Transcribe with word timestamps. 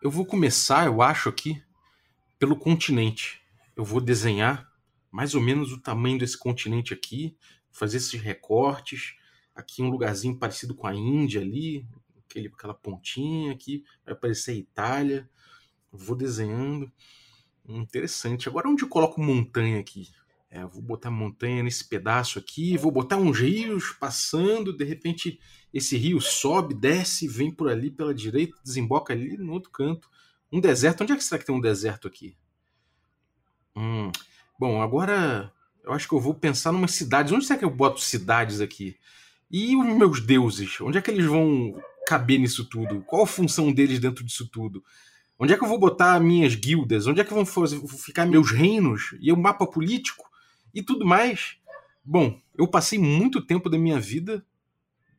Eu 0.00 0.12
vou 0.12 0.24
começar, 0.24 0.86
eu 0.86 1.02
acho, 1.02 1.28
aqui 1.28 1.60
pelo 2.38 2.56
continente. 2.56 3.42
Eu 3.74 3.84
vou 3.84 4.00
desenhar 4.00 4.72
mais 5.10 5.34
ou 5.34 5.40
menos 5.40 5.72
o 5.72 5.80
tamanho 5.80 6.16
desse 6.16 6.38
continente 6.38 6.94
aqui, 6.94 7.36
fazer 7.72 7.96
esses 7.96 8.20
recortes. 8.20 9.16
Aqui 9.56 9.82
um 9.82 9.90
lugarzinho 9.90 10.38
parecido 10.38 10.72
com 10.72 10.86
a 10.86 10.94
Índia 10.94 11.40
ali, 11.40 11.84
aquele, 12.24 12.46
aquela 12.46 12.74
pontinha 12.74 13.50
aqui, 13.50 13.84
vai 14.04 14.14
aparecer 14.14 14.52
a 14.52 14.54
Itália. 14.54 15.28
Vou 15.90 16.14
desenhando. 16.14 16.92
Interessante. 17.68 18.48
Agora 18.48 18.68
onde 18.68 18.84
eu 18.84 18.88
coloco 18.88 19.20
montanha 19.20 19.80
aqui? 19.80 20.12
É, 20.50 20.64
vou 20.64 20.80
botar 20.80 21.10
montanha 21.10 21.62
nesse 21.62 21.86
pedaço 21.86 22.38
aqui, 22.38 22.76
vou 22.78 22.90
botar 22.90 23.16
uns 23.16 23.38
rios 23.38 23.90
passando, 23.92 24.72
de 24.72 24.82
repente 24.82 25.38
esse 25.72 25.96
rio 25.96 26.20
sobe, 26.20 26.74
desce, 26.74 27.28
vem 27.28 27.50
por 27.50 27.68
ali 27.68 27.90
pela 27.90 28.14
direita, 28.14 28.56
desemboca 28.64 29.12
ali 29.12 29.36
no 29.36 29.52
outro 29.52 29.70
canto. 29.70 30.08
Um 30.50 30.60
deserto. 30.60 31.02
Onde 31.02 31.12
é 31.12 31.16
que 31.16 31.24
será 31.24 31.38
que 31.38 31.44
tem 31.44 31.54
um 31.54 31.60
deserto 31.60 32.08
aqui? 32.08 32.34
Hum. 33.76 34.10
Bom, 34.58 34.80
agora 34.80 35.52
eu 35.84 35.92
acho 35.92 36.08
que 36.08 36.14
eu 36.14 36.20
vou 36.20 36.34
pensar 36.34 36.72
numa 36.72 36.88
cidades. 36.88 37.32
Onde 37.32 37.44
será 37.44 37.58
que 37.58 37.64
eu 37.64 37.70
boto 37.70 38.00
cidades 38.00 38.60
aqui? 38.60 38.96
E 39.50 39.76
os 39.76 39.86
meus 39.86 40.20
deuses? 40.20 40.80
Onde 40.80 40.98
é 40.98 41.02
que 41.02 41.10
eles 41.10 41.26
vão 41.26 41.80
caber 42.06 42.38
nisso 42.38 42.64
tudo? 42.64 43.02
Qual 43.02 43.22
a 43.22 43.26
função 43.26 43.72
deles 43.72 43.98
dentro 43.98 44.24
disso 44.24 44.48
tudo? 44.48 44.82
Onde 45.38 45.52
é 45.52 45.56
que 45.56 45.62
eu 45.62 45.68
vou 45.68 45.78
botar 45.78 46.18
minhas 46.18 46.54
guildas? 46.54 47.06
Onde 47.06 47.20
é 47.20 47.24
que 47.24 47.32
vão 47.32 47.46
ficar 47.46 48.26
meus 48.26 48.50
reinos? 48.50 49.14
E 49.20 49.30
o 49.30 49.36
mapa 49.36 49.66
político? 49.66 50.27
E 50.74 50.82
tudo 50.82 51.04
mais? 51.04 51.56
Bom, 52.04 52.40
eu 52.56 52.66
passei 52.68 52.98
muito 52.98 53.44
tempo 53.44 53.68
da 53.68 53.78
minha 53.78 54.00
vida 54.00 54.44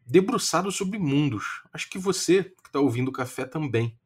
debruçado 0.06 0.72
sobre 0.72 0.98
mundos. 0.98 1.62
Acho 1.72 1.90
que 1.90 2.00
você 2.00 2.44
que 2.44 2.68
está 2.68 2.80
ouvindo 2.80 3.10
o 3.10 3.14
café 3.14 3.46
também. 3.46 3.98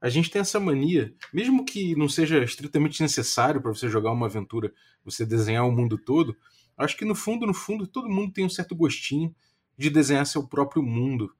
A 0.00 0.08
gente 0.08 0.30
tem 0.30 0.40
essa 0.40 0.60
mania, 0.60 1.14
mesmo 1.32 1.64
que 1.64 1.96
não 1.96 2.08
seja 2.08 2.42
estritamente 2.44 3.02
necessário 3.02 3.60
para 3.60 3.72
você 3.72 3.88
jogar 3.88 4.12
uma 4.12 4.26
aventura, 4.26 4.72
você 5.04 5.26
desenhar 5.26 5.66
o 5.66 5.72
mundo 5.72 5.98
todo, 5.98 6.36
acho 6.76 6.96
que 6.96 7.04
no 7.04 7.14
fundo, 7.14 7.46
no 7.46 7.54
fundo, 7.54 7.86
todo 7.86 8.08
mundo 8.08 8.32
tem 8.32 8.44
um 8.44 8.50
certo 8.50 8.76
gostinho 8.76 9.34
de 9.76 9.90
desenhar 9.90 10.24
seu 10.26 10.46
próprio 10.46 10.82
mundo. 10.82 11.34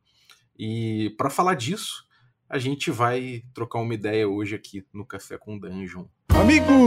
E 0.59 1.15
para 1.17 1.31
falar 1.31 1.55
disso, 1.55 2.05
a 2.49 2.59
gente 2.59 2.91
vai 2.91 3.45
trocar 3.55 3.79
uma 3.79 3.95
ideia 3.95 4.29
hoje 4.29 4.57
aqui 4.57 4.85
no 4.93 5.07
Café 5.07 5.39
com 5.39 5.59
Dungeon. 5.59 6.07
Amigo 6.41 6.87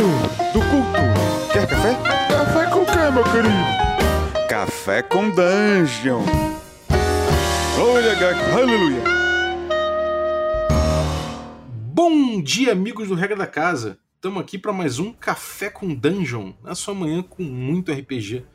do 0.54 0.60
culto, 0.60 1.52
quer 1.52 1.68
café? 1.68 1.94
Café 2.30 2.70
com 2.70 2.86
quê, 2.86 3.12
meu 3.14 3.24
querido? 3.26 4.48
Café 4.48 5.02
com 5.04 5.30
Dungeon. 5.30 6.24
Glória 7.76 8.14
a 8.14 8.56
aleluia. 8.56 9.04
Bom 11.94 12.42
dia, 12.42 12.72
amigos 12.72 13.10
do 13.10 13.16
Regra 13.16 13.36
da 13.36 13.46
Casa. 13.46 14.00
Estamos 14.16 14.42
aqui 14.42 14.58
para 14.58 14.72
mais 14.72 15.00
um 15.00 15.12
Café 15.12 15.70
com 15.70 15.94
Dungeon, 15.94 16.54
na 16.64 16.74
sua 16.74 16.94
manhã 16.94 17.22
com 17.22 17.44
muito 17.44 17.92
RPG. 17.92 18.46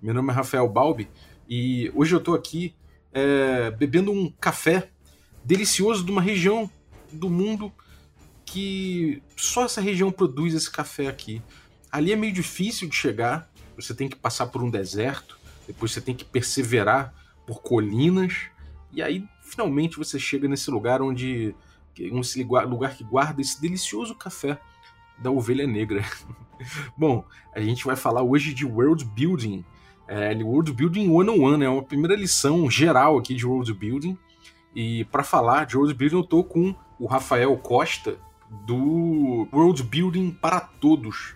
Meu 0.00 0.14
nome 0.14 0.30
é 0.30 0.34
Rafael 0.36 0.68
Balbi 0.68 1.08
e 1.48 1.90
hoje 1.96 2.14
eu 2.14 2.18
estou 2.18 2.34
aqui 2.34 2.76
é, 3.12 3.72
bebendo 3.72 4.12
um 4.12 4.30
café 4.40 4.88
delicioso 5.44 6.04
de 6.04 6.12
uma 6.12 6.22
região 6.22 6.70
do 7.12 7.28
mundo 7.28 7.72
que 8.54 9.22
só 9.36 9.64
essa 9.64 9.80
região 9.80 10.12
produz 10.12 10.54
esse 10.54 10.70
café 10.70 11.08
aqui. 11.08 11.42
Ali 11.90 12.12
é 12.12 12.16
meio 12.16 12.32
difícil 12.32 12.88
de 12.88 12.94
chegar, 12.94 13.50
você 13.76 13.94
tem 13.94 14.08
que 14.08 14.16
passar 14.16 14.46
por 14.46 14.62
um 14.62 14.70
deserto, 14.70 15.38
depois 15.66 15.92
você 15.92 16.00
tem 16.00 16.14
que 16.14 16.24
perseverar 16.24 17.12
por 17.46 17.60
colinas 17.60 18.48
e 18.94 19.02
aí, 19.02 19.28
finalmente, 19.42 19.98
você 19.98 20.20
chega 20.20 20.46
nesse 20.46 20.70
lugar 20.70 21.02
onde. 21.02 21.54
Esse 21.96 22.42
lugar 22.44 22.96
que 22.96 23.04
guarda 23.04 23.40
esse 23.40 23.60
delicioso 23.60 24.14
café 24.14 24.58
da 25.18 25.30
ovelha 25.30 25.66
negra. 25.66 26.04
Bom, 26.96 27.24
a 27.52 27.60
gente 27.60 27.84
vai 27.84 27.94
falar 27.94 28.22
hoje 28.22 28.54
de 28.54 28.64
world 28.64 29.04
building. 29.04 29.64
É, 30.06 30.34
world 30.42 30.72
building 30.72 31.08
one 31.08 31.30
on 31.30 31.40
one, 31.40 31.64
é 31.64 31.68
uma 31.68 31.82
primeira 31.82 32.16
lição 32.16 32.68
geral 32.68 33.18
aqui 33.18 33.34
de 33.34 33.46
world 33.46 33.72
building. 33.74 34.18
E 34.74 35.04
para 35.06 35.22
falar 35.22 35.66
de 35.66 35.76
world 35.76 35.94
building, 35.94 36.16
eu 36.16 36.24
tô 36.24 36.42
com 36.42 36.74
o 36.98 37.06
Rafael 37.06 37.56
Costa 37.58 38.18
do 38.64 39.48
World 39.52 39.82
Building 39.82 40.30
para 40.30 40.60
Todos. 40.60 41.34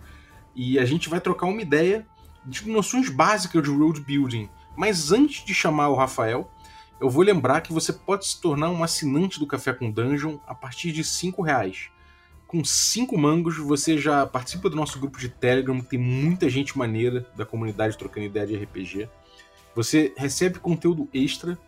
E 0.55 0.79
a 0.79 0.85
gente 0.85 1.09
vai 1.09 1.21
trocar 1.21 1.47
uma 1.47 1.63
ideia 1.63 2.07
de 2.45 2.69
noções 2.69 3.09
básicas 3.09 3.63
de 3.63 3.71
world 3.71 4.01
building. 4.01 4.49
Mas 4.77 5.13
antes 5.13 5.45
de 5.45 5.55
chamar 5.55 5.89
o 5.89 5.95
Rafael, 5.95 6.51
eu 7.01 7.09
vou 7.11 7.23
lembrar 7.23 7.61
que 7.61 7.73
você 7.73 7.93
pode 7.93 8.27
se 8.27 8.41
tornar 8.41 8.71
um 8.71 8.83
assinante 8.83 9.39
do 9.39 9.47
Café 9.47 9.73
com 9.73 9.91
Dungeon 9.91 10.39
a 10.47 10.55
partir 10.55 10.91
de 10.93 11.05
cinco 11.05 11.43
reais. 11.43 11.91
Com 12.47 12.65
cinco 12.65 13.19
mangos, 13.19 13.59
você 13.59 13.99
já 13.99 14.27
participa 14.27 14.71
do 14.71 14.77
nosso 14.77 14.99
grupo 14.99 15.19
de 15.19 15.29
Telegram, 15.29 15.81
tem 15.81 15.99
muita 15.99 16.49
gente 16.49 16.79
maneira 16.79 17.27
da 17.37 17.45
comunidade 17.45 17.99
trocando 17.99 18.27
ideia 18.27 18.47
de 18.47 18.57
RPG. 18.57 19.09
Você 19.75 20.13
recebe 20.17 20.59
conteúdo 20.59 21.09
extra 21.13 21.59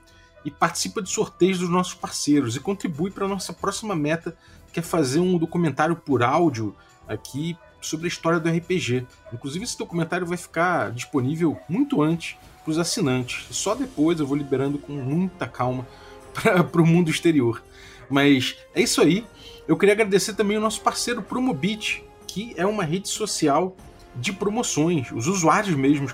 e 0.45 0.51
participa 0.51 1.03
de 1.03 1.11
sorteios 1.11 1.59
dos 1.59 1.69
nossos 1.69 1.95
parceiros 1.95 2.57
e 2.57 2.61
contribui 2.61 3.11
para 3.11 3.27
a 3.27 3.29
nossa 3.29 3.53
próxima 3.53 3.95
meta, 3.95 4.37
que 4.73 4.81
é 4.81 4.83
fazer 4.83 5.21
um 5.21 5.37
documentário 5.37 5.97
por 5.97 6.23
áudio 6.23 6.75
aqui 7.09 7.57
sobre 7.81 8.07
a 8.07 8.09
história 8.09 8.39
do 8.39 8.49
RPG. 8.49 9.07
Inclusive, 9.33 9.65
esse 9.65 9.79
documentário 9.79 10.27
vai 10.27 10.37
ficar 10.37 10.91
disponível 10.93 11.59
muito 11.69 12.03
antes 12.03 12.37
para 12.63 12.71
os 12.71 12.79
assinantes. 12.79 13.47
Só 13.51 13.75
depois 13.75 14.21
eu 14.21 14.27
vou 14.27 14.37
liberando 14.37 14.79
com 14.79 14.93
muita 14.93 15.47
calma 15.47 15.87
para 16.71 16.83
o 16.83 16.87
mundo 16.87 17.11
exterior. 17.11 17.63
Mas 18.09 18.57
é 18.75 18.83
isso 18.83 19.01
aí. 19.01 19.25
Eu 19.67 19.77
queria 19.77 19.95
agradecer 19.95 20.35
também 20.35 20.57
o 20.57 20.61
nosso 20.61 20.81
parceiro 20.81 21.23
Promobit, 21.23 22.05
que 22.27 22.53
é 22.57 22.67
uma 22.67 22.85
rede 22.85 23.09
social 23.09 23.77
de 24.17 24.33
promoções. 24.33 25.11
Os 25.13 25.27
usuários 25.27 25.75
mesmos, 25.77 26.13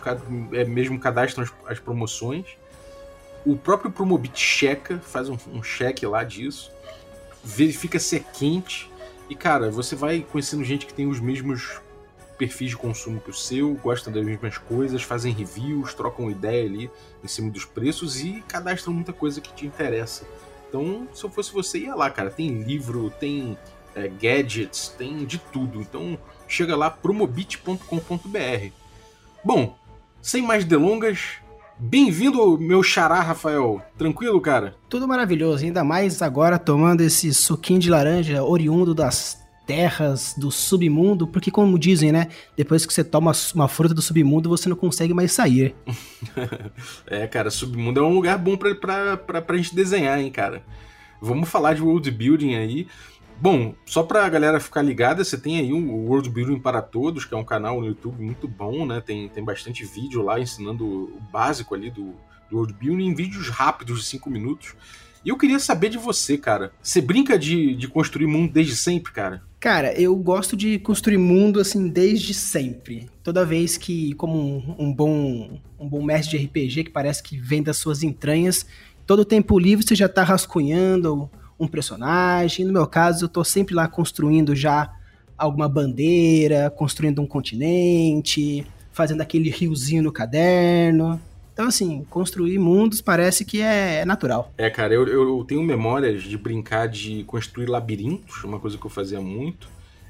é, 0.53 0.65
mesmo 0.65 0.99
cadastram 0.99 1.45
as, 1.45 1.53
as 1.67 1.81
promoções. 1.81 2.47
O 3.45 3.57
próprio 3.57 3.91
Promobit 3.91 4.39
checa, 4.39 4.99
faz 4.99 5.29
um, 5.29 5.39
um 5.53 5.63
cheque 5.63 6.05
lá 6.05 6.23
disso, 6.25 6.71
verifica 7.47 7.99
se 7.99 8.17
é 8.17 8.21
quente. 8.21 8.91
E 9.31 9.35
cara, 9.35 9.71
você 9.71 9.95
vai 9.95 10.21
conhecendo 10.21 10.65
gente 10.65 10.87
que 10.87 10.93
tem 10.93 11.07
os 11.07 11.21
mesmos 11.21 11.81
perfis 12.37 12.71
de 12.71 12.77
consumo 12.77 13.21
que 13.21 13.31
o 13.31 13.35
seu, 13.35 13.75
gostam 13.75 14.13
das 14.13 14.25
mesmas 14.25 14.59
coisas, 14.59 15.03
fazem 15.03 15.33
reviews, 15.33 15.95
trocam 15.95 16.31
ideia 16.31 16.67
ali 16.67 16.91
em 17.25 17.29
cima 17.29 17.51
dos 17.51 17.65
preços 17.65 18.21
e 18.21 18.45
cadastram 18.47 18.93
muita 18.93 19.13
coisa 19.13 19.41
que 19.41 19.53
te 19.55 19.65
interessa. 19.65 20.27
Então, 20.69 21.09
se 21.15 21.25
eu 21.25 21.31
fosse 21.31 21.53
você, 21.53 21.79
ia 21.79 21.95
lá, 21.95 22.11
cara. 22.11 22.31
Tem 22.31 22.63
livro, 22.63 23.11
tem 23.11 23.57
é, 23.95 24.09
gadgets, 24.09 24.89
tem 24.89 25.25
de 25.25 25.39
tudo. 25.39 25.81
Então, 25.81 26.19
chega 26.47 26.77
lá, 26.77 26.91
promobit.com.br. 26.91 28.73
Bom, 29.43 29.79
sem 30.21 30.43
mais 30.43 30.65
delongas, 30.65 31.37
Bem-vindo, 31.79 32.59
meu 32.59 32.83
xará, 32.83 33.21
Rafael. 33.21 33.83
Tranquilo, 33.99 34.41
cara? 34.41 34.75
Tudo 34.89 35.07
maravilhoso, 35.07 35.63
ainda 35.63 35.85
mais 35.85 36.23
agora 36.23 36.59
tomando 36.59 37.03
esse 37.03 37.35
suquinho 37.35 37.79
de 37.79 37.91
laranja 37.91 38.43
oriundo 38.43 38.95
das 38.95 39.45
terras 39.67 40.35
do 40.39 40.51
submundo, 40.51 41.27
porque 41.27 41.51
como 41.51 41.79
dizem, 41.79 42.13
né, 42.13 42.29
depois 42.57 42.87
que 42.87 42.95
você 42.95 43.05
toma 43.05 43.33
uma 43.55 43.69
fruta 43.69 43.93
do 43.93 44.01
submundo, 44.01 44.49
você 44.49 44.71
não 44.71 44.77
consegue 44.77 45.13
mais 45.13 45.33
sair. 45.33 45.75
é, 47.07 47.27
cara, 47.27 47.51
submundo 47.51 48.01
é 48.01 48.03
um 48.03 48.15
lugar 48.15 48.39
bom 48.39 48.57
pra, 48.57 48.75
pra, 48.75 49.17
pra, 49.19 49.43
pra 49.43 49.57
gente 49.59 49.75
desenhar, 49.75 50.19
hein, 50.19 50.31
cara. 50.31 50.63
Vamos 51.21 51.49
falar 51.49 51.75
de 51.75 51.83
world 51.83 52.11
building 52.11 52.55
aí. 52.55 52.87
Bom, 53.39 53.75
só 53.85 54.03
pra 54.03 54.29
galera 54.29 54.59
ficar 54.59 54.81
ligada, 54.81 55.23
você 55.23 55.37
tem 55.37 55.59
aí 55.59 55.73
o 55.73 56.07
World 56.09 56.31
Building 56.31 56.59
para 56.59 56.81
Todos, 56.81 57.25
que 57.25 57.35
é 57.35 57.37
um 57.37 57.45
canal 57.45 57.81
no 57.81 57.87
YouTube 57.87 58.23
muito 58.23 58.49
bom, 58.49 58.87
né? 58.87 59.03
Tem, 59.05 59.29
tem 59.29 59.45
bastante 59.45 59.85
vídeo 59.85 60.23
lá 60.23 60.41
ensinando 60.41 60.87
o 60.87 61.21
básico 61.31 61.75
ali 61.75 61.91
do, 61.91 62.15
do 62.51 62.57
World 62.57 62.73
Building, 62.73 63.15
vídeos 63.15 63.49
rápidos 63.49 64.01
de 64.01 64.07
5 64.07 64.31
minutos. 64.31 64.75
E 65.23 65.29
eu 65.29 65.37
queria 65.37 65.59
saber 65.59 65.91
de 65.91 65.99
você, 65.99 66.39
cara. 66.39 66.73
Você 66.81 67.01
brinca 67.01 67.39
de, 67.39 67.75
de 67.75 67.89
construir 67.89 68.27
mundo 68.27 68.53
desde 68.53 68.77
sempre, 68.77 69.13
cara? 69.13 69.43
Cara, 69.59 69.93
eu 70.01 70.15
gosto 70.15 70.57
de 70.57 70.79
construir 70.79 71.19
mundo 71.19 71.61
assim 71.61 71.89
desde 71.89 72.33
sempre. 72.33 73.11
Toda 73.23 73.45
vez 73.45 73.77
que, 73.77 74.15
como 74.15 74.39
um, 74.39 74.77
um, 74.79 74.95
bom 74.95 75.61
um 75.79 75.89
bom 75.89 76.03
mestre 76.03 76.39
de 76.39 76.47
RPG 76.47 76.85
que 76.85 76.91
parece 76.91 77.23
que 77.23 77.37
vem 77.37 77.63
das 77.63 77.77
suas 77.77 78.03
entranhas, 78.03 78.65
todo 79.05 79.25
tempo 79.25 79.59
livre 79.59 79.85
você 79.85 79.97
já 79.97 80.09
tá 80.09 80.23
rascunhando 80.23 81.29
um 81.59 81.67
personagem. 81.67 82.65
No 82.65 82.73
meu 82.73 82.87
caso, 82.87 83.25
eu 83.25 83.29
tô 83.29 83.45
sempre 83.45 83.75
lá 83.75 83.89
construindo 83.89 84.55
já 84.55 84.93
alguma 85.37 85.69
bandeira, 85.69 86.71
construindo 86.71 87.21
um 87.21 87.27
continente, 87.27 88.67
fazendo 88.93 89.21
aquele 89.21 89.51
riozinho 89.51 90.03
no 90.03 90.13
caderno. 90.13 91.21
Então, 91.53 91.69
assim, 91.69 92.05
construir 92.11 92.59
mundos 92.59 93.01
parece 93.01 93.45
que 93.45 93.63
é, 93.63 94.01
é 94.01 94.05
natural. 94.05 94.53
É, 94.59 94.69
cara, 94.69 94.93
eu, 94.93 95.07
eu 95.07 95.45
tenho 95.45 95.63
memórias 95.63 96.23
de 96.23 96.37
brincar 96.37 96.87
de 96.87 97.25
construir 97.25 97.67
labirintos, 97.67 98.45
uma 98.45 98.61
coisa 98.61 98.77
que 98.77 98.85
eu 98.85 98.91
fazia 98.91 99.21
muito. 99.21 99.69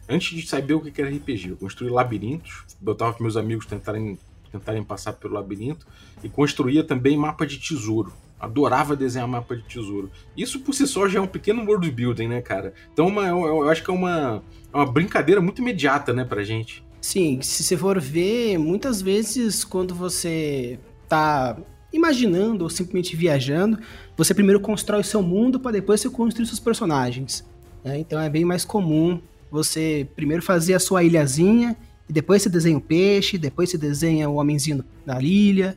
Antes 0.08 0.36
de 0.36 0.46
saber 0.46 0.74
o 0.74 0.80
que 0.80 1.00
era 1.00 1.10
RPG, 1.10 1.50
eu 1.50 1.56
construía 1.56 1.92
labirintos, 1.92 2.64
botava 2.80 3.12
para 3.12 3.22
meus 3.22 3.36
amigos 3.36 3.66
tentarem, 3.66 4.18
tentarem 4.50 4.82
passar 4.82 5.12
pelo 5.14 5.34
labirinto 5.34 5.86
e 6.22 6.28
construía 6.28 6.82
também 6.82 7.16
mapa 7.16 7.46
de 7.46 7.58
tesouro. 7.58 8.12
Adorava 8.38 8.94
desenhar 8.94 9.26
mapa 9.26 9.56
de 9.56 9.62
tesouro. 9.62 10.10
Isso 10.36 10.60
por 10.60 10.74
si 10.74 10.86
só 10.86 11.08
já 11.08 11.18
é 11.18 11.22
um 11.22 11.26
pequeno 11.26 11.64
world 11.64 11.90
building, 11.90 12.28
né, 12.28 12.40
cara? 12.40 12.74
Então 12.92 13.06
uma, 13.06 13.26
eu, 13.26 13.46
eu 13.46 13.68
acho 13.68 13.82
que 13.82 13.90
é 13.90 13.94
uma, 13.94 14.42
é 14.72 14.76
uma 14.76 14.86
brincadeira 14.86 15.40
muito 15.40 15.60
imediata, 15.62 16.12
né, 16.12 16.24
pra 16.24 16.42
gente. 16.44 16.84
Sim, 17.00 17.40
se 17.40 17.62
você 17.62 17.76
for 17.76 18.00
ver, 18.00 18.58
muitas 18.58 19.00
vezes 19.00 19.64
quando 19.64 19.94
você 19.94 20.78
tá 21.08 21.56
imaginando 21.92 22.64
ou 22.64 22.70
simplesmente 22.70 23.16
viajando, 23.16 23.78
você 24.16 24.34
primeiro 24.34 24.60
constrói 24.60 25.00
o 25.00 25.04
seu 25.04 25.22
mundo 25.22 25.58
para 25.58 25.72
depois 25.72 26.00
você 26.00 26.10
construir 26.10 26.46
seus 26.46 26.60
personagens. 26.60 27.46
Né? 27.82 27.98
Então 27.98 28.20
é 28.20 28.28
bem 28.28 28.44
mais 28.44 28.64
comum 28.64 29.20
você 29.50 30.06
primeiro 30.14 30.42
fazer 30.42 30.74
a 30.74 30.80
sua 30.80 31.04
ilhazinha, 31.04 31.76
e 32.08 32.12
depois 32.12 32.42
você 32.42 32.48
desenha 32.48 32.76
o 32.76 32.80
peixe, 32.80 33.36
depois 33.38 33.70
você 33.70 33.78
desenha 33.78 34.28
o 34.28 34.36
homenzinho 34.36 34.84
na 35.04 35.20
ilha. 35.20 35.76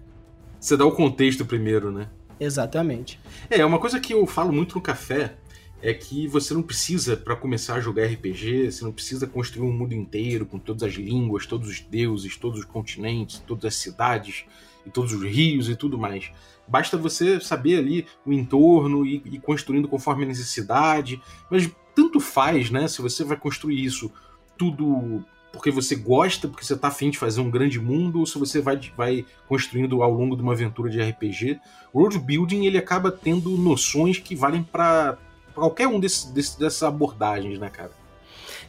Você 0.59 0.75
dá 0.77 0.85
o 0.85 0.91
contexto 0.91 1.45
primeiro, 1.45 1.91
né? 1.91 2.07
Exatamente. 2.39 3.19
É, 3.49 3.65
uma 3.65 3.79
coisa 3.79 3.99
que 3.99 4.13
eu 4.13 4.25
falo 4.25 4.53
muito 4.53 4.75
no 4.75 4.81
café 4.81 5.35
é 5.81 5.93
que 5.93 6.27
você 6.27 6.53
não 6.53 6.61
precisa, 6.61 7.15
para 7.15 7.35
começar 7.35 7.75
a 7.75 7.79
jogar 7.79 8.05
RPG, 8.05 8.71
você 8.71 8.83
não 8.83 8.91
precisa 8.91 9.25
construir 9.25 9.67
um 9.67 9.71
mundo 9.71 9.93
inteiro 9.93 10.45
com 10.45 10.59
todas 10.59 10.83
as 10.83 10.93
línguas, 10.93 11.45
todos 11.45 11.69
os 11.69 11.79
deuses, 11.79 12.35
todos 12.35 12.59
os 12.59 12.65
continentes, 12.65 13.39
todas 13.39 13.65
as 13.65 13.75
cidades 13.75 14.45
e 14.85 14.89
todos 14.89 15.13
os 15.13 15.23
rios 15.23 15.69
e 15.69 15.75
tudo 15.75 15.97
mais. 15.97 16.31
Basta 16.67 16.97
você 16.97 17.39
saber 17.39 17.77
ali 17.77 18.05
o 18.25 18.31
entorno 18.31 19.05
e 19.05 19.15
ir 19.25 19.39
construindo 19.39 19.87
conforme 19.87 20.23
a 20.23 20.27
necessidade. 20.27 21.21
Mas 21.49 21.69
tanto 21.95 22.19
faz, 22.19 22.69
né? 22.69 22.87
Se 22.87 23.01
você 23.01 23.23
vai 23.23 23.37
construir 23.37 23.83
isso 23.83 24.11
tudo 24.57 25.23
porque 25.51 25.71
você 25.71 25.95
gosta, 25.95 26.47
porque 26.47 26.65
você 26.65 26.73
está 26.73 26.89
afim 26.89 27.09
de 27.09 27.17
fazer 27.17 27.41
um 27.41 27.49
grande 27.49 27.79
mundo, 27.79 28.19
ou 28.19 28.25
se 28.25 28.37
você 28.37 28.61
vai, 28.61 28.79
vai 28.95 29.25
construindo 29.47 30.01
ao 30.03 30.11
longo 30.13 30.35
de 30.35 30.41
uma 30.41 30.53
aventura 30.53 30.89
de 30.89 31.01
RPG. 31.01 31.59
O 31.91 31.99
world 31.99 32.19
building 32.19 32.65
ele 32.65 32.77
acaba 32.77 33.11
tendo 33.11 33.49
noções 33.57 34.17
que 34.17 34.35
valem 34.35 34.63
para 34.63 35.17
qualquer 35.53 35.87
um 35.87 35.99
desse, 35.99 36.31
desse, 36.33 36.59
dessas 36.59 36.83
abordagens, 36.83 37.59
né, 37.59 37.69
cara? 37.69 37.91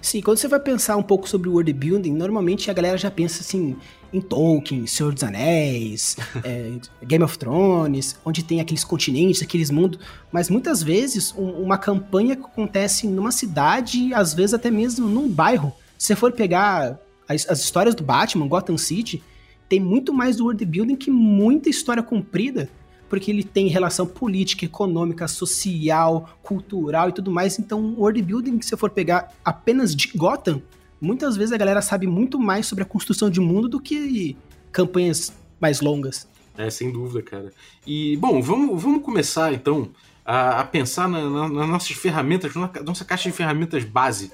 Sim, 0.00 0.22
quando 0.22 0.38
você 0.38 0.48
vai 0.48 0.58
pensar 0.58 0.96
um 0.96 1.02
pouco 1.02 1.28
sobre 1.28 1.50
world 1.50 1.70
building, 1.74 2.12
normalmente 2.12 2.70
a 2.70 2.74
galera 2.74 2.96
já 2.96 3.10
pensa 3.10 3.42
assim 3.42 3.76
em 4.12 4.20
Tolkien, 4.20 4.86
Senhor 4.86 5.12
dos 5.12 5.22
Anéis, 5.22 6.16
é, 6.42 6.72
Game 7.04 7.22
of 7.22 7.38
Thrones, 7.38 8.18
onde 8.24 8.42
tem 8.42 8.60
aqueles 8.60 8.82
continentes, 8.82 9.42
aqueles 9.42 9.70
mundos, 9.70 10.00
mas 10.32 10.48
muitas 10.48 10.82
vezes 10.82 11.34
um, 11.36 11.50
uma 11.62 11.76
campanha 11.76 12.34
que 12.34 12.42
acontece 12.42 13.06
numa 13.06 13.30
cidade, 13.30 14.12
às 14.14 14.32
vezes 14.32 14.54
até 14.54 14.70
mesmo 14.70 15.06
num 15.06 15.28
bairro. 15.28 15.72
Se 16.00 16.06
você 16.06 16.16
for 16.16 16.32
pegar 16.32 16.98
as, 17.28 17.46
as 17.46 17.60
histórias 17.60 17.94
do 17.94 18.02
Batman, 18.02 18.48
Gotham 18.48 18.78
City, 18.78 19.22
tem 19.68 19.78
muito 19.78 20.14
mais 20.14 20.36
do 20.36 20.44
world 20.44 20.64
building 20.64 20.96
que 20.96 21.10
muita 21.10 21.68
história 21.68 22.02
comprida 22.02 22.70
porque 23.06 23.30
ele 23.30 23.44
tem 23.44 23.66
relação 23.66 24.06
política, 24.06 24.64
econômica, 24.64 25.28
social, 25.28 26.38
cultural 26.42 27.10
e 27.10 27.12
tudo 27.12 27.30
mais. 27.30 27.58
Então, 27.58 27.78
o 27.82 28.00
world 28.00 28.22
building, 28.22 28.62
se 28.62 28.70
você 28.70 28.76
for 28.78 28.88
pegar 28.88 29.30
apenas 29.44 29.94
de 29.94 30.08
Gotham, 30.16 30.62
muitas 30.98 31.36
vezes 31.36 31.52
a 31.52 31.58
galera 31.58 31.82
sabe 31.82 32.06
muito 32.06 32.38
mais 32.38 32.66
sobre 32.66 32.82
a 32.82 32.86
construção 32.86 33.28
de 33.28 33.40
mundo 33.40 33.68
do 33.68 33.78
que 33.78 34.38
campanhas 34.72 35.34
mais 35.60 35.82
longas. 35.82 36.26
É, 36.56 36.70
sem 36.70 36.90
dúvida, 36.90 37.20
cara. 37.20 37.52
E, 37.86 38.16
bom, 38.16 38.40
vamos, 38.40 38.82
vamos 38.82 39.02
começar 39.02 39.52
então 39.52 39.90
a, 40.24 40.60
a 40.60 40.64
pensar 40.64 41.08
na, 41.08 41.28
na, 41.28 41.48
nas 41.48 41.68
nossas 41.68 41.94
ferramentas, 41.94 42.54
na 42.54 42.70
nossa 42.86 43.04
caixa 43.04 43.28
de 43.28 43.36
ferramentas 43.36 43.84
base 43.84 44.30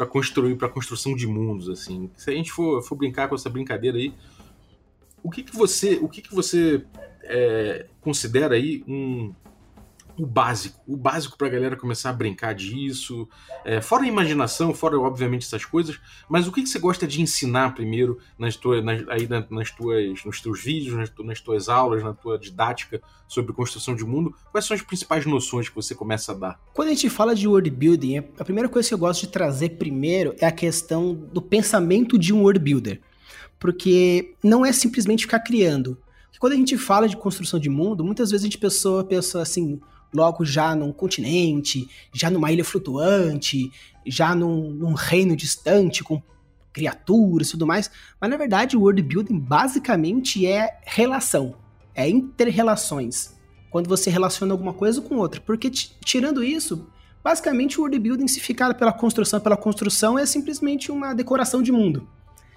para 0.00 0.06
construir, 0.06 0.56
para 0.56 0.66
construção 0.66 1.14
de 1.14 1.26
mundos, 1.26 1.68
assim. 1.68 2.10
Se 2.16 2.30
a 2.30 2.32
gente 2.32 2.50
for, 2.50 2.82
for 2.82 2.94
brincar 2.94 3.28
com 3.28 3.34
essa 3.34 3.50
brincadeira 3.50 3.98
aí, 3.98 4.14
o 5.22 5.30
que 5.30 5.42
que 5.42 5.54
você, 5.54 5.98
o 6.00 6.08
que 6.08 6.22
que 6.22 6.34
você 6.34 6.82
é, 7.22 7.86
considera 8.00 8.54
aí 8.54 8.82
um, 8.88 9.34
o 10.20 10.26
básico, 10.26 10.78
o 10.86 10.96
básico 10.96 11.38
para 11.38 11.46
a 11.46 11.50
galera 11.50 11.76
começar 11.76 12.10
a 12.10 12.12
brincar 12.12 12.54
disso, 12.54 13.26
é, 13.64 13.80
fora 13.80 14.04
a 14.04 14.06
imaginação, 14.06 14.74
fora 14.74 14.98
obviamente 15.00 15.46
essas 15.46 15.64
coisas, 15.64 15.98
mas 16.28 16.46
o 16.46 16.52
que, 16.52 16.62
que 16.62 16.68
você 16.68 16.78
gosta 16.78 17.06
de 17.06 17.22
ensinar 17.22 17.74
primeiro 17.74 18.18
nas 18.38 18.54
tuas, 18.54 18.84
nas, 18.84 19.08
aí 19.08 19.26
nas 19.48 19.70
tuas, 19.70 20.22
nos 20.24 20.40
teus 20.40 20.62
vídeos, 20.62 20.94
nas, 20.94 21.10
nas 21.24 21.40
tuas 21.40 21.68
aulas, 21.68 22.02
na 22.02 22.12
tua 22.12 22.38
didática 22.38 23.00
sobre 23.26 23.54
construção 23.54 23.94
de 23.94 24.04
mundo? 24.04 24.34
Quais 24.52 24.66
são 24.66 24.74
as 24.74 24.82
principais 24.82 25.24
noções 25.24 25.68
que 25.68 25.74
você 25.74 25.94
começa 25.94 26.32
a 26.32 26.34
dar? 26.34 26.60
Quando 26.74 26.88
a 26.88 26.92
gente 26.92 27.08
fala 27.08 27.34
de 27.34 27.48
world 27.48 27.70
building, 27.70 28.18
a 28.38 28.44
primeira 28.44 28.68
coisa 28.68 28.88
que 28.88 28.94
eu 28.94 28.98
gosto 28.98 29.22
de 29.22 29.28
trazer 29.28 29.70
primeiro 29.70 30.34
é 30.38 30.46
a 30.46 30.52
questão 30.52 31.14
do 31.14 31.40
pensamento 31.40 32.18
de 32.18 32.34
um 32.34 32.42
world 32.42 32.60
builder, 32.60 33.00
porque 33.58 34.34
não 34.44 34.66
é 34.66 34.72
simplesmente 34.72 35.22
ficar 35.22 35.40
criando 35.40 35.96
quando 36.40 36.54
a 36.54 36.56
gente 36.56 36.78
fala 36.78 37.06
de 37.06 37.18
construção 37.18 37.60
de 37.60 37.68
mundo, 37.68 38.02
muitas 38.02 38.30
vezes 38.30 38.42
a 38.42 38.46
gente 38.46 38.56
pensa, 38.56 39.04
pensa 39.04 39.42
assim, 39.42 39.78
logo 40.12 40.44
já 40.44 40.74
num 40.74 40.92
continente, 40.92 41.88
já 42.12 42.30
numa 42.30 42.50
ilha 42.52 42.64
flutuante, 42.64 43.70
já 44.06 44.34
num, 44.34 44.70
num 44.70 44.92
reino 44.92 45.36
distante 45.36 46.02
com 46.02 46.22
criaturas 46.72 47.48
e 47.48 47.50
tudo 47.52 47.66
mais. 47.66 47.90
Mas 48.20 48.30
na 48.30 48.36
verdade, 48.36 48.76
o 48.76 48.80
world 48.80 49.02
building 49.02 49.38
basicamente 49.38 50.46
é 50.46 50.78
relação, 50.84 51.54
é 51.94 52.08
interrelações. 52.08 53.34
Quando 53.70 53.88
você 53.88 54.10
relaciona 54.10 54.52
alguma 54.52 54.72
coisa 54.72 55.00
com 55.00 55.16
outra. 55.16 55.40
Porque 55.40 55.70
tirando 55.70 56.42
isso, 56.42 56.88
basicamente 57.22 57.78
o 57.78 57.82
world 57.82 57.98
building, 57.98 58.26
se 58.26 58.40
ficar 58.40 58.74
pela 58.74 58.92
construção 58.92 59.40
pela 59.40 59.56
construção, 59.56 60.18
é 60.18 60.26
simplesmente 60.26 60.90
uma 60.90 61.14
decoração 61.14 61.62
de 61.62 61.70
mundo. 61.70 62.08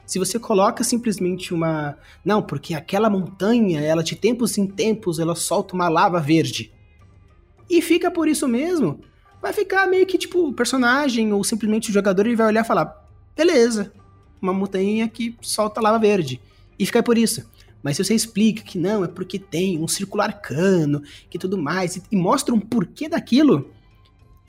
Se 0.05 0.19
você 0.19 0.37
coloca 0.37 0.83
simplesmente 0.83 1.53
uma. 1.53 1.97
Não, 2.25 2.41
porque 2.41 2.73
aquela 2.73 3.09
montanha, 3.09 3.79
ela 3.79 4.03
de 4.03 4.15
tempos 4.15 4.57
em 4.57 4.67
tempos, 4.67 5.17
ela 5.17 5.35
solta 5.35 5.73
uma 5.73 5.87
lava 5.87 6.19
verde. 6.19 6.73
E 7.73 7.81
fica 7.81 8.11
por 8.11 8.27
isso 8.27 8.47
mesmo. 8.47 8.99
Vai 9.41 9.51
ficar 9.51 9.87
meio 9.87 10.05
que 10.05 10.15
tipo 10.15 10.47
o 10.47 10.53
personagem 10.53 11.33
ou 11.33 11.43
simplesmente 11.43 11.89
o 11.89 11.93
jogador 11.93 12.27
ele 12.27 12.35
vai 12.35 12.45
olhar 12.45 12.63
e 12.63 12.67
falar: 12.67 13.03
beleza, 13.35 13.91
uma 14.39 14.53
montanha 14.53 15.09
que 15.09 15.35
solta 15.41 15.81
lava 15.81 15.97
verde. 15.97 16.39
E 16.77 16.85
fica 16.85 17.01
por 17.01 17.17
isso. 17.17 17.49
Mas 17.81 17.97
se 17.97 18.03
você 18.03 18.13
explica 18.13 18.61
que 18.61 18.77
não, 18.77 19.03
é 19.03 19.07
porque 19.07 19.39
tem 19.39 19.79
um 19.79 19.87
circular 19.87 20.39
cano, 20.39 21.01
que 21.31 21.39
tudo 21.39 21.57
mais, 21.57 21.99
e 22.11 22.15
mostra 22.15 22.53
um 22.53 22.59
porquê 22.59 23.09
daquilo, 23.09 23.71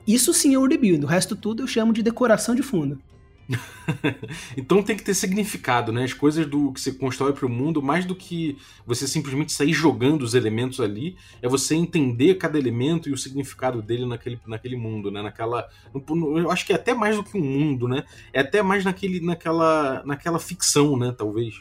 isso 0.07 0.35
sim 0.35 0.55
é 0.55 0.59
o 0.59 0.67
rebuild. 0.67 1.03
O 1.03 1.09
resto 1.09 1.35
tudo 1.35 1.63
eu 1.63 1.67
chamo 1.67 1.95
de 1.95 2.03
decoração 2.03 2.55
de 2.55 2.63
fundo. 2.63 3.01
então 4.57 4.83
tem 4.83 4.97
que 4.97 5.03
ter 5.03 5.15
significado, 5.15 5.93
né? 5.93 6.05
As 6.05 6.13
coisas 6.13 6.47
do 6.47 6.73
que 6.73 6.81
você 6.81 6.93
constrói 6.93 7.33
para 7.33 7.47
o 7.47 7.49
mundo, 7.49 7.83
mais 7.83 8.05
do 8.05 8.15
que 8.15 8.57
você 8.87 9.07
simplesmente 9.07 9.53
sair 9.53 9.73
jogando 9.73 10.23
os 10.23 10.35
elementos 10.35 10.81
ali, 10.81 11.17
é 11.43 11.49
você 11.49 11.75
entender 11.75 12.37
cada 12.37 12.59
elemento 12.59 13.09
e 13.09 13.13
o 13.13 13.19
significado 13.19 13.83
dele 13.83 14.07
naquele, 14.07 14.41
naquele 14.47 14.77
mundo, 14.77 15.11
né? 15.11 15.23
Naquela, 15.23 15.69
eu 15.95 16.51
acho 16.51 16.67
que 16.67 16.73
é 16.73 16.77
até 16.77 16.95
mais 16.95 17.17
do 17.17 17.25
que 17.25 17.37
um 17.37 17.45
mundo, 17.45 17.87
né? 17.87 18.05
É 18.33 18.41
até 18.41 18.63
mais 18.63 18.85
naquele, 18.85 19.21
naquela, 19.21 20.03
naquela 20.05 20.39
ficção, 20.39 20.97
né? 20.97 21.15
Talvez. 21.17 21.55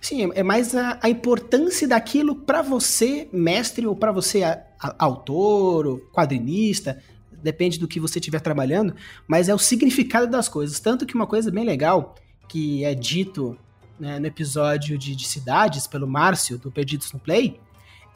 Sim, 0.00 0.30
é 0.34 0.42
mais 0.42 0.74
a, 0.74 0.98
a 1.02 1.10
importância 1.10 1.86
daquilo 1.86 2.34
para 2.34 2.62
você, 2.62 3.28
mestre, 3.32 3.86
ou 3.86 3.94
para 3.94 4.10
você, 4.10 4.42
a, 4.42 4.62
a, 4.80 5.04
autor, 5.04 5.86
ou 5.86 5.98
quadrinista, 6.10 7.02
depende 7.42 7.78
do 7.78 7.88
que 7.88 8.00
você 8.00 8.18
estiver 8.18 8.40
trabalhando, 8.40 8.94
mas 9.26 9.48
é 9.48 9.54
o 9.54 9.58
significado 9.58 10.26
das 10.26 10.48
coisas. 10.48 10.80
Tanto 10.80 11.06
que 11.06 11.14
uma 11.14 11.26
coisa 11.26 11.50
bem 11.50 11.64
legal 11.64 12.14
que 12.48 12.84
é 12.84 12.94
dito 12.94 13.56
né, 13.98 14.18
no 14.18 14.26
episódio 14.26 14.98
de, 14.98 15.14
de, 15.14 15.26
cidades 15.26 15.86
pelo 15.86 16.06
Márcio, 16.06 16.58
do 16.58 16.70
Perdidos 16.70 17.12
no 17.12 17.18
Play, 17.18 17.60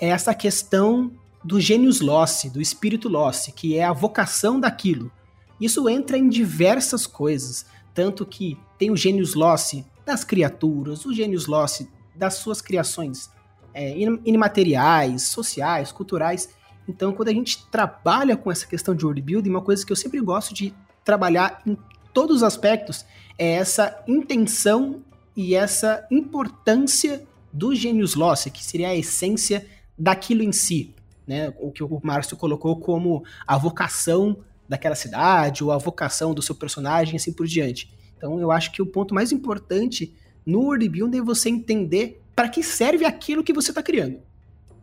é 0.01 0.09
essa 0.09 0.35
questão 0.35 1.13
do 1.45 1.61
gênios 1.61 2.01
losse, 2.01 2.49
do 2.49 2.61
espírito 2.61 3.09
losse, 3.09 3.53
que 3.53 3.77
é 3.77 3.85
a 3.85 3.93
vocação 3.93 4.59
daquilo. 4.59 5.13
Isso 5.61 5.89
entra 5.89 6.17
em 6.17 6.29
diversas 6.29 7.07
coisas, 7.07 7.67
tanto 7.93 8.25
que 8.27 8.59
tem 8.79 8.91
o 8.91 8.97
gênios 8.97 9.35
losse 9.35 9.85
das 10.05 10.25
criaturas, 10.25 11.05
o 11.05 11.15
gênios 11.15 11.47
losse 11.47 11.89
das 12.15 12.35
suas 12.35 12.61
criações 12.61 13.31
é, 13.73 13.95
imateriais, 14.25 15.25
sociais, 15.25 15.93
culturais, 15.93 16.49
então, 16.89 17.13
quando 17.13 17.29
a 17.29 17.33
gente 17.33 17.67
trabalha 17.67 18.37
com 18.37 18.51
essa 18.51 18.67
questão 18.67 18.95
de 18.95 19.05
world 19.05 19.23
building, 19.23 19.51
uma 19.51 19.63
coisa 19.63 19.85
que 19.85 19.93
eu 19.93 19.97
sempre 19.97 20.21
gosto 20.21 20.53
de 20.53 20.75
trabalhar 21.05 21.63
em 21.67 21.77
todos 22.13 22.37
os 22.37 22.43
aspectos 22.43 23.05
é 23.39 23.53
essa 23.53 24.03
intenção 24.07 25.03
e 25.37 25.55
essa 25.55 26.07
importância 26.11 27.27
do 27.53 27.75
genius 27.75 28.15
loss, 28.15 28.45
que 28.45 28.65
seria 28.65 28.89
a 28.89 28.97
essência 28.97 29.67
daquilo 29.99 30.43
em 30.43 30.53
si, 30.53 30.95
né? 31.27 31.53
O 31.59 31.71
que 31.71 31.83
o 31.83 32.01
Márcio 32.03 32.37
colocou 32.37 32.79
como 32.79 33.25
a 33.47 33.57
vocação 33.57 34.39
daquela 34.69 34.95
cidade 34.95 35.63
ou 35.63 35.71
a 35.71 35.79
vocação 35.79 36.35
do 36.35 36.43
seu 36.43 36.55
personagem, 36.55 37.17
assim 37.17 37.33
por 37.33 37.47
diante. 37.47 37.93
Então, 38.17 38.39
eu 38.41 38.51
acho 38.51 38.73
que 38.73 38.83
o 38.83 38.87
ponto 38.87 39.15
mais 39.15 39.33
importante 39.33 40.15
no 40.45 40.61
world 40.61 40.89
building 40.89 41.19
é 41.19 41.23
você 41.23 41.49
entender 41.49 42.21
para 42.35 42.49
que 42.49 42.63
serve 42.63 43.05
aquilo 43.05 43.45
que 43.45 43.53
você 43.53 43.71
está 43.71 43.83
criando. 43.83 44.19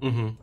Uhum. 0.02 0.36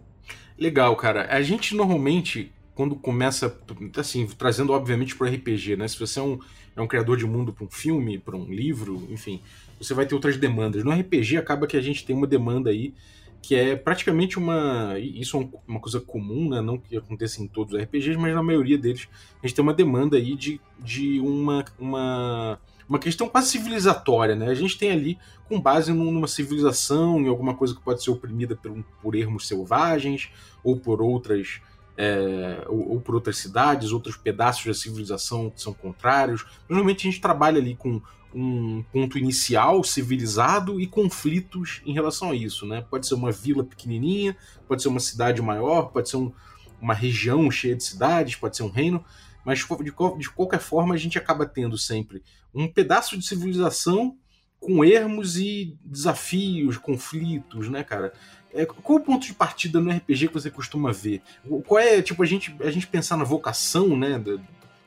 Legal, 0.59 0.95
cara. 0.97 1.27
A 1.31 1.41
gente 1.41 1.75
normalmente, 1.77 2.53
quando 2.75 2.97
começa, 2.97 3.57
assim, 3.97 4.27
trazendo 4.27 4.73
obviamente 4.73 5.15
pro 5.15 5.29
RPG, 5.29 5.77
né? 5.77 5.87
Se 5.87 5.99
você 5.99 6.19
é 6.19 6.23
um, 6.23 6.38
é 6.77 6.81
um 6.83 6.87
criador 6.87 7.17
de 7.17 7.25
mundo 7.25 7.53
para 7.53 7.65
um 7.65 7.71
filme, 7.71 8.19
para 8.19 8.37
um 8.37 8.45
livro, 8.53 9.07
enfim, 9.09 9.41
você 9.79 9.95
vai 9.95 10.05
ter 10.05 10.15
outras 10.15 10.37
demandas. 10.37 10.83
No 10.83 10.91
RPG 10.91 11.37
acaba 11.37 11.67
que 11.67 11.77
a 11.77 11.81
gente 11.81 12.05
tem 12.05 12.17
uma 12.17 12.27
demanda 12.27 12.71
aí 12.71 12.93
que 13.41 13.55
é 13.55 13.77
praticamente 13.77 14.37
uma. 14.37 14.99
Isso 14.99 15.41
é 15.41 15.49
uma 15.67 15.81
coisa 15.81 16.00
comum, 16.00 16.50
né? 16.50 16.61
não 16.61 16.77
que 16.77 16.97
aconteça 16.97 17.43
em 17.43 17.47
todos 17.47 17.75
os 17.75 17.81
RPGs, 17.81 18.19
mas 18.19 18.35
na 18.35 18.43
maioria 18.43 18.77
deles 18.77 19.09
a 19.43 19.47
gente 19.47 19.55
tem 19.55 19.62
uma 19.62 19.73
demanda 19.73 20.17
aí 20.17 20.35
de, 20.35 20.61
de 20.79 21.21
uma, 21.21 21.65
uma, 21.79 22.61
uma 22.88 22.99
questão 22.99 23.28
quase 23.28 23.50
civilizatória. 23.50 24.35
Né? 24.35 24.49
A 24.49 24.54
gente 24.54 24.78
tem 24.78 24.90
ali 24.90 25.18
com 25.49 25.61
base 25.61 25.92
numa 25.92 26.26
civilização, 26.26 27.21
em 27.21 27.28
alguma 27.28 27.54
coisa 27.54 27.75
que 27.75 27.83
pode 27.83 28.02
ser 28.02 28.11
oprimida 28.11 28.57
por, 28.57 28.85
por 29.02 29.14
ermos 29.14 29.47
selvagens 29.47 30.30
ou 30.64 30.78
por 30.78 31.02
outras. 31.02 31.61
É, 32.00 32.64
ou, 32.68 32.92
ou, 32.92 33.00
por 33.00 33.16
outras 33.16 33.38
cidades, 33.38 33.90
outros 33.90 34.16
pedaços 34.16 34.64
da 34.64 34.73
civilização 34.73 35.50
que 35.50 35.61
são 35.61 35.75
contrários. 35.75 36.47
Normalmente 36.68 37.09
a 37.09 37.11
gente 37.11 37.21
trabalha 37.21 37.59
ali 37.59 37.75
com 37.75 38.00
um 38.33 38.85
ponto 38.92 39.18
inicial 39.18 39.83
civilizado 39.83 40.80
e 40.80 40.87
conflitos 40.87 41.83
em 41.85 41.92
relação 41.92 42.30
a 42.30 42.37
isso, 42.37 42.66
né? 42.66 42.85
Pode 42.88 43.07
ser 43.07 43.14
uma 43.14 43.33
vila 43.33 43.64
pequenininha, 43.64 44.37
pode 44.68 44.83
ser 44.83 44.88
uma 44.88 45.00
cidade 45.00 45.42
maior, 45.42 45.90
pode 45.90 46.09
ser 46.09 46.18
um, 46.18 46.33
uma 46.80 46.95
região 46.95 47.50
cheia 47.50 47.75
de 47.75 47.83
cidades, 47.83 48.37
pode 48.37 48.57
ser 48.57 48.62
um 48.62 48.71
reino, 48.71 49.04
mas 49.49 49.61
de, 49.61 49.95
de 50.19 50.31
qualquer 50.31 50.61
forma 50.61 50.95
a 50.95 50.99
gente 50.99 51.17
acaba 51.17 51.47
tendo 51.47 51.78
sempre 51.78 52.23
um 52.55 52.69
pedaço 52.69 53.17
de 53.17 53.26
civilização 53.26 54.14
com 54.61 54.85
ermos 54.85 55.38
e 55.38 55.75
desafios, 55.83 56.76
conflitos, 56.76 57.71
né, 57.71 57.83
cara? 57.83 58.12
É, 58.52 58.67
qual 58.67 58.99
o 58.99 59.02
ponto 59.02 59.26
de 59.26 59.33
partida 59.33 59.81
no 59.81 59.90
RPG 59.90 60.28
que 60.28 60.35
você 60.35 60.50
costuma 60.50 60.93
ver? 60.93 61.23
Qual 61.67 61.81
é, 61.81 62.02
tipo, 62.02 62.23
a 62.23 62.26
gente, 62.26 62.55
a 62.61 62.71
gente 62.71 62.87
pensar 62.87 63.17
na 63.17 63.25
vocação, 63.25 63.97
né, 63.97 64.19
de, 64.19 64.38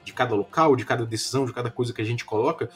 de 0.03 0.13
cada 0.13 0.35
local, 0.35 0.75
de 0.75 0.85
cada 0.85 1.07
decisão, 1.07 1.47
de 1.47 1.53
cada 1.53 1.71
coisa 1.71 1.91
que 1.91 2.01
a 2.01 2.05
gente 2.05 2.23
coloca, 2.23 2.69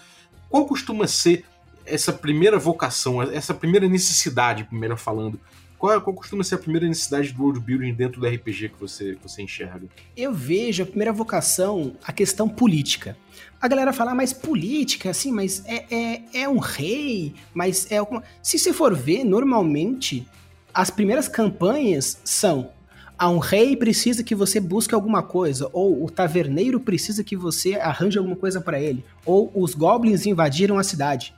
qual 0.50 0.66
costuma 0.66 1.06
ser 1.06 1.46
essa 1.86 2.12
primeira 2.12 2.58
vocação, 2.58 3.22
essa 3.22 3.54
primeira 3.54 3.88
necessidade, 3.88 4.64
primeiro 4.64 4.98
falando? 4.98 5.40
Qual, 5.86 6.02
qual, 6.02 6.16
costuma 6.16 6.44
ser 6.44 6.56
a 6.56 6.58
primeira 6.58 6.88
necessidade 6.88 7.32
do 7.32 7.44
world 7.44 7.60
building 7.60 7.94
dentro 7.94 8.20
do 8.20 8.26
RPG 8.26 8.70
que 8.70 8.80
você, 8.80 9.14
que 9.14 9.22
você 9.22 9.44
enxerga? 9.44 9.88
Eu 10.18 10.34
vejo 10.34 10.82
a 10.82 10.86
primeira 10.86 11.14
vocação 11.14 11.96
a 12.04 12.12
questão 12.12 12.50
política. 12.50 13.16
A 13.62 13.68
galera 13.68 13.94
fala, 13.94 14.12
ah, 14.12 14.16
mas 14.16 14.34
política, 14.34 15.12
assim, 15.12 15.32
mas 15.32 15.64
é, 15.68 15.86
é, 15.96 16.24
é 16.42 16.50
um 16.50 16.58
rei, 16.58 17.36
mas 17.54 17.92
é 17.92 17.98
alguma. 17.98 18.24
Se 18.42 18.58
você 18.58 18.74
for 18.74 18.96
ver, 18.96 19.24
normalmente, 19.24 20.28
as 20.74 20.90
primeiras 20.90 21.28
campanhas 21.28 22.20
são 22.24 22.72
a 23.16 23.30
um 23.30 23.38
rei 23.38 23.78
precisa 23.78 24.24
que 24.24 24.34
você 24.34 24.60
busque 24.60 24.96
alguma 24.96 25.22
coisa, 25.22 25.70
ou 25.72 26.04
o 26.04 26.10
taverneiro 26.10 26.80
precisa 26.80 27.24
que 27.24 27.38
você 27.38 27.76
arranje 27.76 28.18
alguma 28.18 28.36
coisa 28.36 28.60
para 28.60 28.82
ele, 28.82 29.06
ou 29.24 29.52
os 29.54 29.76
goblins 29.76 30.26
invadiram 30.26 30.80
a 30.80 30.84
cidade. 30.84 31.32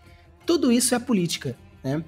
Tudo 0.46 0.72
isso 0.72 0.96
é 0.96 1.00
política, 1.00 1.54
né? 1.84 2.01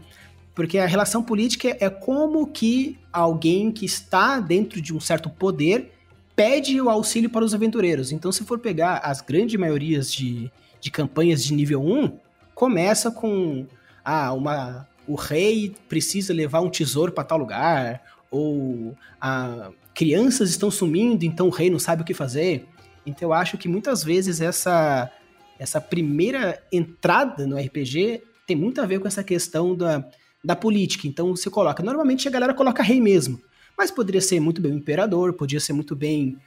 Porque 0.56 0.78
a 0.78 0.86
relação 0.86 1.24
política 1.24 1.78
é 1.80 1.90
como 1.90 2.48
que 2.48 2.98
alguém 3.12 3.72
que 3.72 3.86
está 3.86 4.40
dentro 4.40 4.82
de 4.82 4.94
um 4.94 5.00
certo 5.00 5.30
poder 5.30 5.92
pede 6.36 6.80
o 6.82 6.90
auxílio 6.90 7.30
para 7.30 7.44
os 7.44 7.54
aventureiros. 7.54 8.12
Então, 8.12 8.32
se 8.32 8.44
for 8.44 8.60
pegar 8.60 8.98
as 8.98 9.22
grandes 9.22 9.60
maiorias 9.60 10.12
de, 10.12 10.52
de 10.80 10.90
campanhas 10.90 11.44
de 11.44 11.54
nível 11.54 11.82
1, 11.82 12.18
começa 12.56 13.12
com 13.12 13.66
ah, 14.04 14.34
uma, 14.34 14.88
o 15.08 15.16
rei 15.16 15.76
precisa 15.88 16.34
levar 16.34 16.62
um 16.62 16.70
tesouro 16.70 17.12
para 17.12 17.24
tal 17.24 17.38
lugar, 17.38 18.02
ou 18.32 18.96
a, 19.20 19.72
crianças 19.94 20.50
estão 20.50 20.72
sumindo, 20.72 21.26
então 21.26 21.48
o 21.48 21.52
rei 21.52 21.70
não 21.70 21.80
sabe 21.80 22.04
o 22.04 22.06
que 22.06 22.14
fazer. 22.14 22.66
Então 23.06 23.30
eu 23.30 23.34
acho 23.34 23.58
que 23.58 23.68
muitas 23.68 24.04
vezes 24.04 24.40
essa, 24.40 25.12
essa 25.58 25.82
primeira 25.82 26.62
entrada 26.72 27.46
no 27.46 27.58
RPG 27.58 28.24
tem 28.48 28.56
muito 28.56 28.82
a 28.82 28.86
ver 28.86 29.00
com 29.00 29.08
essa 29.08 29.24
questão 29.24 29.76
da, 29.76 30.08
da 30.44 30.56
política. 30.56 31.08
Então 31.08 31.36
você 31.36 31.50
coloca, 31.50 31.84
normalmente 31.84 32.28
a 32.28 32.32
galera 32.32 32.54
coloca 32.54 32.84
rei 32.84 33.02
mesmo, 33.02 33.42
mas 33.78 33.92
poderia 33.92 34.22
ser 34.22 34.40
muito 34.40 34.62
bem 34.62 34.72
o 34.72 34.78
imperador, 34.78 35.34
podia 35.34 35.60
ser 35.60 35.74
muito 35.74 35.96
bem 35.96 36.38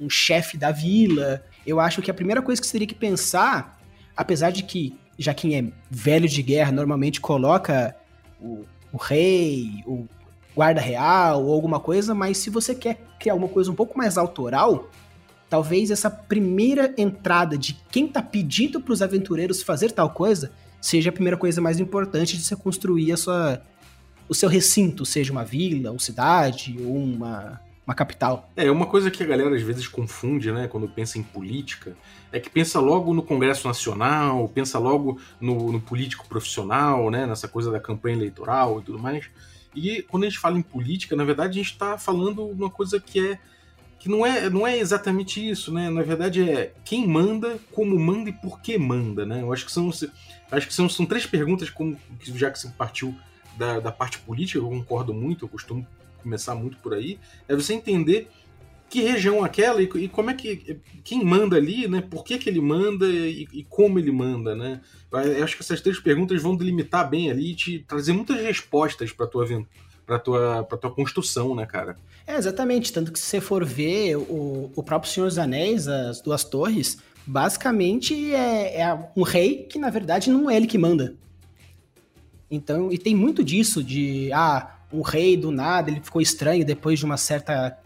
um 0.00 0.08
chefe 0.10 0.56
da 0.56 0.70
vila. 0.70 1.42
Eu 1.66 1.80
acho 1.80 2.02
que 2.02 2.10
a 2.10 2.14
primeira 2.14 2.42
coisa 2.42 2.60
que 2.60 2.66
você 2.66 2.72
teria 2.72 2.86
que 2.86 2.94
pensar, 2.94 3.80
apesar 4.16 4.50
de 4.50 4.62
que 4.62 4.94
já 5.18 5.32
quem 5.32 5.56
é 5.56 5.72
velho 5.90 6.28
de 6.28 6.42
guerra 6.42 6.70
normalmente 6.70 7.20
coloca 7.20 7.96
o, 8.40 8.64
o 8.92 8.96
rei, 8.96 9.82
o 9.86 10.06
guarda 10.54 10.80
real 10.80 11.44
ou 11.44 11.52
alguma 11.52 11.80
coisa, 11.80 12.14
mas 12.14 12.38
se 12.38 12.50
você 12.50 12.74
quer 12.74 13.00
criar 13.18 13.34
uma 13.34 13.48
coisa 13.48 13.70
um 13.70 13.74
pouco 13.74 13.96
mais 13.96 14.18
autoral, 14.18 14.90
talvez 15.48 15.90
essa 15.90 16.10
primeira 16.10 16.94
entrada 16.96 17.56
de 17.56 17.74
quem 17.90 18.06
tá 18.06 18.22
pedindo 18.22 18.80
para 18.80 18.92
os 18.92 19.02
aventureiros 19.02 19.62
fazer 19.62 19.92
tal 19.92 20.10
coisa 20.10 20.52
seja 20.86 21.10
a 21.10 21.12
primeira 21.12 21.36
coisa 21.36 21.60
mais 21.60 21.80
importante 21.80 22.36
de 22.36 22.44
você 22.44 22.54
construir 22.54 23.10
a 23.10 23.16
sua, 23.16 23.60
o 24.28 24.34
seu 24.34 24.48
recinto, 24.48 25.04
seja 25.04 25.32
uma 25.32 25.44
vila, 25.44 25.90
uma 25.90 25.98
cidade 25.98 26.76
ou 26.78 26.96
uma, 26.96 27.60
uma 27.84 27.92
capital. 27.92 28.48
É, 28.54 28.70
uma 28.70 28.86
coisa 28.86 29.10
que 29.10 29.20
a 29.20 29.26
galera 29.26 29.52
às 29.52 29.62
vezes 29.62 29.88
confunde, 29.88 30.52
né, 30.52 30.68
quando 30.68 30.86
pensa 30.86 31.18
em 31.18 31.24
política, 31.24 31.96
é 32.30 32.38
que 32.38 32.48
pensa 32.48 32.78
logo 32.78 33.12
no 33.12 33.20
Congresso 33.24 33.66
Nacional, 33.66 34.48
pensa 34.48 34.78
logo 34.78 35.20
no, 35.40 35.72
no 35.72 35.80
político 35.80 36.28
profissional, 36.28 37.10
né, 37.10 37.26
nessa 37.26 37.48
coisa 37.48 37.72
da 37.72 37.80
campanha 37.80 38.14
eleitoral 38.14 38.78
e 38.78 38.84
tudo 38.84 38.98
mais. 38.98 39.28
E 39.74 40.02
quando 40.02 40.22
a 40.22 40.28
gente 40.28 40.38
fala 40.38 40.56
em 40.56 40.62
política, 40.62 41.16
na 41.16 41.24
verdade 41.24 41.58
a 41.58 41.62
gente 41.62 41.72
está 41.72 41.98
falando 41.98 42.46
uma 42.46 42.70
coisa 42.70 43.00
que 43.00 43.18
é 43.18 43.38
que 43.98 44.08
não 44.10 44.24
é, 44.24 44.48
não 44.48 44.66
é 44.66 44.78
exatamente 44.78 45.44
isso, 45.44 45.72
né? 45.72 45.90
Na 45.90 46.02
verdade 46.02 46.48
é 46.48 46.72
quem 46.84 47.08
manda, 47.08 47.58
como 47.72 47.98
manda 47.98 48.30
e 48.30 48.32
por 48.32 48.60
que 48.60 48.78
manda, 48.78 49.26
né? 49.26 49.42
Eu 49.42 49.52
acho 49.52 49.64
que 49.64 49.72
são 49.72 49.90
acho 50.50 50.66
que 50.66 50.74
são, 50.74 50.88
são 50.88 51.06
três 51.06 51.26
perguntas 51.26 51.70
como 51.70 51.98
já 52.20 52.50
que 52.50 52.58
você 52.58 52.68
partiu 52.68 53.14
da, 53.56 53.80
da 53.80 53.92
parte 53.92 54.18
política, 54.18 54.58
eu 54.58 54.68
concordo 54.68 55.14
muito, 55.14 55.44
eu 55.44 55.48
costumo 55.48 55.86
começar 56.22 56.54
muito 56.54 56.76
por 56.78 56.94
aí, 56.94 57.18
é 57.48 57.54
você 57.54 57.72
entender 57.72 58.28
que 58.88 59.02
região 59.02 59.44
aquela 59.44 59.82
e, 59.82 59.90
e, 59.96 60.08
como 60.08 60.30
é 60.30 60.34
que 60.34 60.80
quem 61.02 61.24
manda 61.24 61.56
ali, 61.56 61.88
né? 61.88 62.00
Por 62.00 62.24
que, 62.24 62.38
que 62.38 62.48
ele 62.48 62.60
manda 62.60 63.06
e, 63.06 63.48
e, 63.52 63.64
como 63.64 63.98
ele 63.98 64.12
manda, 64.12 64.54
né? 64.54 64.80
Eu 65.12 65.44
acho 65.44 65.56
que 65.56 65.62
essas 65.62 65.80
três 65.80 65.98
perguntas 65.98 66.40
vão 66.40 66.56
delimitar 66.56 67.08
bem 67.08 67.30
ali 67.30 67.52
e 67.52 67.54
te 67.54 67.78
trazer 67.80 68.12
muitas 68.12 68.36
respostas 68.40 69.12
para 69.12 69.26
tua 69.26 69.46
para 70.06 70.18
tua 70.20 70.62
para 70.62 70.78
tua 70.78 70.90
construção, 70.92 71.54
né, 71.54 71.66
cara? 71.66 71.96
É 72.26 72.36
exatamente, 72.36 72.92
tanto 72.92 73.12
que 73.12 73.18
se 73.18 73.26
você 73.26 73.40
for 73.40 73.64
ver 73.64 74.16
o, 74.16 74.70
o 74.74 74.82
próprio 74.82 75.10
Senhor 75.10 75.26
dos 75.26 75.38
Anéis, 75.38 75.88
as 75.88 76.20
duas 76.20 76.44
torres, 76.44 76.98
basicamente 77.26 78.34
é, 78.34 78.80
é 78.80 79.10
um 79.16 79.22
rei 79.22 79.64
que 79.64 79.78
na 79.78 79.90
verdade 79.90 80.30
não 80.30 80.48
é 80.48 80.56
ele 80.56 80.66
que 80.66 80.78
manda. 80.78 81.14
Então, 82.50 82.92
e 82.92 82.98
tem 82.98 83.14
muito 83.14 83.42
disso 83.42 83.82
de 83.82 84.30
ah, 84.32 84.76
um 84.92 85.02
rei 85.02 85.36
do 85.36 85.50
nada, 85.50 85.90
ele 85.90 86.00
ficou 86.00 86.22
estranho 86.22 86.64
depois 86.64 86.98
de 86.98 87.04
uma 87.04 87.16
certa 87.16 87.76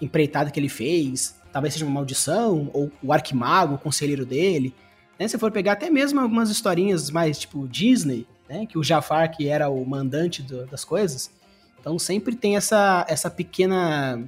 empreitada 0.00 0.50
que 0.50 0.58
ele 0.58 0.68
fez, 0.68 1.36
talvez 1.52 1.74
seja 1.74 1.84
uma 1.84 1.94
maldição, 1.94 2.70
ou 2.72 2.90
o 3.02 3.12
arquimago, 3.12 3.74
o 3.74 3.78
conselheiro 3.78 4.24
dele. 4.24 4.74
Né? 5.18 5.28
Se 5.28 5.38
for 5.38 5.52
pegar 5.52 5.72
até 5.72 5.90
mesmo 5.90 6.18
algumas 6.18 6.48
historinhas 6.48 7.10
mais 7.10 7.38
tipo 7.38 7.68
Disney, 7.68 8.26
né? 8.48 8.64
que 8.66 8.78
o 8.78 8.82
Jafar 8.82 9.30
que 9.36 9.48
era 9.48 9.68
o 9.68 9.84
mandante 9.84 10.42
do, 10.42 10.66
das 10.66 10.84
coisas. 10.84 11.30
Então 11.78 11.98
sempre 11.98 12.34
tem 12.34 12.56
essa, 12.56 13.04
essa 13.08 13.30
pequena 13.30 14.22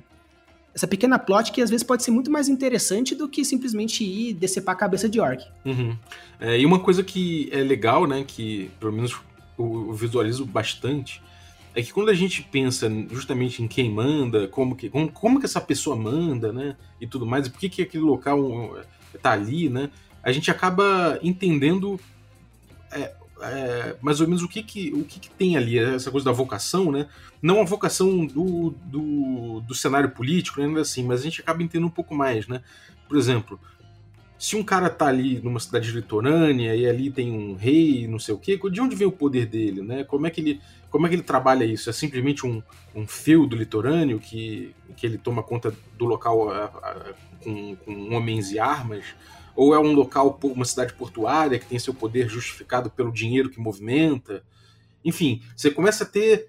essa 0.78 0.87
pequena 0.87 1.18
plot 1.18 1.50
que 1.50 1.61
às 1.61 1.68
vezes 1.68 1.85
pode 1.85 2.04
ser 2.04 2.12
muito 2.12 2.30
mais 2.30 2.49
interessante 2.49 3.16
do 3.16 3.28
que 3.28 3.44
simplesmente 3.44 4.04
ir 4.04 4.32
decepar 4.32 4.76
a 4.76 4.78
cabeça 4.78 5.08
de 5.08 5.18
orc. 5.18 5.44
Uhum. 5.64 5.97
É, 6.38 6.58
e 6.58 6.64
uma 6.64 6.78
coisa 6.78 7.02
que 7.02 7.49
é 7.52 7.58
legal, 7.58 8.06
né, 8.06 8.25
que 8.25 8.70
pelo 8.78 8.92
menos 8.92 9.16
eu 9.58 9.92
visualizo 9.92 10.47
bastante, 10.47 11.20
é 11.75 11.82
que 11.82 11.92
quando 11.92 12.11
a 12.11 12.14
gente 12.14 12.42
pensa 12.42 12.88
justamente 13.11 13.61
em 13.61 13.66
quem 13.66 13.90
manda, 13.90 14.47
como 14.47 14.76
que, 14.76 14.88
como, 14.88 15.11
como 15.11 15.40
que 15.40 15.47
essa 15.47 15.61
pessoa 15.61 15.97
manda, 15.97 16.52
né? 16.52 16.76
E 17.00 17.06
tudo 17.06 17.26
mais, 17.26 17.47
e 17.47 17.50
por 17.50 17.58
que, 17.58 17.68
que 17.68 17.82
aquele 17.82 18.04
local 18.04 18.78
tá 19.20 19.32
ali, 19.32 19.68
né? 19.68 19.90
A 20.23 20.32
gente 20.32 20.50
acaba 20.50 21.18
entendendo 21.23 22.00
é, 22.92 23.12
é, 23.42 23.97
mais 24.00 24.21
ou 24.21 24.26
menos 24.26 24.42
o 24.42 24.49
que 24.49 24.62
que, 24.62 24.92
o 24.92 25.04
que 25.04 25.21
que 25.21 25.30
tem 25.30 25.57
ali, 25.57 25.78
essa 25.78 26.11
coisa 26.11 26.25
da 26.25 26.33
vocação, 26.33 26.90
né? 26.90 27.07
Não 27.40 27.61
a 27.61 27.64
vocação 27.64 28.26
do, 28.26 28.75
do, 28.85 29.61
do 29.61 29.75
cenário 29.75 30.11
político, 30.11 30.61
né? 30.61 30.80
assim, 30.80 31.04
mas 31.04 31.21
a 31.21 31.25
gente 31.25 31.40
acaba 31.40 31.62
entendendo 31.62 31.87
um 31.87 31.90
pouco 31.90 32.14
mais, 32.14 32.49
né? 32.49 32.62
Por 33.09 33.16
exemplo, 33.16 33.61
se 34.38 34.54
um 34.54 34.62
cara 34.62 34.88
tá 34.88 35.07
ali 35.07 35.40
numa 35.40 35.59
cidade 35.59 35.90
litorânea 35.90 36.75
e 36.75 36.87
ali 36.87 37.11
tem 37.11 37.33
um 37.33 37.54
rei, 37.54 38.07
não 38.07 38.18
sei 38.18 38.35
o 38.35 38.38
quê, 38.38 38.59
de 38.71 38.80
onde 38.80 38.95
vem 38.95 39.07
o 39.07 39.12
poder 39.12 39.47
dele, 39.47 39.83
né? 39.83 40.04
Como 40.04 40.26
é 40.26 40.30
que 40.30 40.40
ele, 40.40 40.61
como 40.90 41.07
é 41.07 41.09
que 41.09 41.16
ele 41.16 41.23
trabalha 41.23 41.64
isso? 41.64 41.90
É 41.90 41.92
simplesmente 41.92 42.47
um, 42.47 42.62
um 42.95 43.07
feudo 43.07 43.57
litorâneo 43.57 44.21
que, 44.21 44.75
que 44.97 45.07
ele 45.07 45.18
toma 45.18 45.42
conta 45.42 45.75
do 45.97 46.04
local 46.04 46.50
a, 46.50 46.64
a, 46.66 47.14
com, 47.42 47.76
com 47.76 48.14
homens 48.14 48.52
e 48.52 48.59
armas? 48.59 49.04
Ou 49.55 49.75
é 49.75 49.78
um 49.78 49.93
local, 49.93 50.38
uma 50.43 50.64
cidade 50.64 50.93
portuária 50.95 51.59
que 51.59 51.67
tem 51.67 51.78
seu 51.78 51.95
poder 51.95 52.28
justificado 52.28 52.90
pelo 52.90 53.12
dinheiro 53.12 53.50
que 53.50 53.61
movimenta? 53.61 54.43
Enfim, 55.05 55.43
você 55.57 55.71
começa 55.71 56.05
a 56.05 56.07
ter 56.07 56.49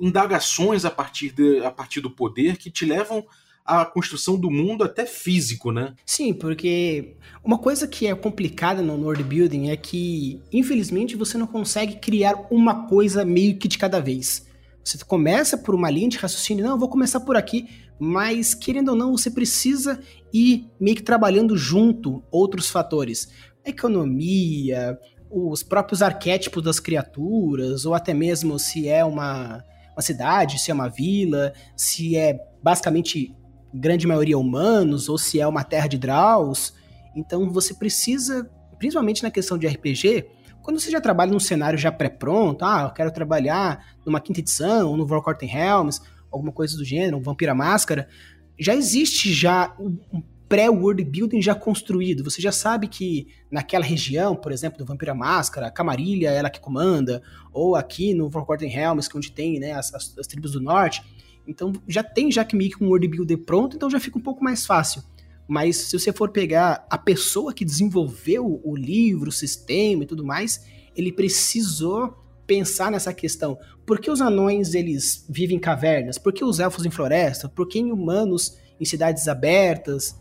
indagações 0.00 0.84
a 0.84 0.90
partir, 0.90 1.32
de, 1.32 1.64
a 1.64 1.70
partir 1.70 2.00
do 2.00 2.10
poder 2.10 2.56
que 2.56 2.70
te 2.70 2.84
levam 2.84 3.24
a 3.66 3.84
construção 3.84 4.38
do 4.38 4.48
mundo 4.48 4.84
até 4.84 5.04
físico, 5.04 5.72
né? 5.72 5.94
Sim, 6.06 6.32
porque 6.32 7.16
uma 7.42 7.58
coisa 7.58 7.88
que 7.88 8.06
é 8.06 8.14
complicada 8.14 8.80
no 8.80 8.94
world 8.94 9.24
building 9.24 9.70
é 9.70 9.76
que, 9.76 10.40
infelizmente, 10.52 11.16
você 11.16 11.36
não 11.36 11.48
consegue 11.48 11.96
criar 11.96 12.46
uma 12.48 12.86
coisa 12.86 13.24
meio 13.24 13.58
que 13.58 13.66
de 13.66 13.76
cada 13.76 14.00
vez. 14.00 14.46
Você 14.84 14.98
começa 15.04 15.58
por 15.58 15.74
uma 15.74 15.90
linha 15.90 16.08
de 16.08 16.16
raciocínio, 16.16 16.64
não, 16.64 16.72
eu 16.72 16.78
vou 16.78 16.88
começar 16.88 17.18
por 17.18 17.36
aqui, 17.36 17.68
mas 17.98 18.54
querendo 18.54 18.90
ou 18.90 18.94
não, 18.94 19.16
você 19.16 19.30
precisa 19.30 20.00
ir 20.36 20.70
meio 20.78 20.96
que 20.96 21.02
trabalhando 21.02 21.56
junto 21.56 22.22
outros 22.30 22.68
fatores. 22.68 23.28
A 23.64 23.70
economia, 23.70 24.98
os 25.30 25.62
próprios 25.62 26.02
arquétipos 26.02 26.62
das 26.62 26.78
criaturas, 26.78 27.86
ou 27.86 27.94
até 27.94 28.12
mesmo 28.12 28.58
se 28.58 28.88
é 28.88 29.04
uma, 29.04 29.64
uma 29.92 30.02
cidade, 30.02 30.58
se 30.58 30.70
é 30.70 30.74
uma 30.74 30.88
vila, 30.88 31.52
se 31.76 32.16
é 32.16 32.38
basicamente 32.62 33.34
grande 33.72 34.06
maioria 34.06 34.38
humanos, 34.38 35.08
ou 35.08 35.18
se 35.18 35.40
é 35.40 35.46
uma 35.46 35.64
terra 35.64 35.88
de 35.88 35.98
draus. 35.98 36.74
Então 37.14 37.50
você 37.50 37.74
precisa, 37.74 38.48
principalmente 38.78 39.22
na 39.22 39.30
questão 39.30 39.58
de 39.58 39.66
RPG, 39.66 40.26
quando 40.62 40.80
você 40.80 40.90
já 40.90 41.00
trabalha 41.00 41.32
num 41.32 41.40
cenário 41.40 41.78
já 41.78 41.92
pré-pronto, 41.92 42.64
ah, 42.64 42.82
eu 42.84 42.90
quero 42.90 43.12
trabalhar 43.12 43.94
numa 44.04 44.20
quinta 44.20 44.40
edição, 44.40 44.90
ou 44.90 44.96
no 44.96 45.06
Forgotten 45.06 45.48
Realms, 45.48 46.00
alguma 46.30 46.52
coisa 46.52 46.76
do 46.76 46.84
gênero, 46.84 47.16
um 47.16 47.22
Vampira 47.22 47.54
Máscara, 47.54 48.08
já 48.58 48.74
existe 48.74 49.32
já 49.32 49.74
um 49.78 50.22
pré-world 50.48 51.04
building 51.04 51.42
já 51.42 51.54
construído. 51.54 52.24
Você 52.24 52.40
já 52.40 52.52
sabe 52.52 52.88
que 52.88 53.28
naquela 53.50 53.84
região, 53.84 54.36
por 54.36 54.52
exemplo, 54.52 54.78
do 54.78 54.84
Vampira 54.84 55.14
Máscara, 55.14 55.66
a 55.66 55.70
Camarilha 55.70 56.30
é 56.30 56.36
ela 56.36 56.50
que 56.50 56.60
comanda, 56.60 57.22
ou 57.52 57.74
aqui 57.74 58.14
no 58.14 58.30
Forgotten 58.30 58.68
Realms, 58.68 59.08
que 59.08 59.16
é 59.16 59.18
onde 59.18 59.32
tem 59.32 59.58
né, 59.58 59.72
as, 59.72 59.92
as, 59.92 60.16
as, 60.18 60.26
tribos 60.26 60.52
do 60.52 60.60
norte. 60.60 61.02
Então 61.46 61.72
já 61.86 62.02
tem 62.02 62.30
já 62.30 62.44
que 62.44 62.56
meio 62.56 62.70
que 62.70 62.82
um 62.82 62.88
world 62.88 63.06
builder 63.08 63.38
pronto, 63.38 63.76
então 63.76 63.90
já 63.90 64.00
fica 64.00 64.18
um 64.18 64.22
pouco 64.22 64.42
mais 64.42 64.64
fácil. 64.64 65.02
Mas 65.48 65.76
se 65.76 65.98
você 65.98 66.12
for 66.12 66.30
pegar 66.30 66.86
a 66.90 66.98
pessoa 66.98 67.52
que 67.52 67.64
desenvolveu 67.64 68.60
o 68.64 68.76
livro, 68.76 69.28
o 69.28 69.32
sistema 69.32 70.02
e 70.02 70.06
tudo 70.06 70.24
mais, 70.24 70.64
ele 70.94 71.12
precisou 71.12 72.25
pensar 72.46 72.90
nessa 72.90 73.12
questão. 73.12 73.58
Por 73.84 74.00
que 74.00 74.10
os 74.10 74.20
anões 74.20 74.74
eles 74.74 75.24
vivem 75.28 75.56
em 75.56 75.60
cavernas? 75.60 76.18
Por 76.18 76.32
que 76.32 76.44
os 76.44 76.60
elfos 76.60 76.84
em 76.84 76.90
floresta? 76.90 77.48
Por 77.48 77.68
que 77.68 77.82
humanos 77.82 78.56
em 78.80 78.84
cidades 78.84 79.28
abertas 79.28 80.18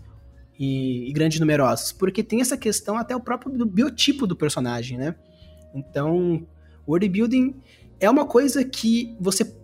e, 0.58 1.10
e 1.10 1.14
grandes 1.14 1.40
numerosas? 1.40 1.92
Porque 1.92 2.24
tem 2.24 2.42
essa 2.42 2.58
questão 2.58 2.98
até 2.98 3.16
o 3.16 3.20
próprio 3.20 3.52
do 3.52 3.66
biotipo 3.66 4.26
do 4.26 4.36
personagem, 4.36 4.98
né? 4.98 5.16
Então, 5.74 6.46
world 6.88 7.08
building 7.10 7.56
é 8.00 8.10
uma 8.10 8.26
coisa 8.26 8.64
que 8.64 9.16
você 9.20 9.56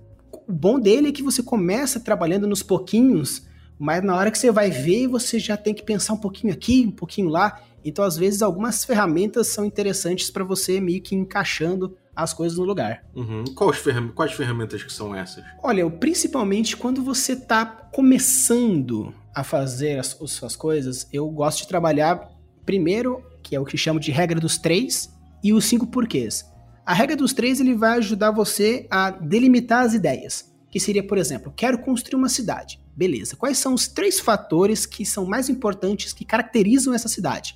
o 0.48 0.54
bom 0.54 0.80
dele 0.80 1.10
é 1.10 1.12
que 1.12 1.24
você 1.24 1.44
começa 1.44 2.00
trabalhando 2.00 2.48
nos 2.48 2.64
pouquinhos 2.64 3.46
mas 3.84 4.04
na 4.04 4.16
hora 4.16 4.30
que 4.30 4.38
você 4.38 4.52
vai 4.52 4.70
ver, 4.70 5.08
você 5.08 5.40
já 5.40 5.58
tem 5.58 5.74
que 5.74 5.82
pensar 5.82 6.14
um 6.14 6.18
pouquinho 6.18 6.54
aqui, 6.54 6.86
um 6.88 6.92
pouquinho 6.92 7.30
lá. 7.30 7.64
Então, 7.84 8.06
às 8.06 8.16
vezes, 8.16 8.44
algumas 8.44 8.86
ferramentas 8.86 9.48
são 9.48 9.66
interessantes 9.66 10.30
para 10.30 10.44
você 10.44 10.80
meio 10.80 11.02
que 11.02 11.16
encaixando 11.16 11.98
as 12.22 12.34
coisas 12.34 12.58
no 12.58 12.64
lugar. 12.64 13.04
Uhum. 13.16 13.44
Quais, 13.56 13.78
ferram 13.78 14.10
quais 14.10 14.34
ferramentas 14.34 14.84
que 14.84 14.92
são 14.92 15.16
essas? 15.16 15.44
Olha, 15.64 15.90
principalmente 15.90 16.78
quando 16.78 17.04
você 17.04 17.34
está 17.34 17.66
começando 17.66 19.14
a 19.34 19.44
fazer 19.44 20.00
as, 20.00 20.20
as 20.22 20.32
suas 20.32 20.56
coisas, 20.56 21.08
eu 21.12 21.28
gosto 21.30 21.60
de 21.60 21.68
trabalhar 21.68 22.30
primeiro, 22.66 23.24
que 23.42 23.56
é 23.56 23.60
o 23.60 23.66
que 23.66 23.78
chamo 23.78 24.00
de 24.00 24.12
regra 24.12 24.40
dos 24.40 24.58
três, 24.58 25.10
e 25.44 25.54
os 25.54 25.66
cinco 25.66 25.88
porquês. 25.88 26.46
A 26.86 26.94
regra 26.94 27.16
dos 27.16 27.34
três 27.34 27.60
ele 27.60 27.76
vai 27.76 27.98
ajudar 27.98 28.32
você 28.32 28.88
a 28.90 29.12
delimitar 29.12 29.86
as 29.86 29.94
ideias. 29.94 30.52
Que 30.70 30.80
seria, 30.80 31.06
por 31.06 31.18
exemplo, 31.18 31.54
quero 31.56 31.80
construir 31.80 32.18
uma 32.18 32.30
cidade. 32.30 32.80
Beleza. 32.96 33.36
Quais 33.36 33.58
são 33.58 33.74
os 33.74 33.88
três 33.88 34.20
fatores 34.20 34.86
que 34.86 35.06
são 35.06 35.26
mais 35.26 35.50
importantes 35.50 36.14
que 36.14 36.26
caracterizam 36.26 36.94
essa 36.94 37.10
cidade? 37.10 37.56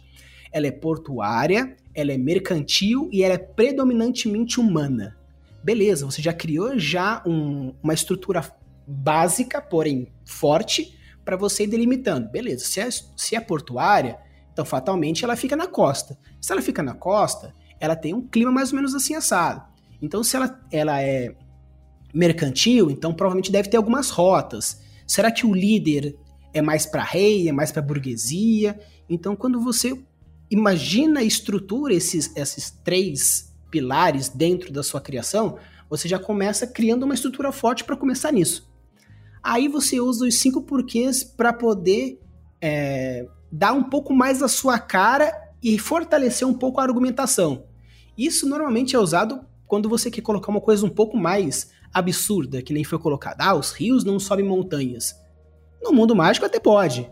Ela 0.52 0.68
é 0.68 0.72
portuária, 0.72 1.76
ela 1.96 2.12
é 2.12 2.18
mercantil 2.18 3.10
e 3.12 3.24
ela 3.24 3.36
é 3.36 3.40
predominantemente 3.40 4.60
humana. 4.60 5.18
Beleza, 5.64 6.06
você 6.06 6.22
já 6.22 6.34
criou 6.34 6.78
já 6.78 7.24
um, 7.26 7.74
uma 7.82 7.94
estrutura 7.94 8.44
básica, 8.86 9.62
porém 9.62 10.08
forte, 10.26 10.96
para 11.24 11.36
você 11.36 11.64
ir 11.64 11.68
delimitando. 11.68 12.30
Beleza, 12.30 12.66
se 12.66 12.80
é, 12.80 12.90
se 12.92 13.36
é 13.36 13.40
portuária, 13.40 14.20
então 14.52 14.64
fatalmente 14.64 15.24
ela 15.24 15.36
fica 15.36 15.56
na 15.56 15.66
costa. 15.66 16.18
Se 16.40 16.52
ela 16.52 16.62
fica 16.62 16.84
na 16.84 16.94
costa, 16.94 17.54
ela 17.80 17.96
tem 17.96 18.14
um 18.14 18.22
clima 18.22 18.52
mais 18.52 18.72
ou 18.72 18.76
menos 18.76 18.94
assim 18.94 19.16
assado. 19.16 19.64
Então, 20.02 20.24
se 20.24 20.36
ela, 20.36 20.60
ela 20.72 21.02
é 21.02 21.34
mercantil, 22.14 22.92
então 22.92 23.14
provavelmente 23.14 23.52
deve 23.52 23.70
ter 23.70 23.78
algumas 23.78 24.10
rotas. 24.10 24.82
Será 25.08 25.32
que 25.32 25.46
o 25.46 25.54
líder 25.54 26.16
é 26.54 26.62
mais 26.62 26.86
para 26.86 27.04
rei, 27.04 27.50
é 27.50 27.52
mais 27.52 27.72
para 27.72 27.82
burguesia? 27.82 28.80
Então, 29.10 29.36
quando 29.36 29.60
você 29.60 30.00
imagina 30.56 31.22
e 31.22 31.28
estrutura 31.28 31.94
esses, 31.94 32.34
esses 32.36 32.72
três 32.84 33.54
pilares 33.70 34.30
dentro 34.30 34.72
da 34.72 34.82
sua 34.82 35.02
criação, 35.02 35.58
você 35.90 36.08
já 36.08 36.18
começa 36.18 36.66
criando 36.66 37.04
uma 37.04 37.14
estrutura 37.14 37.52
forte 37.52 37.84
para 37.84 37.98
começar 37.98 38.32
nisso. 38.32 38.72
Aí 39.44 39.68
você 39.68 40.00
usa 40.00 40.26
os 40.26 40.40
cinco 40.40 40.62
porquês 40.62 41.24
para 41.24 41.52
poder 41.52 42.20
é, 42.62 43.28
dar 43.52 43.74
um 43.74 43.84
pouco 43.84 44.14
mais 44.14 44.42
a 44.42 44.48
sua 44.48 44.80
cara 44.80 45.32
e 45.62 45.78
fortalecer 45.78 46.48
um 46.48 46.54
pouco 46.54 46.80
a 46.80 46.84
argumentação. 46.84 47.66
Isso 48.18 48.48
normalmente 48.48 48.96
é 48.96 49.00
usado 49.00 49.42
quando 49.68 49.90
você 49.90 50.10
quer 50.10 50.22
colocar 50.22 50.52
uma 50.52 50.62
coisa 50.62 50.86
um 50.86 50.90
pouco 50.90 51.18
mais 51.18 51.70
absurda, 51.94 52.62
que 52.62 52.74
nem 52.74 52.84
foi 52.84 52.98
colocada. 52.98 53.44
Ah, 53.44 53.56
os 53.56 53.72
rios 53.72 54.06
não 54.06 54.20
sobem 54.20 54.46
montanhas. 54.46 55.16
No 55.84 55.92
mundo 55.92 56.16
mágico 56.16 56.46
até 56.46 56.60
pode. 56.60 57.10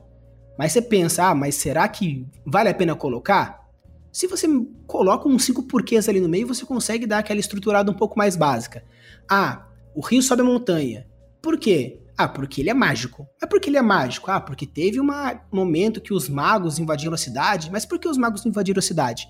Mas 0.57 0.71
você 0.71 0.81
pensa, 0.81 1.27
ah, 1.27 1.35
mas 1.35 1.55
será 1.55 1.87
que 1.87 2.27
vale 2.45 2.69
a 2.69 2.73
pena 2.73 2.95
colocar? 2.95 3.63
Se 4.11 4.27
você 4.27 4.47
coloca 4.85 5.27
uns 5.27 5.43
cinco 5.45 5.63
porquês 5.63 6.07
ali 6.07 6.19
no 6.19 6.29
meio, 6.29 6.47
você 6.47 6.65
consegue 6.65 7.07
dar 7.07 7.19
aquela 7.19 7.39
estruturada 7.39 7.89
um 7.89 7.95
pouco 7.95 8.17
mais 8.17 8.35
básica. 8.35 8.83
Ah, 9.29 9.65
o 9.95 10.01
rio 10.01 10.21
sobe 10.21 10.43
a 10.43 10.45
montanha. 10.45 11.07
Por 11.41 11.57
quê? 11.57 11.99
Ah, 12.15 12.27
porque 12.27 12.61
ele 12.61 12.69
é 12.69 12.73
mágico. 12.73 13.27
É 13.41 13.47
porque 13.47 13.69
ele 13.69 13.77
é 13.77 13.81
mágico. 13.81 14.29
Ah, 14.29 14.39
porque 14.39 14.67
teve 14.67 15.01
um 15.01 15.07
momento 15.51 15.99
que 15.99 16.13
os 16.13 16.29
magos 16.29 16.77
invadiram 16.77 17.13
a 17.13 17.17
cidade. 17.17 17.71
Mas 17.71 17.85
por 17.85 17.97
que 17.97 18.07
os 18.07 18.17
magos 18.17 18.45
invadiram 18.45 18.79
a 18.79 18.83
cidade? 18.83 19.27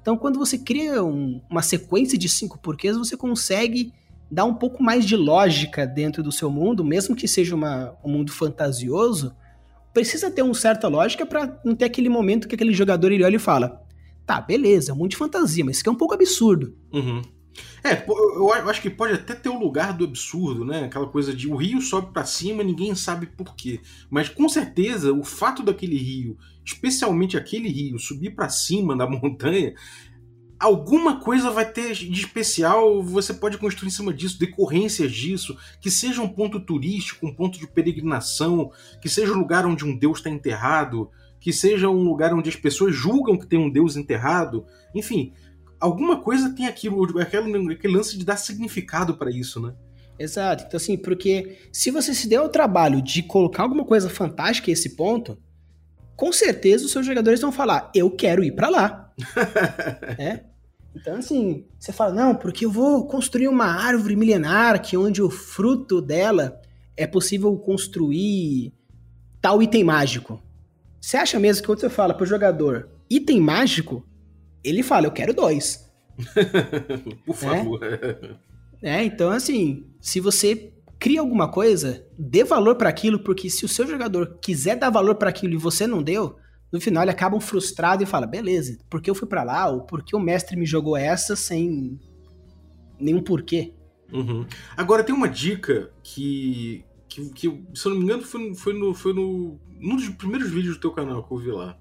Então, 0.00 0.16
quando 0.16 0.38
você 0.38 0.58
cria 0.58 1.02
um, 1.02 1.40
uma 1.50 1.62
sequência 1.62 2.18
de 2.18 2.28
cinco 2.28 2.58
porquês, 2.58 2.96
você 2.96 3.16
consegue 3.16 3.92
dar 4.30 4.44
um 4.44 4.54
pouco 4.54 4.82
mais 4.82 5.06
de 5.06 5.16
lógica 5.16 5.86
dentro 5.86 6.22
do 6.22 6.30
seu 6.30 6.50
mundo, 6.50 6.84
mesmo 6.84 7.16
que 7.16 7.26
seja 7.26 7.54
uma, 7.54 7.96
um 8.04 8.10
mundo 8.10 8.30
fantasioso, 8.30 9.34
precisa 9.92 10.30
ter 10.30 10.42
uma 10.42 10.54
certa 10.54 10.88
lógica 10.88 11.26
para 11.26 11.60
não 11.64 11.74
ter 11.74 11.86
aquele 11.86 12.08
momento 12.08 12.48
que 12.48 12.54
aquele 12.54 12.72
jogador 12.72 13.12
ele 13.12 13.24
olha 13.24 13.36
e 13.36 13.40
fala: 13.40 13.82
tá, 14.26 14.40
beleza, 14.40 14.92
é 14.92 15.08
de 15.08 15.16
fantasia, 15.16 15.64
mas 15.64 15.76
isso 15.76 15.82
aqui 15.82 15.88
é 15.88 15.92
um 15.92 15.96
pouco 15.96 16.14
absurdo. 16.14 16.76
Uhum. 16.92 17.22
É, 17.82 18.04
eu 18.06 18.52
acho 18.68 18.82
que 18.82 18.90
pode 18.90 19.14
até 19.14 19.34
ter 19.34 19.48
o 19.48 19.58
lugar 19.58 19.92
do 19.92 20.04
absurdo, 20.04 20.64
né? 20.64 20.84
Aquela 20.84 21.06
coisa 21.06 21.32
de 21.32 21.48
o 21.48 21.56
rio 21.56 21.80
sobe 21.80 22.12
para 22.12 22.24
cima, 22.24 22.62
ninguém 22.62 22.94
sabe 22.94 23.26
por 23.26 23.54
quê. 23.56 23.80
Mas 24.10 24.28
com 24.28 24.48
certeza 24.48 25.12
o 25.12 25.24
fato 25.24 25.62
daquele 25.62 25.96
rio, 25.96 26.36
especialmente 26.64 27.36
aquele 27.36 27.68
rio, 27.68 27.98
subir 27.98 28.30
para 28.30 28.48
cima 28.48 28.96
da 28.96 29.06
montanha, 29.08 29.74
alguma 30.58 31.20
coisa 31.20 31.50
vai 31.50 31.70
ter 31.70 31.92
de 31.92 32.10
especial, 32.10 33.02
você 33.02 33.32
pode 33.32 33.58
construir 33.58 33.88
em 33.88 33.92
cima 33.92 34.12
disso, 34.12 34.38
decorrências 34.38 35.12
disso, 35.12 35.56
que 35.80 35.90
seja 35.90 36.20
um 36.20 36.28
ponto 36.28 36.58
turístico, 36.58 37.26
um 37.26 37.34
ponto 37.34 37.58
de 37.58 37.66
peregrinação, 37.66 38.72
que 39.00 39.08
seja 39.08 39.32
um 39.32 39.38
lugar 39.38 39.64
onde 39.66 39.84
um 39.84 39.96
deus 39.96 40.18
está 40.18 40.30
enterrado, 40.30 41.10
que 41.40 41.52
seja 41.52 41.88
um 41.88 42.02
lugar 42.02 42.34
onde 42.34 42.48
as 42.48 42.56
pessoas 42.56 42.94
julgam 42.94 43.38
que 43.38 43.46
tem 43.46 43.58
um 43.58 43.70
deus 43.70 43.96
enterrado, 43.96 44.66
enfim, 44.94 45.32
alguma 45.78 46.20
coisa 46.20 46.54
tem 46.54 46.66
aquilo, 46.66 47.18
aquele, 47.20 47.72
aquele 47.72 47.96
lance 47.96 48.18
de 48.18 48.24
dar 48.24 48.36
significado 48.36 49.16
para 49.16 49.30
isso, 49.30 49.60
né? 49.60 49.74
Exato, 50.18 50.64
então 50.66 50.76
assim, 50.76 50.96
porque 50.96 51.58
se 51.72 51.92
você 51.92 52.12
se 52.12 52.28
deu 52.28 52.44
o 52.44 52.48
trabalho 52.48 53.00
de 53.00 53.22
colocar 53.22 53.62
alguma 53.62 53.84
coisa 53.84 54.10
fantástica 54.10 54.68
a 54.68 54.72
esse 54.72 54.96
ponto, 54.96 55.38
com 56.16 56.32
certeza 56.32 56.84
os 56.84 56.90
seus 56.90 57.06
jogadores 57.06 57.40
vão 57.40 57.52
falar: 57.52 57.92
eu 57.94 58.10
quero 58.10 58.42
ir 58.42 58.52
para 58.52 58.68
lá. 58.68 59.07
É? 60.18 60.44
Então, 60.94 61.16
assim, 61.16 61.64
você 61.78 61.92
fala, 61.92 62.12
não, 62.12 62.34
porque 62.34 62.64
eu 62.64 62.70
vou 62.70 63.06
construir 63.06 63.48
uma 63.48 63.66
árvore 63.66 64.16
milenar 64.16 64.82
que 64.82 64.96
onde 64.96 65.22
o 65.22 65.30
fruto 65.30 66.00
dela 66.00 66.60
é 66.96 67.06
possível 67.06 67.56
construir 67.56 68.72
tal 69.40 69.62
item 69.62 69.84
mágico. 69.84 70.42
Você 71.00 71.16
acha 71.16 71.38
mesmo 71.38 71.62
que 71.62 71.66
quando 71.66 71.80
você 71.80 71.88
fala 71.88 72.14
pro 72.14 72.26
jogador 72.26 72.88
item 73.08 73.40
mágico, 73.40 74.06
ele 74.64 74.82
fala, 74.82 75.06
eu 75.06 75.12
quero 75.12 75.32
dois. 75.32 75.88
Por 77.24 77.36
favor. 77.36 77.80
É? 78.82 78.98
é, 79.00 79.04
então 79.04 79.30
assim, 79.30 79.86
se 80.00 80.18
você 80.18 80.72
cria 80.98 81.20
alguma 81.20 81.48
coisa, 81.48 82.04
dê 82.18 82.42
valor 82.42 82.74
para 82.74 82.88
aquilo, 82.88 83.20
porque 83.20 83.48
se 83.48 83.64
o 83.64 83.68
seu 83.68 83.86
jogador 83.86 84.38
quiser 84.42 84.76
dar 84.76 84.90
valor 84.90 85.14
para 85.14 85.30
aquilo 85.30 85.54
e 85.54 85.58
você 85.58 85.86
não 85.86 86.02
deu, 86.02 86.36
no 86.72 86.80
final 86.80 87.02
ele 87.02 87.10
acaba 87.10 87.40
frustrado 87.40 88.02
e 88.02 88.06
fala, 88.06 88.26
beleza, 88.26 88.78
por 88.90 89.00
que 89.00 89.10
eu 89.10 89.14
fui 89.14 89.26
para 89.26 89.42
lá? 89.42 89.68
Ou 89.68 89.82
por 89.82 90.02
que 90.02 90.14
o 90.14 90.20
mestre 90.20 90.56
me 90.56 90.66
jogou 90.66 90.96
essa 90.96 91.34
sem 91.34 91.98
nenhum 92.98 93.22
porquê? 93.22 93.72
Uhum. 94.12 94.46
Agora 94.76 95.04
tem 95.04 95.14
uma 95.14 95.28
dica 95.28 95.90
que, 96.02 96.84
que, 97.08 97.30
que, 97.30 97.62
se 97.74 97.86
eu 97.86 97.90
não 97.90 97.98
me 97.98 98.04
engano, 98.04 98.22
foi, 98.22 98.54
foi, 98.54 98.72
no, 98.72 98.94
foi 98.94 99.12
no, 99.12 99.58
num 99.78 99.96
dos 99.96 100.08
primeiros 100.10 100.50
vídeos 100.50 100.76
do 100.76 100.80
teu 100.80 100.90
canal 100.90 101.22
que 101.22 101.32
eu 101.32 101.38
vi 101.38 101.50
lá. 101.50 101.78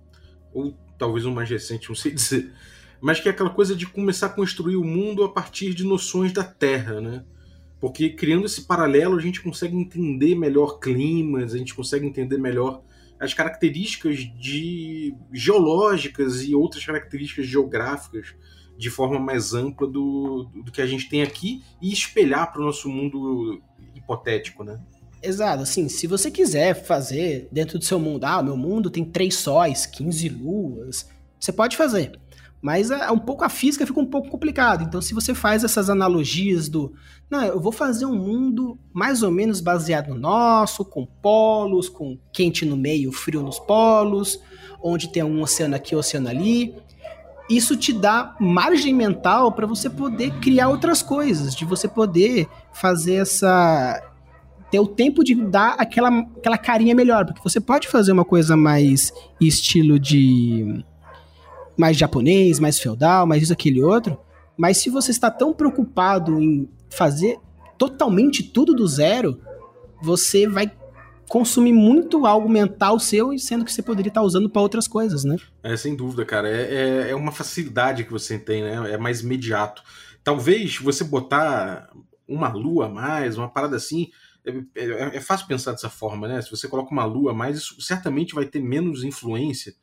Ou 0.54 0.74
talvez 0.98 1.26
um 1.26 1.34
mais 1.34 1.50
recente, 1.50 1.90
não 1.90 1.96
sei 1.96 2.12
dizer. 2.14 2.54
Mas 3.00 3.20
que 3.20 3.28
é 3.28 3.32
aquela 3.32 3.50
coisa 3.50 3.76
de 3.76 3.86
começar 3.86 4.28
a 4.28 4.30
construir 4.30 4.76
o 4.76 4.84
mundo 4.84 5.24
a 5.24 5.30
partir 5.30 5.74
de 5.74 5.84
noções 5.84 6.34
da 6.34 6.44
Terra, 6.44 7.00
né? 7.00 7.24
porque 7.80 8.10
criando 8.10 8.46
esse 8.46 8.64
paralelo 8.64 9.18
a 9.18 9.22
gente 9.22 9.42
consegue 9.42 9.76
entender 9.76 10.36
melhor 10.36 10.80
climas, 10.80 11.54
a 11.54 11.58
gente 11.58 11.76
consegue 11.76 12.06
entender 12.06 12.38
melhor 12.38 12.82
as 13.20 13.34
características 13.34 14.20
de 14.20 15.16
geológicas 15.34 16.44
e 16.44 16.54
outras 16.54 16.86
características 16.86 17.48
geográficas 17.48 18.36
de 18.78 18.90
forma 18.90 19.20
mais 19.20 19.54
ampla 19.54 19.88
do, 19.88 20.50
do 20.64 20.72
que 20.72 20.82
a 20.82 20.86
gente 20.86 21.10
tem 21.10 21.24
aqui 21.24 21.64
e 21.82 21.92
espelhar 21.92 22.52
para 22.52 22.62
o 22.62 22.66
nosso 22.66 22.88
mundo 22.90 23.62
hipotético, 23.96 24.64
né? 24.64 24.80
Exato, 25.22 25.64
assim, 25.64 25.90
se 25.90 26.06
você 26.06 26.30
quiser 26.30 26.76
fazer 26.86 27.48
dentro 27.52 27.80
do 27.80 27.86
seu 27.86 28.00
mundo, 28.00 28.24
ah, 28.24 28.44
meu 28.44 28.56
mundo 28.56 28.90
tem 28.90 29.04
três 29.04 29.36
sóis, 29.36 29.88
15 29.88 30.30
luas, 30.30 31.10
você 31.40 31.52
pode 31.52 31.76
fazer. 31.76 32.20
Mas 32.68 32.92
é, 32.92 33.10
um 33.10 33.18
pouco 33.18 33.46
a 33.46 33.50
física 33.50 33.88
fica 33.88 33.98
um 33.98 34.06
pouco 34.06 34.30
complicado. 34.30 34.84
Então, 34.84 35.02
se 35.02 35.14
você 35.14 35.34
faz 35.34 35.64
essas 35.64 35.90
analogias 35.90 36.68
do, 36.68 36.92
não, 37.30 37.42
eu 37.46 37.62
vou 37.62 37.72
fazer 37.72 38.06
um 38.06 38.14
mundo 38.14 38.78
mais 38.94 39.24
ou 39.24 39.32
menos 39.32 39.62
baseado 39.62 40.10
no 40.10 40.20
nosso, 40.20 40.84
com 40.84 41.06
polos, 41.06 41.88
com 41.88 42.20
quente 42.34 42.66
no 42.66 42.76
meio, 42.76 43.14
frio 43.14 43.42
nos 43.42 43.58
polos, 43.58 44.38
onde 44.84 45.08
tem 45.08 45.24
um 45.24 45.42
oceano 45.42 45.78
aqui, 45.78 45.96
um 45.96 46.00
oceano 46.00 46.28
ali. 46.28 46.76
Isso 47.50 47.78
te 47.78 47.94
dá 47.94 48.36
margem 48.38 48.94
mental 48.94 49.54
para 49.54 49.66
você 49.66 49.90
poder 49.90 50.38
criar 50.42 50.68
outras 50.68 51.02
coisas, 51.02 51.56
de 51.56 51.64
você 51.64 51.88
poder 51.88 52.50
fazer 52.74 53.14
essa 53.14 54.04
ter 54.70 54.82
o 54.82 54.88
tempo 54.88 55.24
de 55.24 55.34
dar 55.36 55.76
aquela, 55.80 56.10
aquela 56.10 56.58
carinha 56.58 56.94
melhor, 56.94 57.26
porque 57.26 57.40
você 57.42 57.62
pode 57.62 57.88
fazer 57.88 58.12
uma 58.12 58.26
coisa 58.26 58.58
mais 58.58 59.14
estilo 59.40 59.98
de 59.98 60.84
mais 61.78 61.96
japonês, 61.96 62.60
mais 62.60 62.80
feudal, 62.80 63.28
mais 63.28 63.44
isso, 63.44 63.54
aquele 63.54 63.82
outro. 63.82 64.20
Mas 64.58 64.78
se 64.78 64.90
você 64.90 65.12
está 65.12 65.30
tão 65.30 65.54
preocupado 65.54 66.42
em 66.42 66.68
fazer 66.90 67.38
totalmente 67.78 68.42
tudo 68.44 68.74
do 68.74 68.88
zero, 68.88 69.40
você 70.02 70.48
vai 70.48 70.72
consumir 71.30 71.74
muito 71.74 72.26
algo 72.26 72.50
mental 72.50 73.00
seu, 73.00 73.38
sendo 73.38 73.66
que 73.66 73.72
você 73.72 73.84
poderia 73.84 74.10
estar 74.10 74.22
usando 74.22 74.50
para 74.50 74.62
outras 74.62 74.88
coisas, 74.88 75.24
né? 75.24 75.36
É, 75.62 75.76
sem 75.76 75.96
dúvida, 75.96 76.26
cara. 76.26 76.50
É, 76.50 76.74
é, 76.74 77.10
é, 77.12 77.16
uma 77.16 77.32
facilidade 77.32 78.04
que 78.04 78.12
você 78.12 78.40
tem, 78.40 78.64
né? 78.64 78.94
É 78.94 78.98
mais 78.98 79.22
imediato. 79.22 79.84
Talvez 80.24 80.78
você 80.78 81.04
botar 81.04 81.90
uma 82.28 82.50
lua 82.50 82.88
a 82.88 82.90
mais, 82.90 83.38
uma 83.38 83.50
parada 83.50 83.76
assim. 83.76 84.10
É, 84.46 84.82
é, 84.82 85.18
é 85.18 85.22
fácil 85.22 85.48
pensar 85.48 85.74
dessa 85.74 85.90
forma, 85.90 86.28
né? 86.28 86.42
Se 86.42 86.50
você 86.50 86.68
coloca 86.68 86.92
uma 86.92 87.06
lua 87.06 87.32
a 87.32 87.36
mais, 87.36 87.58
isso 87.58 87.80
certamente 87.82 88.34
vai 88.34 88.46
ter 88.46 88.62
menos 88.62 89.04
influência 89.04 89.76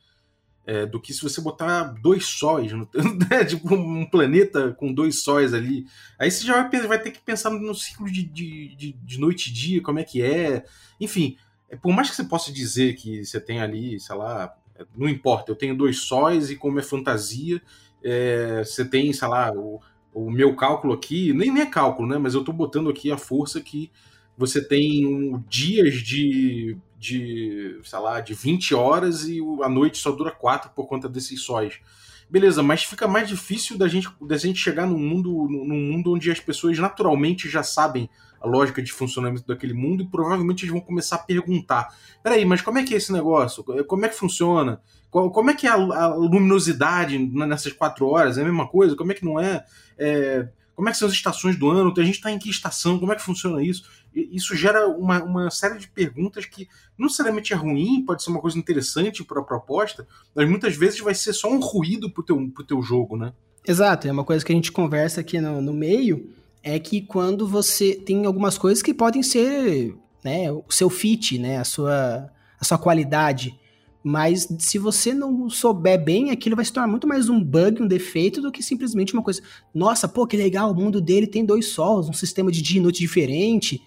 é, 0.65 0.85
do 0.85 0.99
que 0.99 1.13
se 1.13 1.21
você 1.21 1.39
botar 1.39 1.83
dois 1.83 2.25
sóis, 2.25 2.71
no, 2.71 2.89
né? 3.29 3.45
tipo 3.45 3.73
um 3.73 4.05
planeta 4.05 4.71
com 4.73 4.91
dois 4.91 5.21
sóis 5.21 5.53
ali. 5.53 5.85
Aí 6.17 6.31
você 6.31 6.45
já 6.45 6.67
vai, 6.67 6.81
vai 6.81 7.01
ter 7.01 7.11
que 7.11 7.19
pensar 7.19 7.51
no 7.51 7.75
ciclo 7.75 8.09
de, 8.11 8.23
de, 8.23 8.93
de, 8.93 9.19
noite 9.19 9.49
e 9.49 9.53
dia, 9.53 9.81
como 9.81 9.99
é 9.99 10.03
que 10.03 10.21
é. 10.21 10.65
Enfim, 10.99 11.37
é, 11.69 11.75
por 11.75 11.93
mais 11.93 12.09
que 12.09 12.15
você 12.15 12.23
possa 12.23 12.51
dizer 12.51 12.95
que 12.95 13.23
você 13.23 13.39
tem 13.39 13.61
ali, 13.61 13.99
sei 13.99 14.15
lá, 14.15 14.55
é, 14.75 14.85
não 14.95 15.07
importa, 15.07 15.51
eu 15.51 15.55
tenho 15.55 15.77
dois 15.77 15.99
sóis 15.99 16.49
e 16.49 16.55
como 16.55 16.79
é 16.79 16.83
fantasia, 16.83 17.61
é, 18.03 18.63
você 18.63 18.83
tem, 18.83 19.13
sei 19.13 19.27
lá, 19.27 19.51
o, 19.51 19.79
o 20.13 20.31
meu 20.31 20.55
cálculo 20.55 20.93
aqui, 20.93 21.31
nem, 21.33 21.51
nem 21.51 21.63
é 21.63 21.65
cálculo, 21.67 22.07
né? 22.07 22.17
Mas 22.17 22.33
eu 22.33 22.39
estou 22.39 22.53
botando 22.53 22.89
aqui 22.89 23.11
a 23.11 23.17
força 23.17 23.61
que 23.61 23.91
você 24.37 24.63
tem 24.63 25.43
dias 25.49 25.95
de 25.95 26.77
de, 27.05 27.79
sei 27.83 27.99
lá, 27.99 28.19
de 28.19 28.33
20 28.33 28.73
horas 28.73 29.27
e 29.27 29.39
a 29.61 29.69
noite 29.69 29.97
só 29.97 30.11
dura 30.11 30.31
4 30.31 30.71
por 30.71 30.87
conta 30.87 31.07
desses 31.07 31.41
sóis. 31.41 31.79
Beleza, 32.27 32.63
mas 32.63 32.83
fica 32.83 33.07
mais 33.07 33.27
difícil 33.27 33.77
da 33.77 33.87
gente, 33.87 34.09
da 34.19 34.35
gente 34.35 34.57
chegar 34.57 34.87
num 34.87 34.97
mundo, 34.97 35.29
num 35.47 35.79
mundo 35.79 36.13
onde 36.13 36.31
as 36.31 36.39
pessoas 36.39 36.79
naturalmente 36.79 37.47
já 37.47 37.61
sabem 37.61 38.09
a 38.41 38.47
lógica 38.47 38.81
de 38.81 38.91
funcionamento 38.91 39.45
daquele 39.45 39.73
mundo 39.73 40.03
e 40.03 40.07
provavelmente 40.07 40.63
eles 40.63 40.71
vão 40.71 40.81
começar 40.81 41.17
a 41.17 41.19
perguntar: 41.19 41.95
peraí, 42.23 42.43
mas 42.43 42.61
como 42.61 42.79
é 42.79 42.83
que 42.83 42.95
é 42.95 42.97
esse 42.97 43.13
negócio? 43.13 43.63
Como 43.63 44.05
é 44.05 44.09
que 44.09 44.15
funciona? 44.15 44.81
Como 45.11 45.49
é 45.49 45.53
que 45.53 45.67
é 45.67 45.69
a, 45.69 46.07
luminosidade 46.07 47.17
nessas 47.17 47.71
quatro 47.71 48.07
horas? 48.07 48.37
É 48.37 48.41
a 48.41 48.45
mesma 48.45 48.67
coisa? 48.67 48.95
Como 48.95 49.11
é 49.11 49.15
que 49.15 49.23
não 49.23 49.39
é? 49.39 49.63
é 49.97 50.49
como 50.75 50.89
é 50.89 50.91
que 50.91 50.97
são 50.97 51.07
as 51.07 51.13
estações 51.13 51.57
do 51.57 51.69
ano? 51.69 51.93
A 51.95 52.03
gente 52.03 52.15
está 52.15 52.29
em 52.29 52.37
que 52.37 52.49
estação? 52.49 52.99
Como 52.99 53.13
é 53.13 53.15
que 53.15 53.21
funciona 53.21 53.63
isso? 53.63 53.89
Isso 54.15 54.55
gera 54.55 54.87
uma, 54.87 55.21
uma 55.23 55.51
série 55.51 55.77
de 55.77 55.87
perguntas 55.89 56.45
que 56.45 56.69
não 56.97 57.07
necessariamente 57.07 57.51
é 57.51 57.55
ruim, 57.55 58.03
pode 58.05 58.23
ser 58.23 58.29
uma 58.29 58.39
coisa 58.39 58.57
interessante 58.57 59.23
para 59.23 59.41
a 59.41 59.43
proposta, 59.43 60.07
mas 60.33 60.49
muitas 60.49 60.75
vezes 60.75 60.99
vai 61.01 61.13
ser 61.13 61.33
só 61.33 61.51
um 61.51 61.59
ruído 61.59 62.09
para 62.09 62.21
o 62.21 62.23
teu, 62.23 62.49
pro 62.51 62.63
teu 62.63 62.81
jogo, 62.81 63.17
né? 63.17 63.33
Exato, 63.67 64.07
é 64.07 64.11
uma 64.11 64.23
coisa 64.23 64.45
que 64.45 64.51
a 64.51 64.55
gente 64.55 64.71
conversa 64.71 65.21
aqui 65.21 65.41
no, 65.41 65.61
no 65.61 65.73
meio, 65.73 66.29
é 66.63 66.79
que 66.79 67.01
quando 67.01 67.47
você 67.47 67.93
tem 67.93 68.25
algumas 68.25 68.57
coisas 68.57 68.81
que 68.81 68.93
podem 68.93 69.21
ser 69.21 69.95
né, 70.23 70.51
o 70.51 70.63
seu 70.69 70.89
fit, 70.89 71.37
né, 71.37 71.57
a 71.57 71.63
sua, 71.63 72.31
a 72.59 72.63
sua 72.63 72.77
qualidade, 72.77 73.59
mas 74.03 74.47
se 74.59 74.77
você 74.77 75.15
não 75.15 75.49
souber 75.49 76.03
bem, 76.03 76.29
aquilo 76.29 76.55
vai 76.55 76.63
se 76.63 76.71
tornar 76.71 76.87
muito 76.87 77.07
mais 77.07 77.27
um 77.27 77.43
bug, 77.43 77.81
um 77.81 77.87
defeito, 77.87 78.39
do 78.39 78.51
que 78.51 78.61
simplesmente 78.61 79.13
uma 79.13 79.23
coisa. 79.23 79.41
Nossa, 79.73 80.07
pô, 80.07 80.27
que 80.27 80.37
legal, 80.37 80.71
o 80.71 80.75
mundo 80.75 81.01
dele 81.01 81.25
tem 81.25 81.43
dois 81.43 81.69
sols, 81.69 82.07
um 82.07 82.13
sistema 82.13 82.51
de 82.51 82.61
dia 82.61 82.79
e 82.79 82.83
noite 82.83 82.99
diferente, 82.99 83.81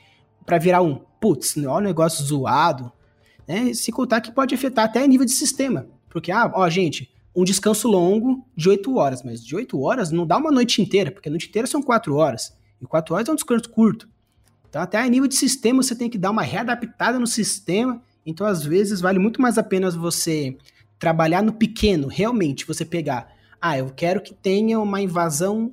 para 0.48 0.58
virar 0.58 0.82
um, 0.82 0.96
putz, 1.20 1.56
olha 1.58 1.68
o 1.68 1.80
negócio 1.80 2.24
zoado. 2.24 2.90
Né? 3.46 3.72
Se 3.74 3.92
contar 3.92 4.20
que 4.20 4.32
pode 4.32 4.54
afetar 4.54 4.86
até 4.86 5.06
nível 5.06 5.26
de 5.26 5.32
sistema. 5.32 5.86
Porque, 6.08 6.32
ah, 6.32 6.50
ó, 6.54 6.68
gente, 6.68 7.12
um 7.36 7.44
descanso 7.44 7.86
longo 7.86 8.44
de 8.56 8.68
8 8.68 8.96
horas, 8.96 9.22
mas 9.22 9.44
de 9.44 9.54
8 9.54 9.80
horas 9.80 10.10
não 10.10 10.26
dá 10.26 10.36
uma 10.38 10.50
noite 10.50 10.82
inteira, 10.82 11.12
porque 11.12 11.28
a 11.28 11.30
noite 11.30 11.48
inteira 11.48 11.68
são 11.68 11.82
4 11.82 12.16
horas. 12.16 12.56
E 12.80 12.86
4 12.86 13.14
horas 13.14 13.28
é 13.28 13.32
um 13.32 13.36
descanso 13.36 13.68
curto. 13.68 14.08
Então, 14.68 14.82
até 14.82 14.98
a 14.98 15.06
nível 15.06 15.28
de 15.28 15.36
sistema, 15.36 15.82
você 15.82 15.94
tem 15.94 16.10
que 16.10 16.18
dar 16.18 16.30
uma 16.30 16.42
readaptada 16.42 17.18
no 17.18 17.26
sistema 17.26 18.02
então, 18.28 18.46
às 18.46 18.62
vezes, 18.62 19.00
vale 19.00 19.18
muito 19.18 19.40
mais 19.40 19.56
a 19.56 19.62
pena 19.62 19.90
você 19.90 20.54
trabalhar 20.98 21.42
no 21.42 21.50
pequeno, 21.50 22.08
realmente, 22.08 22.66
você 22.66 22.84
pegar, 22.84 23.34
ah, 23.58 23.78
eu 23.78 23.88
quero 23.88 24.20
que 24.20 24.34
tenha 24.34 24.78
uma 24.78 25.00
invasão 25.00 25.72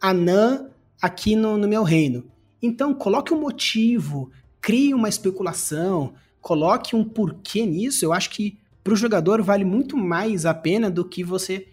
anã 0.00 0.70
aqui 1.02 1.36
no, 1.36 1.58
no 1.58 1.68
meu 1.68 1.82
reino. 1.82 2.24
Então, 2.62 2.94
coloque 2.94 3.32
um 3.32 3.40
motivo, 3.40 4.30
crie 4.60 4.94
uma 4.94 5.08
especulação, 5.08 6.14
coloque 6.40 6.94
um 6.94 7.04
porquê 7.04 7.64
nisso. 7.64 8.04
Eu 8.04 8.12
acho 8.12 8.30
que 8.30 8.58
para 8.82 8.92
o 8.92 8.96
jogador 8.96 9.42
vale 9.42 9.64
muito 9.64 9.96
mais 9.96 10.46
a 10.46 10.54
pena 10.54 10.90
do 10.90 11.04
que 11.04 11.22
você 11.22 11.68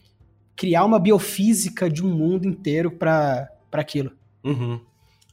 criar 0.56 0.86
uma 0.86 1.00
biofísica 1.00 1.90
de 1.90 2.04
um 2.04 2.10
mundo 2.10 2.48
inteiro 2.48 2.92
para 2.92 3.50
aquilo. 3.72 4.12
Uhum. 4.44 4.80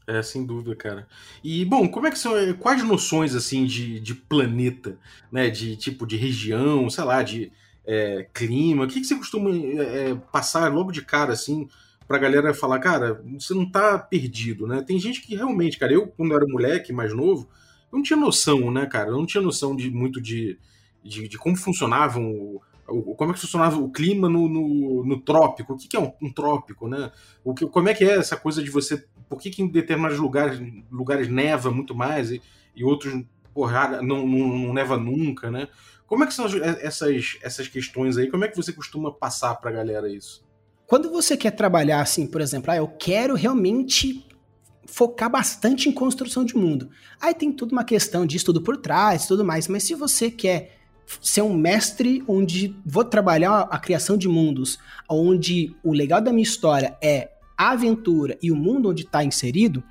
É, 0.06 0.22
sem 0.22 0.44
dúvida, 0.44 0.76
cara. 0.76 1.08
E, 1.42 1.64
bom, 1.64 1.88
como 1.88 2.06
é 2.06 2.10
que 2.10 2.18
são. 2.18 2.36
Eh, 2.36 2.52
quais 2.52 2.82
noções, 2.84 3.34
assim, 3.34 3.64
de, 3.64 3.98
de 4.00 4.14
planeta, 4.14 4.98
né? 5.32 5.48
De 5.48 5.76
tipo 5.76 6.06
de 6.06 6.16
região, 6.16 6.90
sei 6.90 7.04
lá, 7.04 7.22
de 7.22 7.50
é, 7.86 8.28
clima? 8.34 8.84
O 8.84 8.88
que, 8.88 9.00
que 9.00 9.06
você 9.06 9.14
costuma 9.14 9.50
é, 9.50 10.14
passar 10.30 10.70
logo 10.70 10.92
de 10.92 11.00
cara, 11.00 11.32
assim, 11.32 11.68
pra 12.06 12.18
galera 12.18 12.52
falar, 12.52 12.78
cara, 12.78 13.22
você 13.38 13.54
não 13.54 13.70
tá 13.70 13.98
perdido, 13.98 14.66
né? 14.66 14.82
Tem 14.82 14.98
gente 14.98 15.20
que 15.20 15.34
realmente, 15.34 15.78
cara, 15.78 15.92
eu, 15.92 16.06
quando 16.08 16.34
era 16.34 16.46
moleque, 16.46 16.92
mais 16.92 17.14
novo, 17.14 17.48
eu 17.92 17.96
não 17.96 18.02
tinha 18.02 18.18
noção, 18.18 18.70
né, 18.70 18.86
cara? 18.86 19.10
Eu 19.10 19.16
não 19.16 19.26
tinha 19.26 19.42
noção 19.42 19.74
de 19.74 19.90
muito 19.90 20.20
de, 20.20 20.58
de, 21.02 21.28
de 21.28 21.38
como 21.38 21.56
funcionavam 21.56 22.60
como 23.16 23.30
é 23.30 23.34
que 23.34 23.40
funcionava 23.40 23.78
o 23.78 23.90
clima 23.90 24.28
no, 24.28 24.48
no, 24.48 25.04
no 25.04 25.20
trópico? 25.20 25.72
O 25.72 25.76
que, 25.76 25.88
que 25.88 25.96
é 25.96 26.00
um, 26.00 26.12
um, 26.20 26.30
trópico, 26.30 26.86
né? 26.86 27.10
O 27.42 27.54
que, 27.54 27.66
como 27.66 27.88
é 27.88 27.94
que 27.94 28.04
é 28.04 28.16
essa 28.16 28.36
coisa 28.36 28.62
de 28.62 28.70
você... 28.70 29.06
Por 29.26 29.40
que, 29.40 29.50
que 29.50 29.62
em 29.62 29.68
determinados 29.68 30.18
lugares, 30.18 30.60
lugares 30.90 31.28
neva 31.28 31.70
muito 31.70 31.94
mais 31.94 32.30
e, 32.30 32.42
e 32.76 32.84
outros 32.84 33.24
porra, 33.54 34.02
não, 34.02 34.26
não, 34.26 34.58
não, 34.58 34.74
neva 34.74 34.98
nunca, 34.98 35.50
né? 35.50 35.68
Como 36.06 36.24
é 36.24 36.26
que 36.26 36.34
são 36.34 36.44
essas, 36.46 37.38
essas 37.40 37.68
questões 37.68 38.18
aí? 38.18 38.28
Como 38.28 38.44
é 38.44 38.48
que 38.48 38.56
você 38.56 38.72
costuma 38.72 39.10
passar 39.12 39.54
pra 39.54 39.70
galera 39.70 40.12
isso? 40.12 40.43
Quando 40.86 41.10
você 41.10 41.36
quer 41.36 41.52
trabalhar 41.52 42.00
assim, 42.00 42.26
por 42.26 42.40
exemplo, 42.40 42.70
ah, 42.70 42.76
eu 42.76 42.88
quero 42.88 43.34
realmente 43.34 44.24
focar 44.86 45.30
bastante 45.30 45.88
em 45.88 45.92
construção 45.92 46.44
de 46.44 46.56
mundo. 46.56 46.90
Aí 47.20 47.34
tem 47.34 47.50
tudo 47.50 47.72
uma 47.72 47.84
questão 47.84 48.26
de 48.26 48.36
estudo 48.36 48.62
por 48.62 48.76
trás, 48.76 49.26
tudo 49.26 49.44
mais, 49.44 49.66
mas 49.66 49.82
se 49.82 49.94
você 49.94 50.30
quer 50.30 50.78
ser 51.20 51.42
um 51.42 51.54
mestre 51.54 52.22
onde 52.26 52.74
vou 52.84 53.04
trabalhar 53.04 53.62
a 53.70 53.78
criação 53.78 54.16
de 54.16 54.28
mundos, 54.28 54.78
onde 55.08 55.74
o 55.82 55.92
legal 55.92 56.20
da 56.20 56.32
minha 56.32 56.42
história 56.42 56.96
é 57.02 57.30
a 57.56 57.70
aventura 57.70 58.38
e 58.42 58.50
o 58.50 58.56
mundo 58.56 58.90
onde 58.90 59.02
está 59.02 59.24
inserido, 59.24 59.82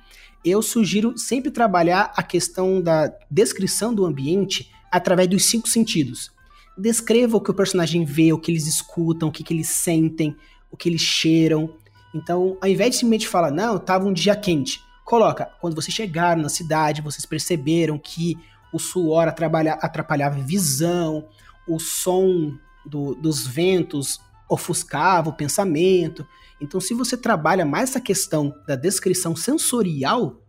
eu 0.44 0.60
sugiro 0.60 1.16
sempre 1.16 1.50
trabalhar 1.50 2.12
a 2.16 2.22
questão 2.22 2.80
da 2.80 3.12
descrição 3.30 3.94
do 3.94 4.04
ambiente 4.04 4.70
através 4.92 5.28
dos 5.28 5.44
cinco 5.44 5.68
sentidos. 5.68 6.30
Descreva 6.76 7.36
o 7.36 7.40
que 7.40 7.50
o 7.50 7.54
personagem 7.54 8.04
vê, 8.04 8.32
o 8.32 8.38
que 8.38 8.50
eles 8.50 8.66
escutam, 8.66 9.28
o 9.28 9.32
que, 9.32 9.42
que 9.42 9.54
eles 9.54 9.68
sentem, 9.68 10.36
o 10.74 10.76
que 10.76 10.88
eles 10.88 11.00
cheiram. 11.00 11.72
Então, 12.12 12.58
ao 12.60 12.68
invés 12.68 12.90
de 12.90 12.96
simplesmente 12.96 13.28
falar, 13.28 13.52
não, 13.52 13.76
estava 13.76 14.04
um 14.06 14.12
dia 14.12 14.34
quente, 14.34 14.80
coloca, 15.04 15.46
quando 15.60 15.76
vocês 15.76 15.94
chegaram 15.94 16.42
na 16.42 16.48
cidade, 16.48 17.00
vocês 17.00 17.24
perceberam 17.24 17.96
que 17.96 18.36
o 18.72 18.78
suor 18.78 19.28
atrapalhava 19.28 20.36
a 20.36 20.44
visão, 20.44 21.28
o 21.68 21.78
som 21.78 22.52
do, 22.84 23.14
dos 23.14 23.46
ventos 23.46 24.20
ofuscava 24.48 25.30
o 25.30 25.36
pensamento. 25.36 26.26
Então, 26.60 26.80
se 26.80 26.92
você 26.92 27.16
trabalha 27.16 27.64
mais 27.64 27.90
essa 27.90 28.00
questão 28.00 28.52
da 28.66 28.74
descrição 28.74 29.36
sensorial, 29.36 30.40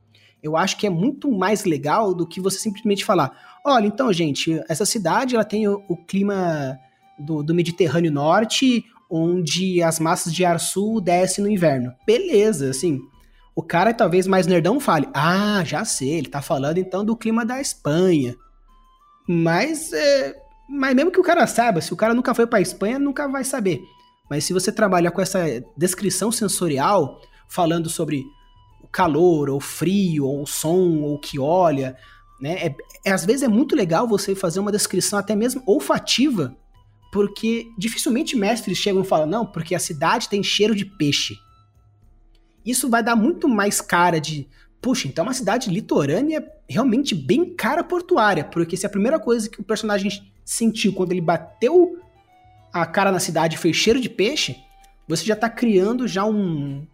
Eu 0.45 0.55
acho 0.55 0.77
que 0.77 0.85
é 0.85 0.91
muito 0.91 1.31
mais 1.31 1.65
legal 1.65 2.13
do 2.13 2.27
que 2.27 2.39
você 2.39 2.59
simplesmente 2.59 3.03
falar: 3.03 3.31
olha, 3.65 3.87
então, 3.87 4.13
gente, 4.13 4.61
essa 4.69 4.85
cidade 4.85 5.33
ela 5.33 5.43
tem 5.43 5.67
o, 5.67 5.83
o 5.89 5.97
clima 5.97 6.77
do, 7.17 7.41
do 7.41 7.55
Mediterrâneo 7.55 8.11
Norte, 8.11 8.85
onde 9.15 9.81
as 9.81 9.99
massas 9.99 10.33
de 10.33 10.43
ar 10.43 10.59
sul 10.59 10.99
descem 10.99 11.43
no 11.43 11.49
inverno. 11.49 11.93
Beleza, 12.05 12.69
assim. 12.69 12.99
O 13.55 13.63
cara 13.63 13.93
talvez 13.93 14.27
mais 14.27 14.45
nerdão 14.45 14.79
fale: 14.79 15.07
Ah, 15.13 15.63
já 15.63 15.85
sei, 15.85 16.09
ele 16.09 16.29
tá 16.29 16.41
falando 16.41 16.77
então 16.77 17.05
do 17.05 17.15
clima 17.15 17.45
da 17.45 17.61
Espanha. 17.61 18.35
Mas, 19.27 19.91
é, 19.93 20.35
mas 20.69 20.93
mesmo 20.93 21.11
que 21.11 21.19
o 21.19 21.23
cara 21.23 21.47
saiba, 21.47 21.81
se 21.81 21.93
o 21.93 21.97
cara 21.97 22.13
nunca 22.13 22.35
foi 22.35 22.45
pra 22.45 22.61
Espanha, 22.61 22.99
nunca 22.99 23.27
vai 23.27 23.43
saber. 23.43 23.81
Mas 24.29 24.43
se 24.43 24.53
você 24.53 24.71
trabalhar 24.71 25.11
com 25.11 25.21
essa 25.21 25.45
descrição 25.77 26.31
sensorial, 26.31 27.21
falando 27.47 27.89
sobre 27.89 28.23
o 28.83 28.87
calor, 28.87 29.49
ou 29.49 29.59
frio, 29.59 30.25
ou 30.25 30.43
o 30.43 30.47
som, 30.47 31.01
ou 31.01 31.15
o 31.15 31.19
que 31.19 31.39
olha, 31.39 31.95
né? 32.41 32.65
É, 32.65 32.75
é, 33.05 33.11
às 33.11 33.25
vezes 33.25 33.43
é 33.43 33.47
muito 33.47 33.75
legal 33.75 34.07
você 34.07 34.35
fazer 34.35 34.59
uma 34.59 34.71
descrição 34.71 35.17
até 35.17 35.35
mesmo 35.35 35.63
olfativa, 35.65 36.55
porque 37.15 37.71
dificilmente 37.77 38.35
mestres 38.35 38.77
chegam 38.77 39.01
e 39.01 39.05
falam, 39.05 39.25
não, 39.25 39.45
porque 39.45 39.73
a 39.73 39.79
cidade 39.79 40.27
tem 40.27 40.43
cheiro 40.43 40.75
de 40.75 40.83
peixe. 40.83 41.39
Isso 42.65 42.89
vai 42.89 43.01
dar 43.01 43.15
muito 43.15 43.47
mais 43.47 43.79
cara 43.79 44.19
de, 44.19 44.49
puxa, 44.81 45.07
então 45.07 45.23
é 45.23 45.27
uma 45.29 45.33
cidade 45.33 45.69
litorânea 45.69 46.45
realmente 46.67 47.15
bem 47.15 47.55
cara 47.55 47.85
portuária, 47.85 48.43
porque 48.43 48.75
se 48.75 48.85
a 48.85 48.89
primeira 48.89 49.17
coisa 49.17 49.47
que 49.47 49.61
o 49.61 49.63
personagem 49.63 50.29
sentiu 50.43 50.91
quando 50.91 51.13
ele 51.13 51.21
bateu 51.21 51.97
a 52.73 52.85
cara 52.85 53.13
na 53.13 53.19
cidade 53.21 53.57
foi 53.57 53.71
cheiro 53.71 54.01
de 54.01 54.09
peixe, 54.09 54.57
você 55.07 55.23
já 55.23 55.35
está 55.35 55.49
criando 55.49 56.09
já 56.09 56.25
um, 56.25 56.85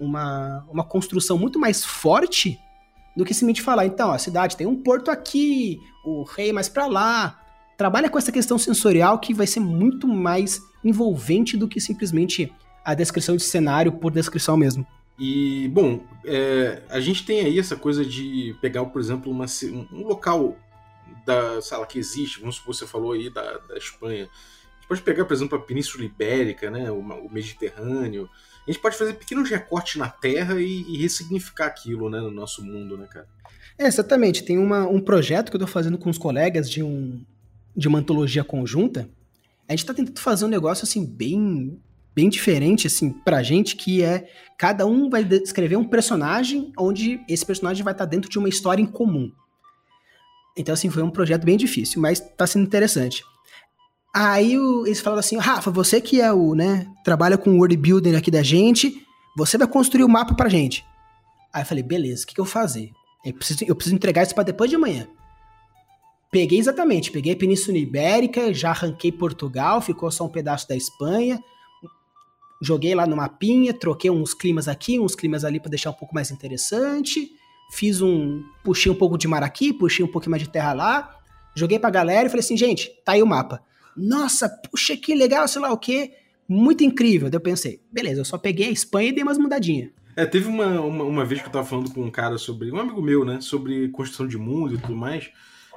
uma, 0.00 0.66
uma 0.72 0.84
construção 0.84 1.36
muito 1.36 1.58
mais 1.58 1.84
forte 1.84 2.58
do 3.14 3.26
que 3.26 3.34
simplesmente 3.34 3.60
falar, 3.60 3.84
então, 3.84 4.10
a 4.10 4.16
cidade 4.16 4.56
tem 4.56 4.66
um 4.66 4.82
porto 4.82 5.10
aqui, 5.10 5.78
o 6.02 6.22
rei 6.22 6.50
mais 6.50 6.66
para 6.66 6.86
lá. 6.86 7.45
Trabalha 7.76 8.08
com 8.08 8.18
essa 8.18 8.32
questão 8.32 8.58
sensorial 8.58 9.18
que 9.18 9.34
vai 9.34 9.46
ser 9.46 9.60
muito 9.60 10.08
mais 10.08 10.60
envolvente 10.84 11.56
do 11.56 11.68
que 11.68 11.80
simplesmente 11.80 12.52
a 12.84 12.94
descrição 12.94 13.36
de 13.36 13.42
cenário 13.42 13.92
por 13.92 14.10
descrição 14.12 14.56
mesmo. 14.56 14.86
E, 15.18 15.68
bom, 15.68 16.00
é, 16.24 16.82
a 16.88 17.00
gente 17.00 17.24
tem 17.24 17.40
aí 17.40 17.58
essa 17.58 17.76
coisa 17.76 18.04
de 18.04 18.54
pegar, 18.60 18.84
por 18.84 19.00
exemplo, 19.00 19.30
uma, 19.32 19.46
um 19.92 20.06
local 20.06 20.56
da 21.24 21.60
sala 21.60 21.86
que 21.86 21.98
existe, 21.98 22.40
vamos 22.40 22.56
supor, 22.56 22.74
você 22.74 22.86
falou 22.86 23.12
aí 23.12 23.30
da, 23.30 23.58
da 23.58 23.76
Espanha, 23.76 24.28
gente 24.86 24.88
pode 24.88 25.02
pegar, 25.02 25.24
por 25.24 25.34
exemplo, 25.34 25.58
a 25.58 25.60
Península 25.60 26.04
Ibérica, 26.04 26.70
né, 26.70 26.90
o, 26.90 26.98
o 26.98 27.30
Mediterrâneo. 27.30 28.30
A 28.66 28.70
gente 28.70 28.80
pode 28.80 28.96
fazer 28.96 29.14
pequenos 29.14 29.50
recortes 29.50 29.96
na 29.96 30.08
Terra 30.08 30.60
e, 30.60 30.82
e 30.88 30.96
ressignificar 30.96 31.66
aquilo 31.66 32.08
né, 32.08 32.20
no 32.20 32.30
nosso 32.30 32.64
mundo, 32.64 32.96
né, 32.96 33.06
cara? 33.06 33.28
É, 33.78 33.86
exatamente. 33.86 34.44
Tem 34.44 34.58
uma, 34.58 34.86
um 34.86 35.00
projeto 35.00 35.50
que 35.50 35.56
eu 35.56 35.58
estou 35.58 35.72
fazendo 35.72 35.98
com 35.98 36.08
os 36.08 36.18
colegas 36.18 36.70
de, 36.70 36.82
um, 36.82 37.20
de 37.76 37.86
uma 37.88 37.98
antologia 37.98 38.42
conjunta. 38.42 39.08
A 39.68 39.72
gente 39.72 39.80
está 39.80 39.92
tentando 39.92 40.20
fazer 40.20 40.44
um 40.44 40.48
negócio 40.48 40.84
assim 40.84 41.04
bem 41.04 41.80
bem 42.14 42.30
diferente 42.30 42.86
assim 42.86 43.10
pra 43.10 43.42
gente, 43.42 43.76
que 43.76 44.02
é 44.02 44.26
cada 44.56 44.86
um 44.86 45.10
vai 45.10 45.22
escrever 45.22 45.76
um 45.76 45.84
personagem 45.84 46.72
onde 46.78 47.20
esse 47.28 47.44
personagem 47.44 47.84
vai 47.84 47.92
estar 47.92 48.06
tá 48.06 48.10
dentro 48.10 48.30
de 48.30 48.38
uma 48.38 48.48
história 48.48 48.82
em 48.82 48.86
comum. 48.86 49.30
Então 50.56 50.72
assim, 50.72 50.88
foi 50.88 51.02
um 51.02 51.10
projeto 51.10 51.44
bem 51.44 51.58
difícil, 51.58 52.00
mas 52.00 52.18
está 52.18 52.46
sendo 52.46 52.64
interessante. 52.64 53.22
Aí 54.14 54.58
o, 54.58 54.86
eles 54.86 55.00
falaram 55.00 55.20
assim, 55.20 55.36
Rafa, 55.36 55.70
você 55.70 56.00
que 56.00 56.22
é 56.22 56.32
o, 56.32 56.54
né, 56.54 56.86
trabalha 57.04 57.36
com 57.36 57.50
o 57.50 57.58
world 57.58 57.76
building 57.76 58.14
aqui 58.14 58.30
da 58.30 58.42
gente, 58.42 59.04
você 59.36 59.58
vai 59.58 59.68
construir 59.68 60.04
o 60.04 60.08
mapa 60.08 60.34
pra 60.34 60.48
gente. 60.48 60.82
Aí 61.52 61.60
eu 61.60 61.66
falei, 61.66 61.82
beleza, 61.84 62.24
o 62.24 62.26
que, 62.26 62.34
que 62.34 62.40
eu 62.40 62.44
vou 62.46 62.52
fazer? 62.52 62.90
Eu 63.22 63.34
preciso, 63.34 63.64
eu 63.66 63.74
preciso 63.74 63.94
entregar 63.94 64.22
isso 64.22 64.34
para 64.34 64.44
depois 64.44 64.70
de 64.70 64.76
amanhã. 64.76 65.06
Peguei 66.30 66.58
exatamente, 66.58 67.10
peguei 67.10 67.32
a 67.32 67.36
Península 67.36 67.78
Ibérica, 67.78 68.52
já 68.52 68.70
arranquei 68.70 69.12
Portugal, 69.12 69.80
ficou 69.80 70.10
só 70.10 70.24
um 70.24 70.28
pedaço 70.28 70.68
da 70.68 70.76
Espanha, 70.76 71.40
joguei 72.60 72.94
lá 72.94 73.06
no 73.06 73.16
mapinha, 73.16 73.72
troquei 73.72 74.10
uns 74.10 74.34
climas 74.34 74.68
aqui, 74.68 74.98
uns 74.98 75.14
climas 75.14 75.44
ali 75.44 75.60
para 75.60 75.70
deixar 75.70 75.90
um 75.90 75.94
pouco 75.94 76.14
mais 76.14 76.30
interessante, 76.30 77.30
fiz 77.70 78.00
um, 78.02 78.42
puxei 78.64 78.90
um 78.90 78.94
pouco 78.94 79.16
de 79.16 79.28
mar 79.28 79.42
aqui, 79.42 79.72
puxei 79.72 80.04
um 80.04 80.10
pouquinho 80.10 80.32
mais 80.32 80.42
de 80.42 80.48
terra 80.48 80.72
lá, 80.72 81.16
joguei 81.54 81.78
pra 81.78 81.90
galera 81.90 82.26
e 82.26 82.30
falei 82.30 82.44
assim, 82.44 82.56
gente, 82.56 82.90
tá 83.04 83.12
aí 83.12 83.22
o 83.22 83.26
mapa. 83.26 83.62
Nossa, 83.96 84.48
puxa 84.48 84.96
que 84.96 85.14
legal, 85.14 85.48
sei 85.48 85.62
lá 85.62 85.72
o 85.72 85.78
quê, 85.78 86.12
muito 86.48 86.84
incrível. 86.84 87.30
Daí 87.30 87.36
eu 87.36 87.42
pensei, 87.42 87.80
beleza, 87.90 88.20
eu 88.20 88.24
só 88.24 88.36
peguei 88.36 88.68
a 88.68 88.70
Espanha 88.70 89.08
e 89.08 89.12
dei 89.12 89.22
umas 89.22 89.38
mudadinhas. 89.38 89.90
É, 90.14 90.24
teve 90.24 90.48
uma, 90.48 90.80
uma, 90.80 91.04
uma, 91.04 91.24
vez 91.24 91.42
que 91.42 91.48
eu 91.48 91.52
tava 91.52 91.66
falando 91.66 91.92
com 91.92 92.02
um 92.02 92.10
cara 92.10 92.38
sobre, 92.38 92.72
um 92.72 92.78
amigo 92.78 93.02
meu, 93.02 93.24
né, 93.24 93.40
sobre 93.40 93.88
construção 93.88 94.26
de 94.26 94.38
mundo 94.38 94.74
e 94.74 94.78
tudo 94.78 94.96
mais, 94.96 95.30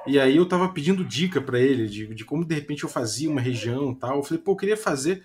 e 0.06 0.18
aí 0.18 0.36
eu 0.36 0.46
tava 0.46 0.68
pedindo 0.68 1.04
dica 1.04 1.40
para 1.40 1.60
ele 1.60 1.86
de, 1.86 2.14
de 2.14 2.24
como 2.24 2.44
de 2.44 2.54
repente 2.54 2.84
eu 2.84 2.88
fazia 2.88 3.30
uma 3.30 3.40
região 3.40 3.92
e 3.92 3.96
tal. 3.96 4.16
Eu 4.16 4.22
falei, 4.22 4.42
pô, 4.42 4.52
eu 4.52 4.56
queria 4.56 4.76
fazer 4.76 5.22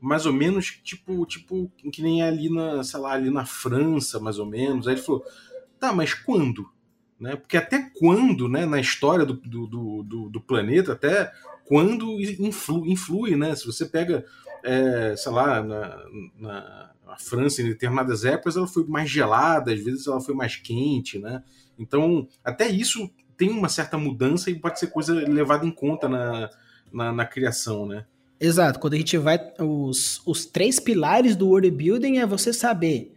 mais 0.00 0.26
ou 0.26 0.32
menos 0.32 0.66
tipo, 0.82 1.24
tipo 1.26 1.70
que 1.92 2.02
nem 2.02 2.22
ali 2.22 2.52
na, 2.52 2.82
sei 2.82 3.00
lá, 3.00 3.12
ali 3.12 3.30
na 3.30 3.46
França, 3.46 4.20
mais 4.20 4.38
ou 4.38 4.46
menos. 4.46 4.86
Aí 4.86 4.94
ele 4.94 5.02
falou, 5.02 5.24
tá, 5.78 5.92
mas 5.92 6.12
quando? 6.12 6.68
Né? 7.18 7.36
Porque 7.36 7.56
até 7.56 7.90
quando, 7.98 8.48
né, 8.48 8.66
na 8.66 8.80
história 8.80 9.24
do, 9.24 9.34
do, 9.34 10.02
do, 10.02 10.28
do 10.28 10.40
planeta, 10.40 10.92
até 10.92 11.32
quando 11.64 12.20
influi, 12.20 12.92
influi 12.92 13.36
né? 13.36 13.54
Se 13.54 13.66
você 13.66 13.86
pega, 13.86 14.24
é, 14.62 15.14
sei 15.16 15.32
lá, 15.32 15.62
na, 15.62 16.04
na, 16.38 16.92
França 17.18 17.62
em 17.62 17.66
determinadas 17.66 18.26
épocas 18.26 18.58
ela 18.58 18.66
foi 18.66 18.84
mais 18.84 19.08
gelada, 19.08 19.72
às 19.72 19.80
vezes 19.80 20.06
ela 20.06 20.20
foi 20.20 20.34
mais 20.34 20.56
quente, 20.56 21.18
né? 21.18 21.42
Então, 21.78 22.28
até 22.44 22.68
isso 22.68 23.10
tem 23.36 23.50
uma 23.50 23.68
certa 23.68 23.98
mudança 23.98 24.50
e 24.50 24.58
pode 24.58 24.78
ser 24.78 24.88
coisa 24.88 25.14
levada 25.14 25.66
em 25.66 25.70
conta 25.70 26.08
na, 26.08 26.50
na, 26.92 27.12
na 27.12 27.26
criação, 27.26 27.86
né? 27.86 28.04
Exato. 28.38 28.78
Quando 28.78 28.94
a 28.94 28.98
gente 28.98 29.16
vai. 29.18 29.38
Os, 29.58 30.20
os 30.26 30.44
três 30.44 30.78
pilares 30.78 31.36
do 31.36 31.48
world 31.48 31.70
building 31.70 32.18
é 32.18 32.26
você 32.26 32.52
saber 32.52 33.16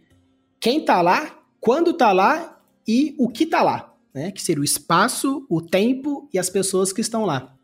quem 0.58 0.84
tá 0.84 1.00
lá, 1.00 1.38
quando 1.60 1.92
tá 1.92 2.12
lá 2.12 2.60
e 2.86 3.14
o 3.18 3.28
que 3.28 3.46
tá 3.46 3.62
lá. 3.62 3.94
Né? 4.12 4.30
Que 4.30 4.42
seria 4.42 4.60
o 4.60 4.64
espaço, 4.64 5.46
o 5.48 5.60
tempo 5.60 6.28
e 6.32 6.38
as 6.38 6.50
pessoas 6.50 6.92
que 6.92 7.00
estão 7.00 7.24
lá. 7.24 7.54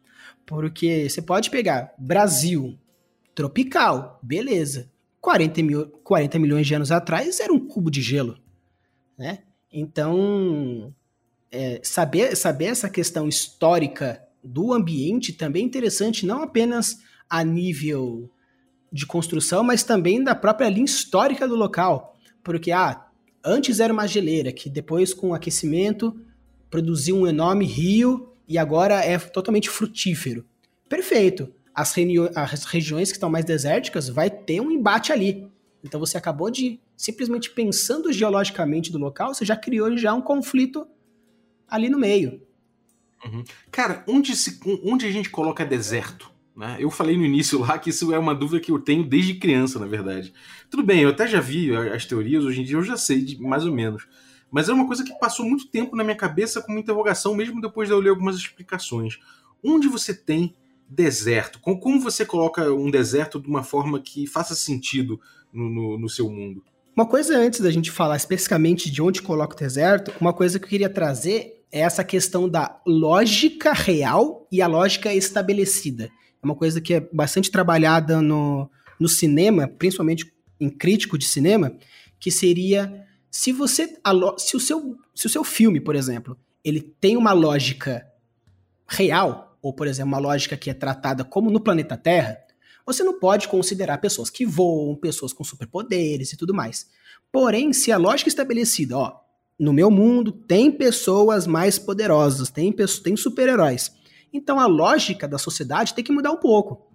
Porque 0.45 1.09
você 1.09 1.21
pode 1.21 1.51
pegar 1.51 1.93
Brasil, 1.99 2.79
tropical, 3.35 4.21
beleza. 4.23 4.91
40, 5.21 5.63
mil, 5.63 5.87
40 6.05 6.39
milhões 6.39 6.67
de 6.67 6.75
anos 6.75 6.93
atrás 6.93 7.41
era 7.41 7.53
um 7.53 7.59
cubo 7.59 7.91
de 7.91 8.01
gelo, 8.01 8.39
né? 9.19 9.41
Então, 9.73 10.95
é, 11.51 11.81
saber, 11.83 12.37
saber 12.37 12.67
essa 12.67 12.89
questão 12.89 13.29
histórica 13.29 14.23
do 14.43 14.73
ambiente 14.73 15.33
também 15.33 15.63
é 15.63 15.67
interessante, 15.67 16.27
não 16.27 16.43
apenas 16.43 16.99
a 17.29 17.43
nível 17.43 18.31
de 18.93 19.07
construção, 19.07 19.65
mas 19.65 19.83
também 19.83 20.23
da 20.23 20.35
própria 20.35 20.69
linha 20.69 20.85
histórica 20.85 21.47
do 21.47 21.57
local. 21.57 22.17
Porque, 22.43 22.71
ah, 22.71 23.07
antes 23.45 23.81
era 23.81 23.93
uma 23.93 24.07
geleira, 24.07 24.53
que 24.53 24.71
depois, 24.71 25.13
com 25.13 25.31
o 25.31 25.35
aquecimento, 25.35 26.19
produziu 26.71 27.17
um 27.17 27.27
enorme 27.27 27.65
rio 27.65 28.33
e 28.49 28.57
agora 28.57 29.05
é 29.05 29.19
totalmente 29.19 29.69
frutífero. 29.69 30.47
Perfeito. 30.89 31.53
As, 31.75 31.95
as 32.35 32.65
regiões 32.65 33.11
que 33.11 33.17
estão 33.17 33.29
mais 33.29 33.45
desérticas 33.45 34.09
vai 34.09 34.31
ter 34.31 34.61
um 34.61 34.71
embate 34.71 35.13
ali. 35.13 35.51
Então 35.85 36.01
você 36.01 36.17
acabou 36.17 36.51
de 36.51 36.81
simplesmente 36.97 37.51
pensando 37.51 38.13
geologicamente 38.13 38.91
do 38.91 38.99
local, 38.99 39.35
você 39.35 39.45
já 39.45 39.57
criou 39.57 39.97
já 39.97 40.15
um 40.15 40.23
conflito 40.23 40.87
ali 41.69 41.89
no 41.89 41.99
meio. 41.99 42.41
Uhum. 43.25 43.45
Cara, 43.71 44.05
onde, 44.07 44.37
se, 44.37 44.61
onde 44.85 45.07
a 45.07 45.11
gente 45.11 45.31
coloca 45.31 45.65
deserto? 45.65 46.31
Né? 46.57 46.77
Eu 46.79 46.91
falei 46.91 47.17
no 47.17 47.25
início 47.25 47.59
lá 47.59 47.79
que 47.79 47.91
isso 47.91 48.13
é 48.15 48.19
uma 48.19 48.35
dúvida 48.35 48.61
que 48.61 48.71
eu 48.71 48.79
tenho 48.79 49.05
desde 49.05 49.35
criança, 49.35 49.79
na 49.79 49.87
verdade. 49.87 50.33
Tudo 50.71 50.83
bem, 50.83 51.03
eu 51.03 51.11
até 51.11 51.27
já 51.27 51.41
vi 51.41 51.75
as 51.77 52.07
teorias, 52.07 52.45
hoje 52.45 52.63
em 52.63 52.65
dia 52.65 52.77
eu 52.77 52.83
já 52.83 52.97
sei 52.97 53.21
de, 53.21 53.41
mais 53.41 53.67
ou 53.67 53.73
menos. 53.73 54.09
Mas 54.51 54.69
é 54.69 54.73
uma 54.73 54.87
coisa 54.87 55.05
que 55.05 55.19
passou 55.19 55.45
muito 55.45 55.69
tempo 55.69 55.95
na 55.97 56.05
minha 56.05 56.17
cabeça 56.17 56.63
como 56.63 56.79
interrogação, 56.79 57.35
mesmo 57.35 57.61
depois 57.61 57.89
de 57.89 57.95
eu 57.95 58.01
ler 58.01 58.11
algumas 58.11 58.37
explicações. 58.37 59.19
Onde 59.63 59.89
você 59.89 60.15
tem 60.15 60.55
deserto? 60.89 61.61
Como 61.61 62.01
você 62.01 62.25
coloca 62.25 62.73
um 62.73 62.91
deserto 62.91 63.41
de 63.41 63.49
uma 63.49 63.63
forma 63.63 64.01
que 64.01 64.27
faça 64.27 64.55
sentido 64.55 65.21
no, 65.53 65.69
no, 65.69 65.99
no 65.99 66.09
seu 66.09 66.31
mundo? 66.31 66.63
Uma 66.95 67.07
coisa 67.07 67.37
antes 67.37 67.61
da 67.61 67.71
gente 67.71 67.91
falar 67.91 68.17
especificamente 68.17 68.91
de 68.91 69.03
onde 69.03 69.21
coloca 69.21 69.55
o 69.55 69.59
deserto, 69.59 70.13
uma 70.19 70.33
coisa 70.33 70.59
que 70.59 70.65
eu 70.65 70.69
queria 70.71 70.89
trazer 70.89 71.56
é 71.77 71.81
essa 71.81 72.03
questão 72.03 72.49
da 72.49 72.81
lógica 72.87 73.75
real 73.75 74.49
e 74.51 74.63
a 74.63 74.67
lógica 74.67 75.13
estabelecida. 75.13 76.05
É 76.05 76.47
uma 76.47 76.55
coisa 76.55 76.81
que 76.81 76.95
é 76.95 77.01
bastante 77.13 77.51
trabalhada 77.51 78.23
no, 78.23 78.71
no 78.99 79.07
cinema, 79.07 79.69
principalmente 79.69 80.33
em 80.59 80.71
crítico 80.71 81.19
de 81.19 81.27
cinema, 81.27 81.77
que 82.19 82.31
seria 82.31 83.05
se 83.31 83.53
você 83.53 83.95
se 84.39 84.57
o 84.57 84.61
seu 84.61 84.97
se 85.15 85.27
o 85.27 85.31
seu 85.31 85.45
filme, 85.45 85.79
por 85.79 85.95
exemplo, 85.95 86.39
ele 86.65 86.81
tem 86.81 87.15
uma 87.15 87.35
lógica 87.35 88.07
real, 88.89 89.59
ou 89.61 89.75
por 89.75 89.87
exemplo, 89.87 90.09
uma 90.09 90.19
lógica 90.19 90.57
que 90.57 90.71
é 90.71 90.75
tratada 90.75 91.25
como 91.25 91.51
no 91.51 91.61
planeta 91.61 91.95
Terra, 91.95 92.39
você 92.87 93.05
não 93.05 93.21
pode 93.21 93.49
considerar 93.49 93.99
pessoas 93.99 94.31
que 94.31 94.47
voam, 94.47 94.97
pessoas 94.97 95.35
com 95.35 95.45
superpoderes 95.45 96.33
e 96.33 96.39
tudo 96.39 96.55
mais. 96.55 96.87
Porém, 97.31 97.75
se 97.75 97.93
a 97.93 97.99
lógica 97.99 98.31
estabelecida, 98.31 98.97
ó, 98.97 99.26
no 99.59 99.73
meu 99.73 99.91
mundo 99.91 100.33
tem 100.33 100.71
pessoas 100.71 101.47
mais 101.47 101.79
poderosas, 101.79 102.51
tem, 102.51 102.73
tem 102.73 103.17
super-heróis. 103.17 103.91
Então 104.33 104.61
a 104.61 104.67
lógica 104.67 105.27
da 105.27 105.39
sociedade 105.39 105.95
tem 105.95 106.05
que 106.05 106.13
mudar 106.13 106.31
um 106.31 106.37
pouco. 106.37 106.91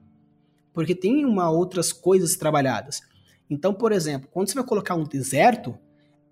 Porque 0.74 0.96
tem 0.96 1.26
uma 1.26 1.50
outras 1.50 1.92
coisas 1.92 2.36
trabalhadas. 2.38 3.02
Então, 3.50 3.74
por 3.74 3.92
exemplo, 3.92 4.30
quando 4.32 4.48
você 4.48 4.56
vai 4.56 4.64
colocar 4.64 4.96
um 4.96 5.04
deserto, 5.04 5.78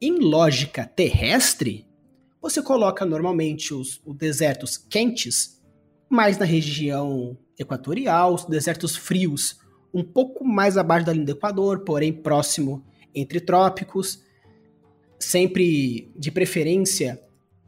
em 0.01 0.17
lógica 0.19 0.85
terrestre, 0.85 1.85
você 2.41 2.61
coloca 2.61 3.05
normalmente 3.05 3.73
os, 3.73 4.01
os 4.05 4.15
desertos 4.15 4.77
quentes 4.77 5.61
mais 6.09 6.37
na 6.37 6.45
região 6.45 7.37
equatorial, 7.57 8.33
os 8.33 8.45
desertos 8.45 8.95
frios 8.95 9.59
um 9.93 10.03
pouco 10.03 10.45
mais 10.45 10.77
abaixo 10.77 11.05
da 11.05 11.13
linha 11.13 11.25
do 11.25 11.31
Equador, 11.31 11.83
porém 11.83 12.13
próximo 12.13 12.85
entre 13.13 13.41
trópicos, 13.41 14.23
sempre 15.19 16.11
de 16.15 16.31
preferência 16.31 17.21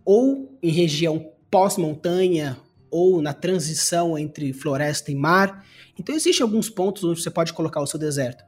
ou 0.06 0.58
em 0.64 0.72
região 0.72 1.32
pós-montanha 1.50 2.58
ou 2.90 3.22
na 3.22 3.34
transição 3.34 4.18
entre 4.18 4.54
floresta 4.54 5.12
e 5.12 5.16
mar. 5.16 5.66
Então 6.00 6.16
existem 6.16 6.44
alguns 6.44 6.70
pontos 6.70 7.04
onde 7.04 7.22
você 7.22 7.30
pode 7.30 7.54
colocar 7.54 7.82
o 7.82 7.88
seu 7.88 8.00
deserto. 8.00 8.44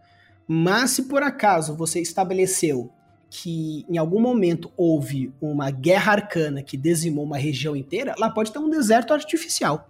Mas 0.48 0.92
se 0.92 1.04
por 1.04 1.22
acaso 1.22 1.76
você 1.76 2.02
estabeleceu 2.02 2.92
que 3.30 3.86
em 3.90 3.98
algum 3.98 4.20
momento 4.20 4.72
houve 4.78 5.34
uma 5.42 5.72
guerra 5.72 6.12
arcana 6.14 6.62
que 6.62 6.78
dizimou 6.78 7.26
uma 7.26 7.38
região 7.38 7.76
inteira, 7.76 8.14
lá 8.18 8.30
pode 8.30 8.52
ter 8.52 8.60
um 8.60 8.70
deserto 8.70 9.12
artificial. 9.12 9.90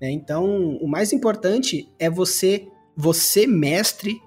Né? 0.00 0.10
Então, 0.12 0.76
o 0.76 0.86
mais 0.86 1.12
importante 1.12 1.88
é 1.98 2.08
você, 2.08 2.68
você 2.96 3.46
mestre, 3.46 4.20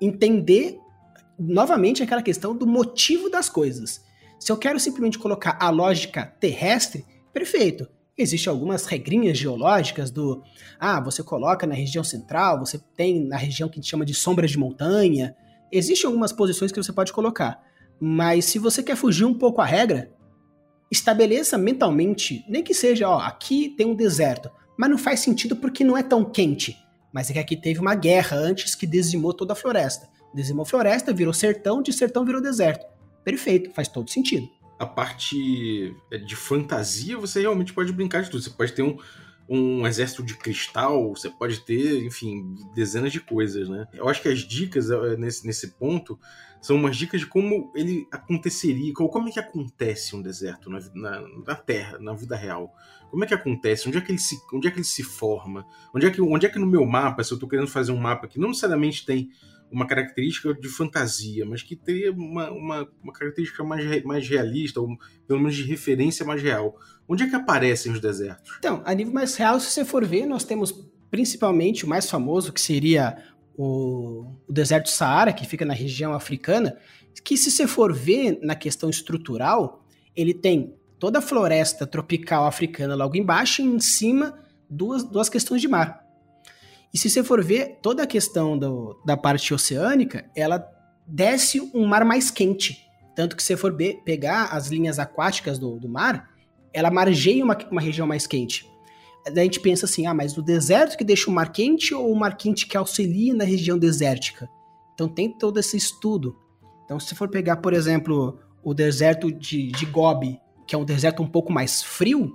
entender 0.00 0.78
novamente 1.38 2.02
aquela 2.02 2.22
questão 2.22 2.56
do 2.56 2.66
motivo 2.66 3.28
das 3.28 3.48
coisas. 3.48 4.04
Se 4.38 4.52
eu 4.52 4.56
quero 4.56 4.78
simplesmente 4.78 5.18
colocar 5.18 5.56
a 5.60 5.70
lógica 5.70 6.26
terrestre, 6.40 7.04
perfeito. 7.32 7.88
Existem 8.18 8.50
algumas 8.50 8.86
regrinhas 8.86 9.36
geológicas 9.36 10.10
do 10.10 10.42
ah, 10.80 11.00
você 11.00 11.22
coloca 11.22 11.66
na 11.66 11.74
região 11.74 12.02
central, 12.02 12.58
você 12.58 12.78
tem 12.96 13.26
na 13.26 13.36
região 13.36 13.68
que 13.68 13.78
a 13.78 13.82
gente 13.82 13.90
chama 13.90 14.06
de 14.06 14.14
sombra 14.14 14.46
de 14.46 14.58
montanha, 14.58 15.36
Existem 15.70 16.06
algumas 16.06 16.32
posições 16.32 16.70
que 16.70 16.82
você 16.82 16.92
pode 16.92 17.12
colocar, 17.12 17.60
mas 18.00 18.44
se 18.44 18.58
você 18.58 18.82
quer 18.82 18.96
fugir 18.96 19.24
um 19.24 19.34
pouco 19.34 19.60
à 19.60 19.64
regra, 19.64 20.12
estabeleça 20.90 21.58
mentalmente, 21.58 22.44
nem 22.48 22.62
que 22.62 22.72
seja, 22.72 23.08
ó, 23.08 23.18
aqui 23.18 23.74
tem 23.76 23.86
um 23.86 23.94
deserto, 23.94 24.50
mas 24.78 24.90
não 24.90 24.98
faz 24.98 25.20
sentido 25.20 25.56
porque 25.56 25.82
não 25.82 25.96
é 25.96 26.02
tão 26.02 26.24
quente. 26.24 26.76
Mas 27.12 27.30
é 27.30 27.32
que 27.32 27.38
aqui 27.38 27.56
teve 27.56 27.80
uma 27.80 27.94
guerra 27.94 28.36
antes 28.36 28.74
que 28.74 28.86
dizimou 28.86 29.32
toda 29.32 29.54
a 29.54 29.56
floresta. 29.56 30.08
Dizimou 30.34 30.64
floresta, 30.64 31.12
virou 31.12 31.32
sertão, 31.32 31.82
de 31.82 31.92
sertão 31.92 32.24
virou 32.24 32.40
deserto. 32.40 32.86
Perfeito, 33.24 33.70
faz 33.72 33.88
todo 33.88 34.10
sentido. 34.10 34.48
A 34.78 34.86
parte 34.86 35.96
é, 36.12 36.18
de 36.18 36.36
fantasia, 36.36 37.16
você 37.18 37.40
realmente 37.40 37.72
pode 37.72 37.92
brincar 37.92 38.22
de 38.22 38.30
tudo. 38.30 38.42
Você 38.42 38.50
pode 38.50 38.72
ter 38.72 38.82
um, 38.82 38.98
um 39.48 39.86
exército 39.86 40.22
de 40.22 40.36
cristal, 40.36 41.10
você 41.14 41.30
pode 41.30 41.60
ter, 41.60 42.04
enfim, 42.04 42.54
dezenas 42.74 43.12
de 43.12 43.20
coisas, 43.20 43.68
né? 43.68 43.86
Eu 43.92 44.08
acho 44.08 44.20
que 44.20 44.28
as 44.28 44.40
dicas 44.40 44.90
eh, 44.90 45.16
nesse, 45.16 45.46
nesse 45.46 45.72
ponto 45.72 46.18
são 46.60 46.76
umas 46.76 46.96
dicas 46.96 47.20
de 47.20 47.26
como 47.26 47.72
ele 47.74 48.08
aconteceria, 48.10 48.92
como 48.92 49.28
é 49.28 49.32
que 49.32 49.38
acontece 49.38 50.16
um 50.16 50.22
deserto 50.22 50.68
na, 50.68 50.80
na, 50.94 51.28
na, 51.46 51.54
Terra, 51.54 51.98
na 52.00 52.12
vida 52.12 52.34
real. 52.34 52.74
Como 53.08 53.22
é 53.22 53.26
que 53.26 53.34
acontece? 53.34 53.88
Onde 53.88 53.98
é 53.98 54.00
que 54.00 54.10
ele 54.10 54.18
se, 54.18 54.36
onde 54.52 54.66
é 54.66 54.70
que 54.70 54.78
ele 54.78 54.84
se 54.84 55.04
forma? 55.04 55.64
Onde 55.94 56.06
é 56.06 56.10
que, 56.10 56.20
onde 56.20 56.44
é 56.44 56.48
que 56.48 56.58
no 56.58 56.66
meu 56.66 56.84
mapa, 56.84 57.22
se 57.22 57.32
eu 57.32 57.36
estou 57.36 57.48
querendo 57.48 57.68
fazer 57.68 57.92
um 57.92 57.98
mapa 57.98 58.26
que 58.26 58.40
não 58.40 58.48
necessariamente 58.48 59.06
tem 59.06 59.30
uma 59.70 59.86
característica 59.86 60.54
de 60.54 60.68
fantasia, 60.68 61.44
mas 61.44 61.62
que 61.62 61.74
teria 61.76 62.12
uma, 62.12 62.50
uma, 62.50 62.88
uma 63.02 63.12
característica 63.12 63.64
mais, 63.64 64.02
mais 64.04 64.28
realista, 64.28 64.80
ou 64.80 64.96
pelo 65.26 65.40
menos 65.40 65.56
de 65.56 65.64
referência 65.64 66.24
mais 66.24 66.42
real. 66.42 66.76
Onde 67.08 67.24
é 67.24 67.28
que 67.28 67.36
aparecem 67.36 67.92
os 67.92 68.00
desertos? 68.00 68.54
Então, 68.58 68.82
a 68.84 68.94
nível 68.94 69.12
mais 69.12 69.36
real, 69.36 69.58
se 69.60 69.70
você 69.70 69.84
for 69.84 70.04
ver, 70.04 70.26
nós 70.26 70.44
temos 70.44 70.72
principalmente 71.10 71.84
o 71.84 71.88
mais 71.88 72.08
famoso, 72.08 72.52
que 72.52 72.60
seria 72.60 73.16
o, 73.56 74.34
o 74.46 74.52
deserto 74.52 74.90
Saara, 74.90 75.32
que 75.32 75.46
fica 75.46 75.64
na 75.64 75.74
região 75.74 76.12
africana, 76.12 76.76
que 77.24 77.36
se 77.36 77.50
você 77.50 77.66
for 77.66 77.92
ver 77.92 78.38
na 78.42 78.54
questão 78.54 78.88
estrutural, 78.88 79.84
ele 80.14 80.34
tem 80.34 80.74
toda 80.98 81.18
a 81.18 81.22
floresta 81.22 81.86
tropical 81.86 82.46
africana 82.46 82.94
logo 82.94 83.16
embaixo 83.16 83.62
e 83.62 83.64
em 83.64 83.80
cima 83.80 84.38
duas, 84.68 85.04
duas 85.04 85.28
questões 85.28 85.60
de 85.60 85.68
mar. 85.68 86.05
E 86.96 86.98
se 86.98 87.10
você 87.10 87.22
for 87.22 87.44
ver, 87.44 87.78
toda 87.82 88.04
a 88.04 88.06
questão 88.06 88.56
do, 88.56 88.98
da 89.04 89.18
parte 89.18 89.52
oceânica, 89.52 90.30
ela 90.34 90.66
desce 91.06 91.60
um 91.74 91.84
mar 91.84 92.06
mais 92.06 92.30
quente. 92.30 92.88
Tanto 93.14 93.36
que 93.36 93.42
se 93.42 93.48
você 93.48 93.56
for 93.58 93.70
be, 93.70 94.00
pegar 94.02 94.44
as 94.44 94.68
linhas 94.68 94.98
aquáticas 94.98 95.58
do, 95.58 95.78
do 95.78 95.90
mar, 95.90 96.30
ela 96.72 96.90
margeia 96.90 97.44
uma, 97.44 97.54
uma 97.70 97.82
região 97.82 98.06
mais 98.06 98.26
quente. 98.26 98.66
Daí 99.26 99.40
a 99.40 99.44
gente 99.44 99.60
pensa 99.60 99.84
assim, 99.84 100.06
ah, 100.06 100.14
mas 100.14 100.38
o 100.38 100.42
deserto 100.42 100.96
que 100.96 101.04
deixa 101.04 101.30
o 101.30 101.34
mar 101.34 101.52
quente 101.52 101.92
ou 101.92 102.10
o 102.10 102.18
mar 102.18 102.34
quente 102.34 102.66
que 102.66 102.78
auxilia 102.78 103.34
na 103.34 103.44
região 103.44 103.78
desértica? 103.78 104.48
Então 104.94 105.06
tem 105.06 105.30
todo 105.30 105.60
esse 105.60 105.76
estudo. 105.76 106.34
Então 106.86 106.98
se 106.98 107.14
for 107.14 107.28
pegar, 107.28 107.56
por 107.56 107.74
exemplo, 107.74 108.38
o 108.64 108.72
deserto 108.72 109.30
de, 109.30 109.70
de 109.70 109.84
Gobi, 109.84 110.40
que 110.66 110.74
é 110.74 110.78
um 110.78 110.84
deserto 110.86 111.22
um 111.22 111.28
pouco 111.28 111.52
mais 111.52 111.82
frio, 111.82 112.34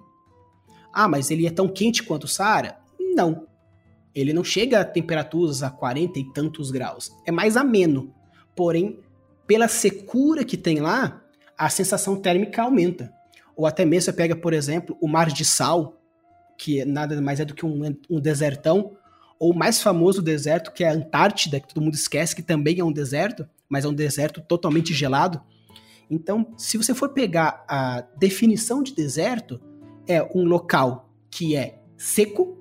ah, 0.93 1.07
mas 1.07 1.31
ele 1.31 1.47
é 1.47 1.51
tão 1.51 1.67
quente 1.67 2.03
quanto 2.03 2.25
o 2.25 2.27
Saara? 2.27 2.77
Não. 3.15 3.49
Ele 4.13 4.33
não 4.33 4.43
chega 4.43 4.81
a 4.81 4.85
temperaturas 4.85 5.63
a 5.63 5.69
40 5.69 6.19
e 6.19 6.33
tantos 6.33 6.71
graus. 6.71 7.11
É 7.25 7.31
mais 7.31 7.55
ameno. 7.55 8.13
Porém, 8.55 8.99
pela 9.47 9.67
secura 9.67 10.43
que 10.43 10.57
tem 10.57 10.79
lá, 10.79 11.21
a 11.57 11.69
sensação 11.69 12.15
térmica 12.15 12.63
aumenta. 12.63 13.13
Ou 13.55 13.65
até 13.65 13.85
mesmo 13.85 14.05
você 14.05 14.13
pega, 14.13 14.35
por 14.35 14.53
exemplo, 14.53 14.97
o 15.01 15.07
Mar 15.07 15.27
de 15.27 15.45
Sal, 15.45 16.01
que 16.57 16.83
nada 16.85 17.21
mais 17.21 17.39
é 17.39 17.45
do 17.45 17.53
que 17.53 17.65
um, 17.65 17.95
um 18.09 18.19
desertão, 18.19 18.97
ou 19.39 19.51
o 19.51 19.57
mais 19.57 19.81
famoso 19.81 20.21
deserto, 20.21 20.71
que 20.71 20.83
é 20.83 20.89
a 20.89 20.93
Antártida, 20.93 21.59
que 21.59 21.67
todo 21.67 21.83
mundo 21.83 21.95
esquece 21.95 22.35
que 22.35 22.43
também 22.43 22.79
é 22.79 22.83
um 22.83 22.91
deserto, 22.91 23.47
mas 23.67 23.85
é 23.85 23.87
um 23.87 23.93
deserto 23.93 24.41
totalmente 24.41 24.93
gelado. 24.93 25.41
Então, 26.09 26.53
se 26.57 26.77
você 26.77 26.93
for 26.93 27.09
pegar 27.09 27.65
a 27.67 28.01
definição 28.17 28.83
de 28.83 28.93
deserto, 28.93 29.59
é 30.07 30.21
um 30.35 30.43
local 30.43 31.09
que 31.29 31.55
é 31.55 31.79
seco, 31.97 32.60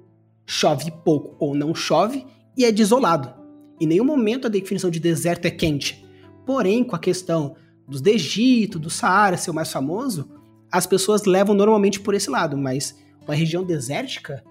chove 0.51 0.91
pouco 1.05 1.37
ou 1.39 1.55
não 1.55 1.73
chove 1.73 2.27
e 2.57 2.65
é 2.65 2.73
desolado. 2.73 3.33
Em 3.81 3.87
nenhum 3.87 4.05
momento 4.05 4.49
a 4.49 4.51
definição 4.51 4.91
de 4.91 4.99
deserto 4.99 5.47
é 5.47 5.51
quente. 5.51 6.05
Porém, 6.45 6.83
com 6.83 6.97
a 6.97 6.99
questão 6.99 7.55
dos 7.87 8.01
do 8.01 8.09
Egito, 8.09 8.77
do 8.77 8.91
Saara 8.91 9.37
ser 9.37 9.53
o 9.53 9.55
mais 9.55 9.71
famoso, 9.71 10.29
as 10.71 10.87
pessoas 10.87 11.25
levam 11.25 11.55
normalmente 11.55 12.01
por 12.01 12.15
esse 12.15 12.29
lado, 12.29 12.59
mas 12.59 12.99
uma 13.25 13.33
região 13.33 13.63
desértica, 13.63 14.43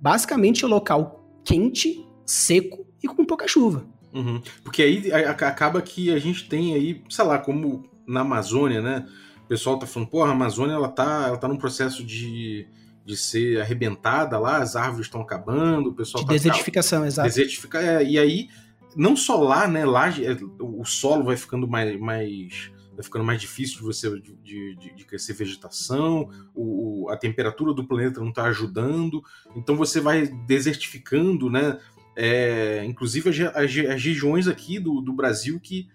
basicamente 0.00 0.64
é 0.64 0.66
um 0.66 0.70
local 0.70 1.24
quente, 1.44 2.04
seco 2.26 2.84
e 3.00 3.06
com 3.06 3.24
pouca 3.24 3.46
chuva. 3.46 3.86
Uhum. 4.12 4.42
Porque 4.64 4.82
aí 4.82 5.12
acaba 5.12 5.80
que 5.80 6.12
a 6.12 6.18
gente 6.18 6.48
tem 6.48 6.74
aí, 6.74 7.00
sei 7.08 7.24
lá, 7.24 7.38
como 7.38 7.88
na 8.04 8.22
Amazônia, 8.22 8.82
né? 8.82 9.06
O 9.44 9.46
pessoal 9.46 9.78
tá 9.78 9.86
falando, 9.86 10.08
porra, 10.08 10.30
a 10.30 10.32
Amazônia 10.32 10.74
ela 10.74 10.88
tá, 10.88 11.26
ela 11.28 11.36
tá 11.36 11.46
num 11.46 11.56
processo 11.56 12.02
de, 12.02 12.66
de 13.04 13.16
ser 13.16 13.60
arrebentada 13.60 14.38
lá, 14.38 14.58
as 14.58 14.76
árvores 14.76 15.06
estão 15.06 15.20
acabando, 15.20 15.90
o 15.90 15.94
pessoal 15.94 16.22
de 16.22 16.28
tá 16.28 16.32
desertificação, 16.32 17.04
exato. 17.04 17.28
Desertificar, 17.28 17.84
é, 17.84 18.02
e 18.02 18.18
aí 18.18 18.48
não 18.96 19.16
só 19.16 19.36
lá, 19.36 19.68
né? 19.68 19.84
Lá 19.84 20.08
é, 20.08 20.36
o 20.60 20.84
solo 20.84 21.24
vai 21.24 21.36
ficando 21.36 21.68
mais, 21.68 21.98
mais 22.00 22.72
vai 22.94 23.02
ficando 23.02 23.24
mais 23.24 23.40
difícil 23.40 23.78
de 23.78 23.82
você 23.82 24.08
de, 24.20 24.36
de, 24.76 24.94
de 24.94 25.04
crescer 25.04 25.32
vegetação, 25.32 26.30
o, 26.54 27.08
a 27.10 27.16
temperatura 27.16 27.74
do 27.74 27.84
planeta 27.84 28.20
não 28.20 28.28
está 28.28 28.44
ajudando, 28.44 29.22
então 29.56 29.76
você 29.76 30.00
vai 30.00 30.26
desertificando, 30.46 31.50
né? 31.50 31.78
É, 32.16 32.84
inclusive 32.84 33.28
as, 33.28 33.40
as, 33.40 33.76
as, 33.76 34.02
regiões 34.04 34.46
aqui 34.46 34.78
do, 34.78 35.00
do 35.00 35.12
Brasil 35.12 35.58
que, 35.58 35.88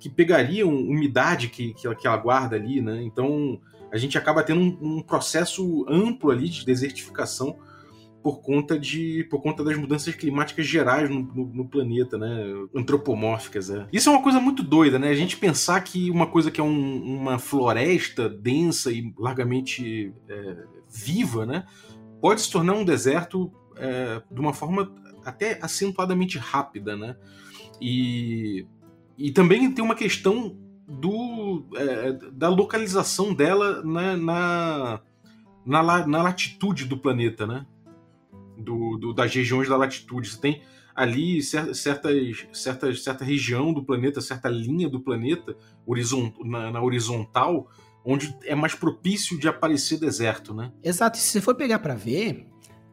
que 0.00 0.08
pegariam 0.08 0.70
umidade 0.70 1.48
que, 1.48 1.74
que, 1.74 1.86
ela, 1.86 1.94
que 1.94 2.06
ela 2.06 2.16
guarda 2.16 2.56
ali, 2.56 2.80
né? 2.80 3.02
Então 3.02 3.60
a 3.96 3.98
gente 3.98 4.18
acaba 4.18 4.42
tendo 4.42 4.60
um, 4.60 4.98
um 4.98 5.02
processo 5.02 5.84
amplo 5.88 6.30
ali 6.30 6.48
de 6.48 6.64
desertificação 6.64 7.58
por 8.22 8.40
conta 8.40 8.78
de 8.78 9.24
por 9.30 9.40
conta 9.40 9.62
das 9.62 9.76
mudanças 9.76 10.14
climáticas 10.14 10.66
gerais 10.66 11.08
no, 11.08 11.22
no, 11.22 11.46
no 11.46 11.68
planeta, 11.68 12.18
né? 12.18 12.44
Antropomórficas. 12.74 13.70
É. 13.70 13.86
Isso 13.92 14.08
é 14.08 14.12
uma 14.12 14.22
coisa 14.22 14.40
muito 14.40 14.62
doida, 14.62 14.98
né? 14.98 15.08
A 15.10 15.14
gente 15.14 15.36
pensar 15.36 15.80
que 15.80 16.10
uma 16.10 16.26
coisa 16.26 16.50
que 16.50 16.60
é 16.60 16.64
um, 16.64 17.02
uma 17.04 17.38
floresta 17.38 18.28
densa 18.28 18.90
e 18.90 19.14
largamente 19.16 20.12
é, 20.28 20.56
viva, 20.90 21.46
né? 21.46 21.64
Pode 22.20 22.40
se 22.40 22.50
tornar 22.50 22.74
um 22.74 22.84
deserto 22.84 23.52
é, 23.76 24.20
de 24.30 24.40
uma 24.40 24.52
forma 24.52 24.92
até 25.24 25.58
acentuadamente 25.62 26.36
rápida, 26.36 26.96
né? 26.96 27.16
E, 27.80 28.66
e 29.16 29.30
também 29.30 29.70
tem 29.70 29.84
uma 29.84 29.94
questão 29.94 30.56
do, 30.86 31.64
é, 31.74 32.12
da 32.32 32.48
localização 32.48 33.34
dela 33.34 33.82
na, 33.82 34.16
na, 34.16 35.00
na, 35.64 36.06
na 36.06 36.22
latitude 36.22 36.84
do 36.84 36.96
planeta, 36.96 37.46
né? 37.46 37.66
do, 38.56 38.96
do, 38.96 39.12
das 39.12 39.34
regiões 39.34 39.68
da 39.68 39.76
latitude. 39.76 40.30
Você 40.30 40.40
tem 40.40 40.62
ali 40.94 41.42
certas, 41.42 42.46
certas, 42.52 43.02
certa 43.02 43.24
região 43.24 43.72
do 43.72 43.84
planeta, 43.84 44.20
certa 44.20 44.48
linha 44.48 44.88
do 44.88 45.00
planeta, 45.00 45.54
horizont, 45.86 46.32
na, 46.42 46.70
na 46.70 46.82
horizontal, 46.82 47.68
onde 48.04 48.34
é 48.44 48.54
mais 48.54 48.74
propício 48.74 49.38
de 49.38 49.46
aparecer 49.46 49.98
deserto, 49.98 50.54
né? 50.54 50.72
Exato. 50.82 51.18
E 51.18 51.22
se 51.22 51.28
você 51.28 51.40
for 51.40 51.54
pegar 51.54 51.80
para 51.80 51.94
ver, 51.94 52.46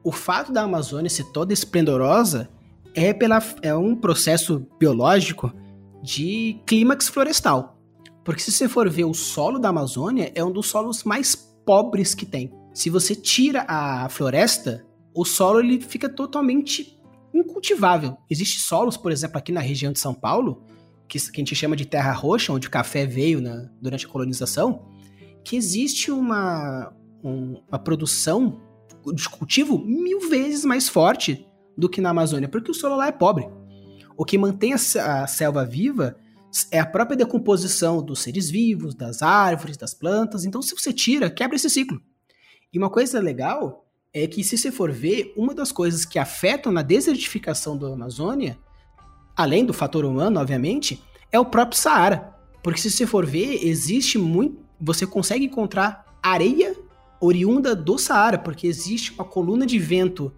o 0.03 0.11
fato 0.11 0.51
da 0.51 0.63
Amazônia 0.63 1.09
ser 1.09 1.25
toda 1.25 1.53
esplendorosa 1.53 2.49
é, 2.93 3.13
pela, 3.13 3.41
é 3.61 3.73
um 3.73 3.95
processo 3.95 4.67
biológico 4.77 5.53
de 6.01 6.59
clímax 6.65 7.07
florestal. 7.07 7.79
Porque 8.23 8.41
se 8.41 8.51
você 8.51 8.69
for 8.69 8.89
ver 8.89 9.05
o 9.05 9.13
solo 9.13 9.59
da 9.59 9.69
Amazônia, 9.69 10.31
é 10.33 10.43
um 10.43 10.51
dos 10.51 10.67
solos 10.67 11.03
mais 11.03 11.35
pobres 11.35 12.15
que 12.15 12.25
tem. 12.25 12.51
Se 12.73 12.89
você 12.89 13.15
tira 13.15 13.65
a 13.67 14.07
floresta, 14.09 14.85
o 15.13 15.25
solo 15.25 15.59
ele 15.59 15.79
fica 15.81 16.09
totalmente 16.09 16.99
incultivável. 17.33 18.17
Existem 18.29 18.59
solos, 18.59 18.97
por 18.97 19.11
exemplo, 19.11 19.37
aqui 19.37 19.51
na 19.51 19.59
região 19.59 19.91
de 19.91 19.99
São 19.99 20.13
Paulo, 20.13 20.63
que, 21.07 21.19
que 21.19 21.41
a 21.41 21.41
gente 21.41 21.55
chama 21.55 21.75
de 21.75 21.85
terra 21.85 22.11
roxa, 22.13 22.53
onde 22.53 22.67
o 22.67 22.71
café 22.71 23.05
veio 23.05 23.41
na, 23.41 23.69
durante 23.81 24.05
a 24.05 24.09
colonização, 24.09 24.85
que 25.43 25.55
existe 25.55 26.09
uma, 26.09 26.93
um, 27.23 27.61
uma 27.67 27.79
produção 27.79 28.61
de 29.13 29.27
cultivo 29.27 29.77
mil 29.77 30.29
vezes 30.29 30.63
mais 30.63 30.87
forte 30.87 31.45
do 31.77 31.89
que 31.89 31.99
na 31.99 32.11
Amazônia, 32.11 32.47
porque 32.47 32.71
o 32.71 32.73
solo 32.73 32.95
lá 32.95 33.07
é 33.07 33.11
pobre. 33.11 33.47
O 34.15 34.23
que 34.23 34.37
mantém 34.37 34.73
a, 34.73 35.23
a 35.23 35.27
selva 35.27 35.65
viva 35.65 36.15
é 36.71 36.79
a 36.79 36.85
própria 36.85 37.17
decomposição 37.17 38.03
dos 38.03 38.19
seres 38.19 38.49
vivos, 38.49 38.93
das 38.93 39.21
árvores, 39.21 39.77
das 39.77 39.93
plantas. 39.93 40.45
Então, 40.45 40.61
se 40.61 40.75
você 40.75 40.93
tira, 40.93 41.29
quebra 41.29 41.55
esse 41.55 41.69
ciclo. 41.69 42.01
E 42.71 42.77
uma 42.77 42.89
coisa 42.89 43.19
legal 43.19 43.87
é 44.13 44.27
que, 44.27 44.43
se 44.43 44.57
você 44.57 44.71
for 44.71 44.91
ver, 44.91 45.33
uma 45.35 45.53
das 45.53 45.71
coisas 45.71 46.05
que 46.05 46.19
afetam 46.19 46.71
na 46.71 46.81
desertificação 46.81 47.77
da 47.77 47.87
Amazônia, 47.87 48.57
além 49.35 49.65
do 49.65 49.73
fator 49.73 50.05
humano, 50.05 50.39
obviamente, 50.39 51.01
é 51.31 51.39
o 51.39 51.45
próprio 51.45 51.79
Saara. 51.79 52.33
Porque, 52.61 52.79
se 52.79 52.91
você 52.91 53.07
for 53.07 53.25
ver, 53.25 53.65
existe 53.65 54.17
muito, 54.17 54.63
você 54.79 55.07
consegue 55.07 55.45
encontrar 55.45 56.17
areia 56.21 56.75
oriunda 57.19 57.75
do 57.75 57.97
Saara, 57.97 58.37
porque 58.37 58.67
existe 58.67 59.13
uma 59.13 59.23
coluna 59.23 59.65
de 59.65 59.79
vento 59.79 60.31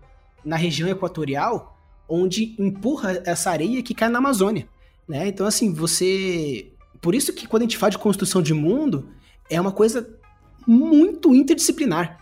na 0.44 0.56
região 0.56 0.88
equatorial 0.88 1.76
onde 2.08 2.56
empurra 2.60 3.22
essa 3.26 3.50
areia 3.50 3.82
que 3.82 3.96
cai 3.96 4.10
na 4.10 4.20
Amazônia, 4.20 4.68
né? 5.08 5.28
Então 5.28 5.46
assim, 5.46 5.74
você 5.74 6.72
por 7.02 7.14
isso 7.14 7.34
que 7.34 7.48
quando 7.48 7.62
a 7.62 7.66
gente 7.66 7.78
fala 7.78 7.92
de 7.92 7.98
construção 7.98 8.42
de 8.42 8.54
mundo, 8.54 9.10
é 9.50 9.62
uma 9.62 9.72
coisa 9.72 10.10
muito 10.66 11.36
interdisciplinar. 11.36 12.20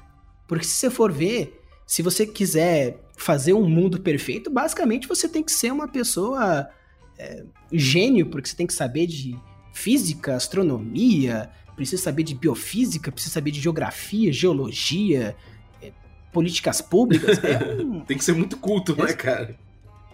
Porque 0.48 0.66
se 0.66 0.76
você 0.76 0.90
for 0.90 1.12
ver, 1.12 1.62
se 1.88 2.02
você 2.02 2.26
quiser 2.26 3.00
fazer 3.16 3.54
um 3.54 3.68
mundo 3.68 4.02
perfeito, 4.02 4.50
basicamente 4.50 5.08
você 5.08 5.28
tem 5.30 5.42
que 5.44 5.52
ser 5.52 5.72
uma 5.72 5.88
pessoa 5.88 6.70
é, 7.18 7.44
gênio, 7.72 8.26
porque 8.26 8.50
você 8.50 8.56
tem 8.56 8.68
que 8.68 8.74
saber 8.74 9.08
de 9.08 9.40
física, 9.72 10.36
astronomia, 10.36 11.50
precisa 11.76 12.02
saber 12.02 12.24
de 12.24 12.36
biofísica, 12.36 13.12
precisa 13.12 13.34
saber 13.34 13.52
de 13.52 13.60
geografia, 13.60 14.32
geologia, 14.32 15.36
é, 15.82 15.92
políticas 16.32 16.82
públicas. 16.82 17.40
É 17.44 17.58
um... 17.82 18.02
tem 18.02 18.18
que 18.18 18.24
ser 18.24 18.34
muito 18.34 18.58
culto, 18.58 18.96
né, 18.96 19.14
cara? 19.14 19.58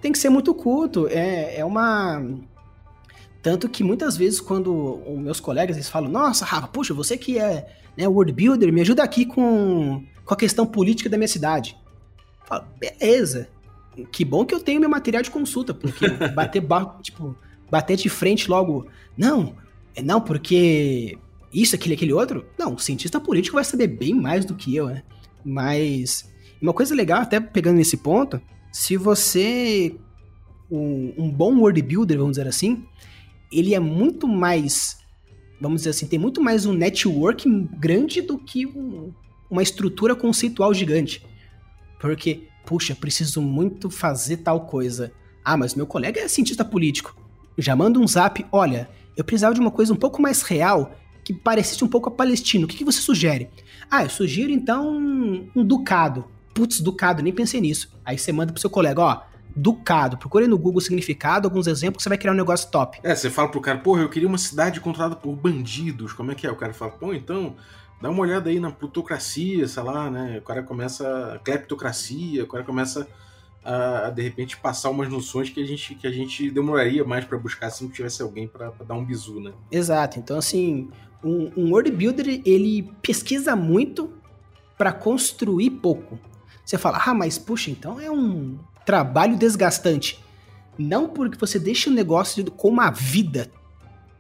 Tem 0.02 0.12
que 0.12 0.20
ser 0.20 0.30
muito 0.30 0.54
culto. 0.54 1.08
É, 1.08 1.58
é 1.58 1.66
uma. 1.66 2.24
Tanto 3.42 3.70
que 3.70 3.84
muitas 3.84 4.18
vezes, 4.18 4.42
quando 4.42 5.02
os 5.08 5.20
meus 5.20 5.40
colegas 5.40 5.78
eles 5.78 5.90
falam, 5.90 6.10
nossa, 6.10 6.44
Rafa, 6.44 6.68
puxa, 6.68 6.94
você 6.94 7.18
que 7.18 7.38
é 7.38 7.68
né, 7.98 8.08
world 8.08 8.34
builder, 8.34 8.72
me 8.72 8.82
ajuda 8.82 9.04
aqui 9.04 9.26
com, 9.26 10.04
com 10.26 10.34
a 10.34 10.38
questão 10.38 10.66
política 10.66 11.10
da 11.10 11.18
minha 11.18 11.28
cidade. 11.28 11.78
Eu 12.42 12.48
falo, 12.48 12.66
beleza. 12.80 13.50
Que 14.12 14.24
bom 14.24 14.46
que 14.46 14.54
eu 14.54 14.60
tenho 14.60 14.80
meu 14.80 14.90
material 14.90 15.24
de 15.24 15.32
consulta, 15.32 15.74
porque 15.74 16.08
bater, 16.36 16.64
tipo, 17.02 17.36
bater 17.70 17.96
de 17.96 18.10
frente 18.10 18.50
logo. 18.50 18.88
Não, 19.18 19.56
é 19.96 20.02
não, 20.02 20.22
porque 20.22 21.18
isso, 21.54 21.76
aquele, 21.76 21.96
aquele 21.96 22.14
outro. 22.14 22.46
Não, 22.58 22.76
o 22.76 22.80
cientista 22.80 23.20
político 23.20 23.56
vai 23.56 23.64
saber 23.64 23.88
bem 23.88 24.14
mais 24.14 24.46
do 24.46 24.56
que 24.56 24.76
eu, 24.76 24.88
né? 24.88 25.04
Mas 25.44 26.30
uma 26.62 26.74
coisa 26.74 26.94
legal, 26.94 27.22
até 27.22 27.40
pegando 27.40 27.78
nesse 27.78 27.98
ponto, 27.98 28.42
se 28.72 28.98
você. 28.98 29.96
Um, 30.72 31.14
um 31.18 31.32
bom 31.32 31.58
world 31.58 31.82
builder, 31.82 32.20
vamos 32.20 32.38
dizer 32.38 32.48
assim, 32.48 32.86
ele 33.52 33.74
é 33.74 33.80
muito 33.80 34.28
mais. 34.28 34.98
Vamos 35.60 35.82
dizer 35.82 35.90
assim, 35.92 36.08
tem 36.08 36.20
muito 36.20 36.42
mais 36.42 36.66
um 36.66 36.74
network 36.74 37.50
grande 37.78 38.22
do 38.22 38.38
que 38.38 38.66
um, 38.66 39.14
uma 39.50 39.62
estrutura 39.62 40.16
conceitual 40.16 40.74
gigante. 40.74 41.26
Porque, 42.00 42.48
puxa, 42.66 42.96
preciso 42.96 43.42
muito 43.42 43.90
fazer 43.90 44.38
tal 44.38 44.62
coisa. 44.62 45.12
Ah, 45.44 45.58
mas 45.58 45.76
meu 45.76 45.86
colega 45.86 46.22
é 46.22 46.28
cientista 46.28 46.64
político. 46.64 47.16
Já 47.58 47.76
manda 47.76 48.00
um 48.00 48.08
zap, 48.08 48.46
olha, 48.52 48.90
eu 49.18 49.24
precisava 49.24 49.54
de 49.54 49.60
uma 49.60 49.72
coisa 49.72 49.92
um 49.92 49.98
pouco 49.98 50.22
mais 50.22 50.42
real 50.44 50.96
que 51.26 51.34
parecesse 51.34 51.84
um 51.84 51.88
pouco 51.88 52.08
a 52.08 52.12
Palestina. 52.12 52.66
O 52.66 52.68
que, 52.68 52.78
que 52.78 52.86
você 52.86 53.02
sugere? 53.02 53.50
Ah, 53.92 54.04
eu 54.04 54.10
sugiro 54.10 54.52
então 54.52 54.90
um, 54.90 55.50
um 55.56 55.66
ducado. 55.66 56.26
Putz, 56.54 56.80
ducado, 56.80 57.22
nem 57.22 57.34
pensei 57.34 57.60
nisso. 57.60 57.92
Aí 58.06 58.18
você 58.18 58.32
manda 58.32 58.54
pro 58.54 58.62
seu 58.62 58.70
colega, 58.70 59.02
ó, 59.02 59.22
ducado. 59.56 60.18
Procure 60.18 60.48
no 60.48 60.58
Google 60.58 60.82
significado, 60.82 61.48
alguns 61.48 61.68
exemplos, 61.68 62.04
você 62.04 62.10
vai 62.10 62.18
criar 62.18 62.32
um 62.32 62.36
negócio 62.36 62.70
top. 62.70 63.00
É, 63.04 63.16
você 63.16 63.30
fala 63.30 63.50
pro 63.50 63.62
cara, 63.62 63.80
porra, 63.80 64.02
eu 64.02 64.10
queria 64.10 64.28
uma 64.28 64.38
cidade 64.38 64.80
controlada 64.80 65.16
por 65.16 65.36
bandidos. 65.36 66.14
Como 66.14 66.32
é 66.32 66.36
que 66.36 66.48
é? 66.48 66.52
O 66.52 66.56
cara 66.56 66.74
fala, 66.74 66.92
pô, 66.92 67.14
então, 67.14 67.56
dá 68.02 68.10
uma 68.10 68.22
olhada 68.22 68.50
aí 68.50 68.60
na 68.60 68.72
plutocracia, 68.72 69.68
sei 69.68 69.84
lá, 69.84 70.10
né? 70.10 70.38
O 70.40 70.42
cara 70.42 70.64
começa. 70.64 71.40
Cleptocracia, 71.44 72.44
o 72.44 72.48
cara 72.48 72.64
começa 72.64 73.08
a, 73.64 74.08
a, 74.08 74.10
de 74.10 74.22
repente 74.22 74.58
passar 74.58 74.90
umas 74.90 75.10
noções 75.10 75.50
que 75.50 75.62
a 75.62 75.66
gente, 75.66 75.96
que 75.96 76.08
a 76.08 76.12
gente 76.12 76.50
demoraria 76.50 77.04
mais 77.04 77.26
para 77.26 77.38
buscar 77.38 77.70
se 77.70 77.84
não 77.84 77.92
tivesse 77.92 78.22
alguém 78.22 78.48
para 78.48 78.72
dar 78.88 78.96
um 78.96 79.04
bizu, 79.04 79.40
né? 79.40 79.52
Exato. 79.72 80.20
Então, 80.20 80.38
assim, 80.38 80.90
um, 81.24 81.52
um 81.56 81.72
world 81.72 81.92
builder, 81.92 82.42
ele 82.46 82.92
pesquisa 83.02 83.56
muito 83.56 84.12
para 84.78 84.94
construir 84.94 85.72
pouco. 85.72 86.18
Você 86.64 86.78
fala, 86.78 87.02
ah, 87.04 87.14
mas 87.14 87.38
puxa, 87.38 87.72
então 87.72 88.00
é 88.00 88.12
um 88.12 88.58
trabalho 88.90 89.38
desgastante. 89.38 90.20
Não 90.76 91.10
porque 91.10 91.38
você 91.38 91.60
deixa 91.60 91.92
o 91.92 91.94
negócio 91.94 92.44
com 92.50 92.70
uma 92.70 92.90
vida 92.90 93.52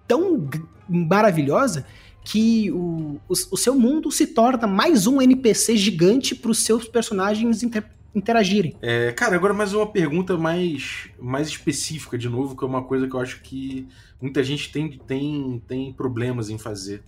tão 0.08 0.48
maravilhosa 0.88 1.88
que 2.24 2.70
o, 2.70 3.20
o, 3.28 3.34
o 3.34 3.58
seu 3.58 3.74
mundo 3.74 4.12
se 4.12 4.28
torna 4.28 4.68
mais 4.68 5.08
um 5.08 5.20
NPC 5.20 5.76
gigante 5.76 6.36
para 6.36 6.52
os 6.52 6.60
seus 6.60 6.88
personagens 6.88 7.64
inter 7.64 7.84
interagirem. 8.14 8.76
É, 8.82 9.12
cara, 9.12 9.36
agora 9.36 9.54
mais 9.54 9.74
uma 9.74 9.88
pergunta 9.88 10.38
mais, 10.38 11.10
mais 11.20 11.48
específica, 11.48 12.18
de 12.18 12.30
novo, 12.30 12.56
que 12.56 12.64
é 12.64 12.68
uma 12.68 12.84
coisa 12.84 13.08
que 13.08 13.16
eu 13.16 13.20
acho 13.20 13.42
que 13.42 13.88
muita 14.22 14.44
gente 14.44 14.72
tem, 14.72 15.00
tem, 15.08 15.64
tem 15.68 15.94
problemas 15.94 16.50
em 16.50 16.60
fazer. 16.60 17.04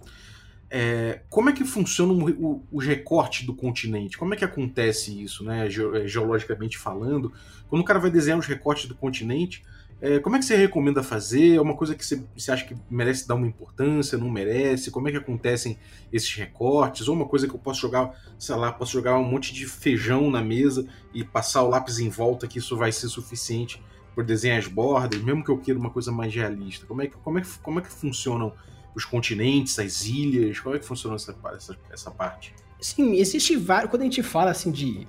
É, 0.74 1.19
como 1.30 1.49
é 1.49 1.53
que 1.53 1.65
funciona 1.65 2.13
o, 2.13 2.63
o, 2.72 2.80
recorte 2.80 3.45
do 3.45 3.53
continente? 3.53 4.17
Como 4.17 4.34
é 4.34 4.38
que 4.38 4.45
acontece 4.45 5.22
isso, 5.22 5.43
né, 5.43 5.67
é, 5.67 6.07
geologicamente 6.07 6.78
falando? 6.78 7.34
Quando 7.67 7.82
o 7.82 7.86
cara 7.86 7.99
vai 7.99 8.09
desenhar 8.09 8.39
os 8.39 8.47
recortes 8.47 8.86
do 8.86 8.95
continente, 8.95 9.65
é, 9.99 10.17
como 10.19 10.38
é 10.38 10.39
que 10.39 10.45
você 10.45 10.55
recomenda 10.55 11.03
fazer? 11.03 11.55
É 11.55 11.61
uma 11.61 11.76
coisa 11.76 11.93
que 11.93 12.05
você, 12.05 12.24
você, 12.36 12.53
acha 12.53 12.65
que 12.65 12.74
merece 12.89 13.28
dar 13.28 13.36
uma 13.36 13.45
importância, 13.45 14.17
não 14.17 14.30
merece? 14.30 14.89
Como 14.89 15.09
é 15.09 15.11
que 15.11 15.17
acontecem 15.17 15.78
esses 16.11 16.34
recortes? 16.34 17.07
Ou 17.09 17.15
uma 17.15 17.28
coisa 17.28 17.49
que 17.49 17.53
eu 17.53 17.59
posso 17.59 17.82
jogar, 17.82 18.17
sei 18.39 18.55
lá, 18.55 18.72
posso 18.72 18.93
jogar 18.93 19.19
um 19.19 19.26
monte 19.26 19.53
de 19.53 19.65
feijão 19.67 20.32
na 20.32 20.41
mesa 20.41 20.88
e 21.13 21.22
passar 21.22 21.63
o 21.63 21.69
lápis 21.69 21.99
em 21.99 22.07
volta, 22.07 22.47
que 22.47 22.59
isso 22.59 22.78
vai 22.78 22.93
ser 22.93 23.09
suficiente 23.09 23.84
por 24.15 24.24
desenhar 24.24 24.57
as 24.57 24.67
bordas, 24.67 25.22
mesmo 25.22 25.43
que 25.43 25.51
eu 25.51 25.57
queira 25.57 25.80
uma 25.80 25.89
coisa 25.89 26.13
mais 26.13 26.34
realista? 26.34 26.86
Como 26.86 27.01
é 27.01 27.07
que, 27.07 27.15
como 27.17 27.39
é 27.39 27.43
como 27.61 27.80
é 27.80 27.82
que 27.84 27.91
funcionam 27.91 28.53
os 28.95 29.05
continentes, 29.05 29.77
as 29.79 30.05
ilhas? 30.05 30.59
Como 30.59 30.75
é 30.75 30.79
que 30.79 30.85
funciona 30.85 31.15
essa, 31.15 31.35
essa, 31.55 31.77
essa 31.91 32.11
parte? 32.11 32.53
Sim, 32.79 33.15
existe 33.15 33.55
vários. 33.55 33.89
Quando 33.89 34.01
a 34.01 34.05
gente 34.05 34.23
fala 34.23 34.51
assim 34.51 34.71
de 34.71 35.07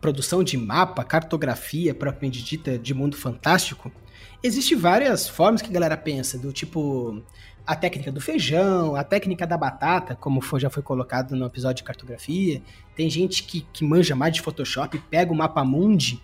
produção 0.00 0.42
de 0.42 0.56
mapa, 0.56 1.04
cartografia 1.04 1.94
propriamente 1.94 2.42
dita 2.42 2.78
de 2.78 2.94
mundo 2.94 3.16
fantástico, 3.16 3.92
Existem 4.42 4.76
várias 4.76 5.28
formas 5.28 5.60
que 5.60 5.68
a 5.68 5.72
galera 5.72 5.98
pensa, 5.98 6.38
do 6.38 6.50
tipo 6.50 7.22
a 7.66 7.76
técnica 7.76 8.10
do 8.10 8.22
feijão, 8.22 8.96
a 8.96 9.04
técnica 9.04 9.46
da 9.46 9.56
batata, 9.56 10.16
como 10.16 10.40
foi, 10.40 10.58
já 10.58 10.70
foi 10.70 10.82
colocado 10.82 11.36
no 11.36 11.44
episódio 11.44 11.76
de 11.76 11.84
cartografia. 11.84 12.62
Tem 12.96 13.10
gente 13.10 13.42
que, 13.42 13.60
que 13.72 13.84
manja 13.84 14.16
mais 14.16 14.32
de 14.32 14.40
Photoshop, 14.40 14.98
pega 15.10 15.30
o 15.30 15.36
mapa 15.36 15.62
mundi 15.62 16.22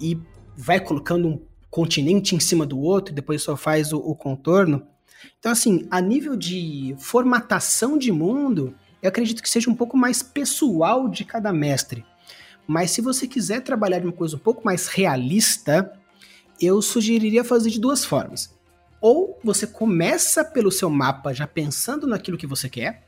e 0.00 0.18
vai 0.56 0.80
colocando 0.80 1.28
um 1.28 1.42
continente 1.70 2.34
em 2.34 2.40
cima 2.40 2.64
do 2.64 2.80
outro, 2.80 3.14
depois 3.14 3.42
só 3.42 3.56
faz 3.56 3.92
o, 3.92 3.98
o 3.98 4.16
contorno. 4.16 4.86
Então, 5.38 5.52
assim, 5.52 5.86
a 5.90 6.00
nível 6.00 6.36
de 6.36 6.94
formatação 6.98 7.96
de 7.96 8.12
mundo, 8.12 8.74
eu 9.02 9.08
acredito 9.08 9.42
que 9.42 9.48
seja 9.48 9.70
um 9.70 9.74
pouco 9.74 9.96
mais 9.96 10.22
pessoal 10.22 11.08
de 11.08 11.24
cada 11.24 11.52
mestre. 11.52 12.04
Mas 12.66 12.90
se 12.90 13.00
você 13.00 13.26
quiser 13.26 13.62
trabalhar 13.62 13.98
de 13.98 14.06
uma 14.06 14.12
coisa 14.12 14.36
um 14.36 14.40
pouco 14.40 14.64
mais 14.64 14.86
realista, 14.86 15.92
eu 16.60 16.80
sugeriria 16.82 17.42
fazer 17.42 17.70
de 17.70 17.80
duas 17.80 18.04
formas. 18.04 18.54
Ou 19.00 19.38
você 19.42 19.66
começa 19.66 20.44
pelo 20.44 20.70
seu 20.70 20.90
mapa 20.90 21.32
já 21.32 21.46
pensando 21.46 22.06
naquilo 22.06 22.36
que 22.36 22.46
você 22.46 22.68
quer, 22.68 23.06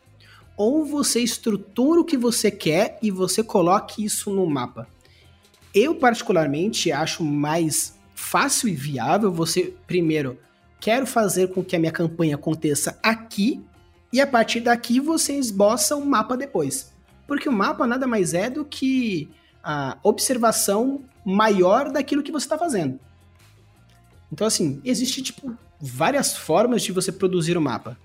ou 0.57 0.85
você 0.85 1.21
estrutura 1.21 2.01
o 2.01 2.05
que 2.05 2.17
você 2.17 2.51
quer 2.51 2.99
e 3.03 3.11
você 3.11 3.43
coloque 3.43 4.05
isso 4.05 4.31
no 4.31 4.47
mapa. 4.47 4.89
Eu, 5.75 5.95
particularmente, 5.95 6.93
acho 6.93 7.25
mais 7.25 7.95
fácil 8.15 8.69
e 8.69 8.75
viável 8.75 9.33
você, 9.33 9.75
primeiro, 9.87 10.39
quero 10.83 11.07
fazer 11.07 11.53
com 11.53 11.63
que 11.63 11.77
a 11.77 11.79
minha 11.79 11.93
campanha 11.93 12.35
aconteça 12.35 12.99
aqui, 13.01 13.65
e 14.13 14.21
a 14.21 14.27
partir 14.27 14.59
daqui 14.59 14.99
você 14.99 15.33
esboça 15.35 15.95
um 15.95 16.05
mapa 16.05 16.37
depois. 16.37 16.93
Porque 17.25 17.49
o 17.49 17.53
mapa 17.53 17.87
nada 17.87 18.05
mais 18.05 18.35
é 18.35 18.51
do 18.51 18.65
que 18.65 19.31
a 19.63 19.97
observação 20.03 21.05
maior 21.25 21.93
daquilo 21.93 22.23
que 22.23 22.33
você 22.33 22.47
está 22.47 22.59
fazendo. 22.59 22.99
Então, 24.31 24.45
assim, 24.45 24.81
existe, 24.85 25.23
tipo, 25.23 25.57
várias 25.81 26.37
formas 26.37 26.83
de 26.83 26.91
você 26.91 27.13
produzir 27.13 27.57
o 27.57 27.61
um 27.61 27.63
mapa. 27.63 27.97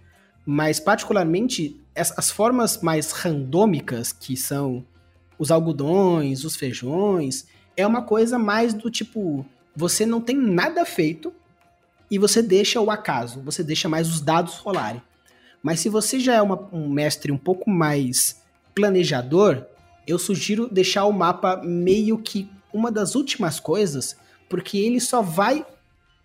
Mas, 0.45 0.79
particularmente, 0.79 1.81
as, 1.95 2.15
as 2.15 2.29
formas 2.29 2.79
mais 2.83 3.11
randômicas, 3.11 4.13
que 4.13 4.37
são 4.37 4.85
os 5.39 5.49
algodões, 5.49 6.45
os 6.45 6.55
feijões, 6.55 7.47
é 7.75 7.87
uma 7.87 8.03
coisa 8.03 8.37
mais 8.37 8.71
do 8.71 8.91
tipo, 8.91 9.43
você 9.75 10.05
não 10.05 10.21
tem 10.21 10.37
nada 10.37 10.85
feito 10.85 11.33
e 12.09 12.17
você 12.17 12.41
deixa 12.41 12.79
o 12.79 12.89
acaso, 12.89 13.41
você 13.41 13.63
deixa 13.63 13.89
mais 13.89 14.07
os 14.07 14.21
dados 14.21 14.55
rolarem. 14.55 15.01
Mas 15.61 15.79
se 15.79 15.89
você 15.89 16.19
já 16.19 16.35
é 16.35 16.41
uma, 16.41 16.69
um 16.71 16.89
mestre 16.89 17.31
um 17.31 17.37
pouco 17.37 17.69
mais 17.69 18.41
planejador, 18.73 19.65
eu 20.05 20.17
sugiro 20.17 20.69
deixar 20.69 21.05
o 21.05 21.11
mapa 21.11 21.57
meio 21.63 22.17
que 22.17 22.49
uma 22.73 22.91
das 22.91 23.15
últimas 23.15 23.59
coisas, 23.59 24.15
porque 24.47 24.77
ele 24.77 24.99
só 24.99 25.21
vai 25.21 25.65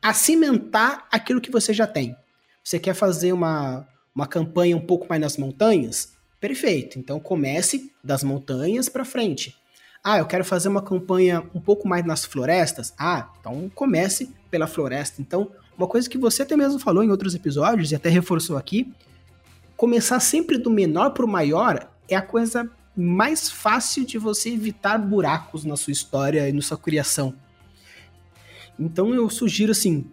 acimentar 0.01 1.07
aquilo 1.11 1.41
que 1.41 1.51
você 1.51 1.73
já 1.73 1.87
tem. 1.87 2.17
Você 2.63 2.79
quer 2.79 2.95
fazer 2.95 3.33
uma, 3.33 3.87
uma 4.15 4.27
campanha 4.27 4.77
um 4.77 4.87
pouco 4.87 5.07
mais 5.09 5.21
nas 5.21 5.37
montanhas? 5.37 6.13
Perfeito. 6.41 6.99
Então 6.99 7.19
comece 7.19 7.93
das 8.03 8.23
montanhas 8.23 8.89
para 8.89 9.05
frente. 9.05 9.57
Ah, 10.05 10.19
eu 10.19 10.27
quero 10.27 10.45
fazer 10.45 10.69
uma 10.69 10.83
campanha 10.83 11.49
um 11.55 11.61
pouco 11.61 11.87
mais 11.87 12.05
nas 12.05 12.25
florestas? 12.25 12.93
Ah, 12.99 13.31
então 13.39 13.71
comece 13.75 14.35
pela 14.51 14.67
floresta. 14.67 15.23
Então, 15.23 15.51
uma 15.77 15.87
coisa 15.87 16.09
que 16.09 16.19
você 16.19 16.43
até 16.43 16.57
mesmo 16.57 16.79
falou 16.79 17.03
em 17.03 17.11
outros 17.11 17.35
episódios 17.35 17.91
e 17.93 17.95
até 17.95 18.09
reforçou 18.09 18.57
aqui, 18.57 18.93
começar 19.77 20.21
sempre 20.21 20.59
do 20.59 20.71
menor 20.71 21.11
para 21.11 21.25
o 21.25 21.29
maior 21.29 21.89
é 22.09 22.15
a 22.15 22.23
coisa 22.23 22.71
mais 22.97 23.51
fácil 23.51 24.05
de 24.05 24.19
você 24.19 24.51
evitar 24.51 24.99
buracos 24.99 25.65
na 25.65 25.77
sua 25.77 25.93
história 25.93 26.49
e 26.49 26.53
na 26.53 26.61
sua 26.61 26.77
criação. 26.77 27.35
Então 28.79 29.15
eu 29.15 29.29
sugiro 29.31 29.73
assim, 29.73 30.05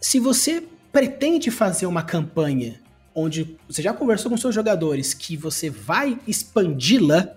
se 0.00 0.20
você 0.20 0.62
pretende 0.92 1.50
fazer 1.50 1.86
uma 1.86 2.02
campanha 2.02 2.80
onde 3.14 3.56
você 3.68 3.82
já 3.82 3.92
conversou 3.92 4.30
com 4.30 4.36
seus 4.36 4.54
jogadores 4.54 5.12
que 5.12 5.36
você 5.36 5.68
vai 5.68 6.18
expandi-la, 6.26 7.36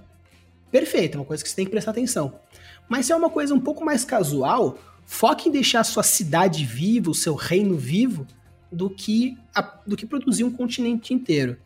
perfeito, 0.70 1.16
é 1.16 1.20
uma 1.20 1.26
coisa 1.26 1.44
que 1.44 1.50
você 1.50 1.56
tem 1.56 1.66
que 1.66 1.72
prestar 1.72 1.92
atenção. 1.92 2.40
Mas 2.88 3.06
se 3.06 3.14
é 3.14 3.16
uma 3.16 3.30
coisa 3.30 3.54
um 3.54 3.60
pouco 3.60 3.84
mais 3.84 4.06
casual, 4.06 4.78
foque 5.12 5.50
em 5.50 5.52
deixar 5.52 5.82
a 5.82 5.84
sua 5.84 6.04
cidade 6.04 6.64
viva, 6.64 7.12
o 7.12 7.14
seu 7.14 7.36
reino 7.36 7.76
vivo, 7.76 8.26
do 8.72 8.90
que, 8.90 9.38
a, 9.54 9.62
do 9.86 9.98
que 9.98 10.06
produzir 10.06 10.46
um 10.46 10.50
continente 10.50 11.14
inteiro. 11.14 11.58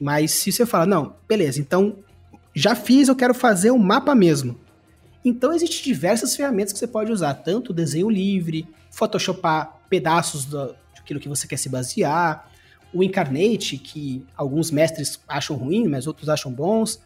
Mas 0.00 0.32
se 0.32 0.50
você 0.50 0.66
fala, 0.66 0.84
não, 0.84 1.14
beleza, 1.28 1.60
então 1.60 1.98
já 2.52 2.74
fiz, 2.74 3.06
eu 3.06 3.14
quero 3.14 3.34
fazer 3.34 3.70
o 3.70 3.76
um 3.76 3.78
mapa 3.78 4.16
mesmo. 4.16 4.58
Então 5.24 5.52
existem 5.52 5.80
diversas 5.80 6.34
ferramentas 6.34 6.72
que 6.72 6.78
você 6.80 6.88
pode 6.88 7.12
usar, 7.12 7.34
tanto 7.34 7.72
desenho 7.72 8.10
livre, 8.10 8.66
photoshopar 8.90 9.78
pedaços 9.88 10.44
do, 10.44 10.74
daquilo 10.96 11.20
que 11.20 11.28
você 11.28 11.46
quer 11.46 11.58
se 11.58 11.68
basear, 11.68 12.50
o 12.92 13.04
Incarnate, 13.04 13.78
que 13.78 14.26
alguns 14.36 14.72
mestres 14.72 15.20
acham 15.28 15.56
ruim, 15.56 15.86
mas 15.86 16.08
outros 16.08 16.28
acham 16.28 16.50
bons. 16.50 17.00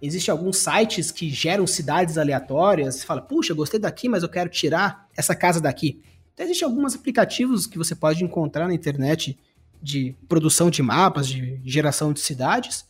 Existem 0.00 0.30
alguns 0.32 0.58
sites 0.58 1.10
que 1.10 1.28
geram 1.28 1.66
cidades 1.66 2.16
aleatórias. 2.16 2.96
Você 2.96 3.06
fala, 3.06 3.20
puxa, 3.20 3.52
gostei 3.54 3.80
daqui, 3.80 4.08
mas 4.08 4.22
eu 4.22 4.28
quero 4.28 4.48
tirar 4.48 5.08
essa 5.16 5.34
casa 5.34 5.60
daqui. 5.60 6.00
Então, 6.32 6.46
existem 6.46 6.66
alguns 6.66 6.94
aplicativos 6.94 7.66
que 7.66 7.76
você 7.76 7.94
pode 7.94 8.22
encontrar 8.22 8.68
na 8.68 8.74
internet 8.74 9.36
de 9.82 10.14
produção 10.28 10.70
de 10.70 10.82
mapas, 10.82 11.26
de 11.26 11.60
geração 11.64 12.12
de 12.12 12.20
cidades. 12.20 12.86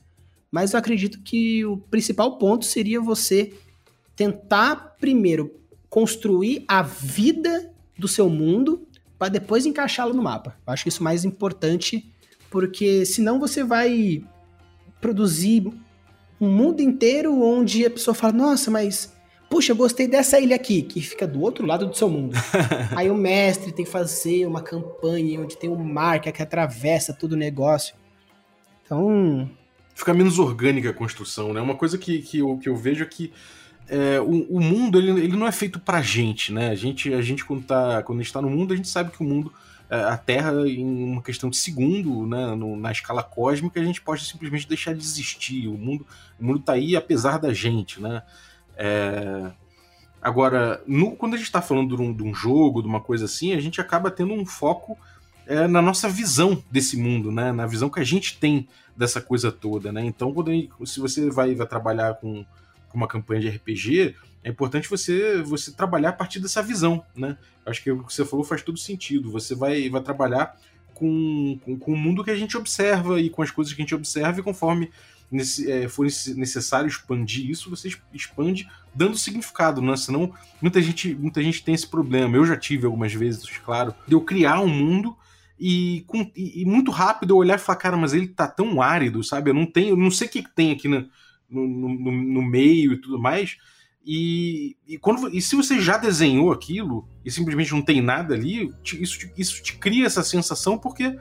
Mas 0.51 0.73
eu 0.73 0.79
acredito 0.79 1.21
que 1.23 1.65
o 1.65 1.79
principal 1.79 2.39
ponto 2.39 2.65
seria 2.65 3.01
você 3.01 3.53
tentar, 4.15 4.97
primeiro, 4.99 5.55
construir 5.89 6.65
a 6.69 6.83
vida 6.83 7.73
do 7.99 8.09
seu 8.09 8.29
mundo 8.29 8.87
para 9.19 9.29
depois 9.29 9.67
encaixá-lo 9.67 10.15
no 10.15 10.23
mapa. 10.23 10.57
Eu 10.67 10.73
acho 10.73 10.89
isso 10.89 11.03
mais 11.03 11.25
importante 11.25 12.13
porque 12.51 13.05
senão 13.05 13.39
você 13.39 13.63
vai 13.63 14.23
produzir 15.01 15.73
um 16.41 16.49
mundo 16.49 16.81
inteiro 16.81 17.41
onde 17.43 17.85
a 17.85 17.91
pessoa 17.91 18.15
fala: 18.15 18.33
Nossa, 18.33 18.71
mas 18.71 19.13
puxa, 19.49 19.73
eu 19.73 19.77
gostei 19.77 20.07
dessa 20.07 20.39
ilha 20.39 20.57
aqui, 20.57 20.83
que 20.83 21.01
fica 21.01 21.27
do 21.27 21.41
outro 21.41 21.67
lado 21.67 21.87
do 21.87 21.97
seu 21.97 22.09
mundo. 22.09 22.37
Aí 22.95 23.11
o 23.11 23.15
mestre 23.15 23.73
tem 23.73 23.85
que 23.85 23.91
fazer 23.91 24.47
uma 24.47 24.61
campanha 24.61 25.41
onde 25.41 25.57
tem 25.57 25.71
um 25.71 25.83
mar 25.83 26.21
que 26.21 26.29
atravessa 26.29 27.13
todo 27.13 27.33
o 27.33 27.37
negócio. 27.37 27.95
Então. 28.85 29.51
Fica 29.95 30.15
menos 30.15 30.39
orgânica 30.39 30.91
a 30.91 30.95
construção, 30.95 31.53
né? 31.53 31.61
Uma 31.61 31.75
coisa 31.75 31.99
que, 31.99 32.21
que, 32.23 32.39
eu, 32.39 32.57
que 32.59 32.69
eu 32.69 32.77
vejo 32.77 33.03
é 33.03 33.07
que 33.07 33.33
é, 33.89 34.21
o, 34.21 34.57
o, 34.57 34.61
mundo 34.61 34.99
ele, 34.99 35.11
ele 35.11 35.37
não 35.37 35.47
é 35.47 35.51
feito 35.51 35.81
pra 35.81 36.01
gente, 36.01 36.53
né? 36.53 36.71
A 36.71 36.75
gente, 36.75 37.13
a 37.13 37.21
gente 37.21 37.45
quando, 37.45 37.65
tá, 37.65 38.03
quando 38.03 38.21
a 38.21 38.23
gente 38.23 38.33
tá 38.33 38.41
no 38.41 38.51
mundo, 38.51 38.73
a 38.73 38.77
gente 38.77 38.89
sabe 38.89 39.11
que 39.11 39.21
o 39.21 39.27
mundo 39.27 39.53
a 39.91 40.17
Terra, 40.17 40.53
em 40.69 40.85
uma 40.85 41.23
questão 41.23 41.49
de 41.49 41.57
segundo, 41.57 42.27
né, 42.27 42.55
no, 42.55 42.77
na 42.77 42.93
escala 42.93 43.23
cósmica, 43.23 43.81
a 43.81 43.85
gente 43.85 44.03
pode 44.03 44.25
simplesmente 44.25 44.69
deixar 44.69 44.95
de 44.95 45.03
existir. 45.03 45.67
O 45.67 45.79
mundo, 45.79 46.07
o 46.39 46.45
mundo 46.45 46.61
tá 46.61 46.75
aí 46.75 46.95
apesar 46.95 47.39
da 47.39 47.53
gente, 47.53 48.01
né? 48.01 48.23
É... 48.77 49.51
Agora, 50.21 50.83
no, 50.87 51.13
quando 51.13 51.35
a 51.35 51.37
gente 51.37 51.47
está 51.47 51.63
falando 51.63 51.97
de 51.97 52.03
um, 52.03 52.13
de 52.13 52.23
um, 52.23 52.35
jogo, 52.35 52.83
de 52.83 52.89
uma 52.89 53.01
coisa 53.01 53.25
assim, 53.25 53.55
a 53.55 53.61
gente 53.61 53.81
acaba 53.81 54.11
tendo 54.11 54.35
um 54.35 54.45
foco 54.45 54.99
é, 55.47 55.67
na 55.67 55.81
nossa 55.81 56.09
visão 56.09 56.63
desse 56.71 56.97
mundo, 56.97 57.31
né? 57.31 57.53
Na 57.53 57.67
visão 57.67 57.89
que 57.89 58.01
a 58.01 58.05
gente 58.05 58.37
tem 58.39 58.69
dessa 58.97 59.21
coisa 59.21 59.51
toda, 59.53 59.93
né? 59.93 60.05
Então, 60.05 60.35
quando 60.35 60.51
gente, 60.51 60.71
se 60.85 61.01
você 61.01 61.31
vai, 61.31 61.55
vai 61.55 61.67
trabalhar 61.67 62.15
com, 62.15 62.45
com 62.89 62.97
uma 62.97 63.07
campanha 63.07 63.41
de 63.41 63.49
RPG, 63.49 64.17
é 64.43 64.51
importante 64.51 64.89
você 64.89 65.43
você 65.43 65.73
trabalhar 65.73 66.11
a 66.11 66.13
partir 66.13 66.41
dessa 66.41 66.63
visão, 66.63 67.05
né? 67.15 67.37
Acho 67.67 67.83
que 67.83 67.91
o 67.91 68.05
que 68.05 68.13
você 68.13 68.25
falou 68.25 68.45
faz 68.45 68.63
todo 68.63 68.79
sentido. 68.79 69.31
Você 69.31 69.55
vai, 69.55 69.89
vai 69.89 70.01
trabalhar 70.01 70.57
com, 70.95 71.59
com, 71.65 71.79
com, 71.79 71.93
o 71.93 71.97
mundo 71.97 72.25
que 72.25 72.31
a 72.31 72.37
gente 72.37 72.57
observa 72.57 73.21
e 73.21 73.31
com 73.31 73.43
as 73.43 73.51
coisas 73.51 73.73
que 73.73 73.81
a 73.81 73.85
gente 73.85 73.95
observa, 73.95 74.41
e 74.41 74.43
conforme 74.43 74.91
nesse, 75.31 75.71
é, 75.71 75.89
for 75.89 76.07
necessário 76.37 76.89
expandir 76.89 77.51
isso, 77.51 77.71
você 77.71 77.89
expande 78.13 78.69
dando 78.95 79.19
significado, 79.19 79.83
né? 79.83 79.97
Senão 79.97 80.33
muita 80.61 80.81
gente, 80.81 81.15
muita 81.15 81.43
gente 81.43 81.63
tem 81.63 81.75
esse 81.75 81.87
problema. 81.87 82.37
Eu 82.37 82.47
já 82.47 82.57
tive 82.57 82.87
algumas 82.87 83.13
vezes, 83.13 83.47
claro, 83.59 83.95
de 84.07 84.15
eu 84.15 84.21
criar 84.21 84.61
um 84.61 84.69
mundo 84.69 85.17
e, 85.59 86.05
com, 86.07 86.31
e, 86.35 86.63
e 86.63 86.65
muito 86.65 86.91
rápido 86.91 87.35
eu 87.35 87.37
olhar 87.37 87.57
e 87.57 87.63
falar, 87.63 87.77
cara, 87.77 87.97
mas 87.97 88.15
ele 88.15 88.29
tá 88.29 88.49
tão 88.49 88.81
árido, 88.81 89.23
sabe? 89.23 89.51
Eu 89.51 89.55
não 89.55 89.67
tenho, 89.67 89.97
não 89.97 90.11
sei 90.11 90.27
o 90.27 90.31
que 90.31 90.43
tem 90.55 90.73
aqui 90.73 90.89
no, 90.89 91.09
no, 91.51 92.13
no 92.13 92.43
meio 92.43 92.93
e 92.93 92.97
tudo 93.01 93.19
mais 93.19 93.59
e, 94.11 94.75
e, 94.89 94.97
quando, 94.97 95.29
e 95.37 95.43
se 95.43 95.55
você 95.55 95.79
já 95.79 95.99
desenhou 95.99 96.51
aquilo 96.51 97.07
e 97.23 97.31
simplesmente 97.31 97.75
não 97.75 97.83
tem 97.83 98.01
nada 98.01 98.33
ali, 98.33 98.73
isso, 98.83 99.19
te, 99.19 99.33
isso 99.37 99.63
te 99.63 99.77
cria 99.77 100.07
essa 100.07 100.23
sensação 100.23 100.79
porque, 100.79 101.15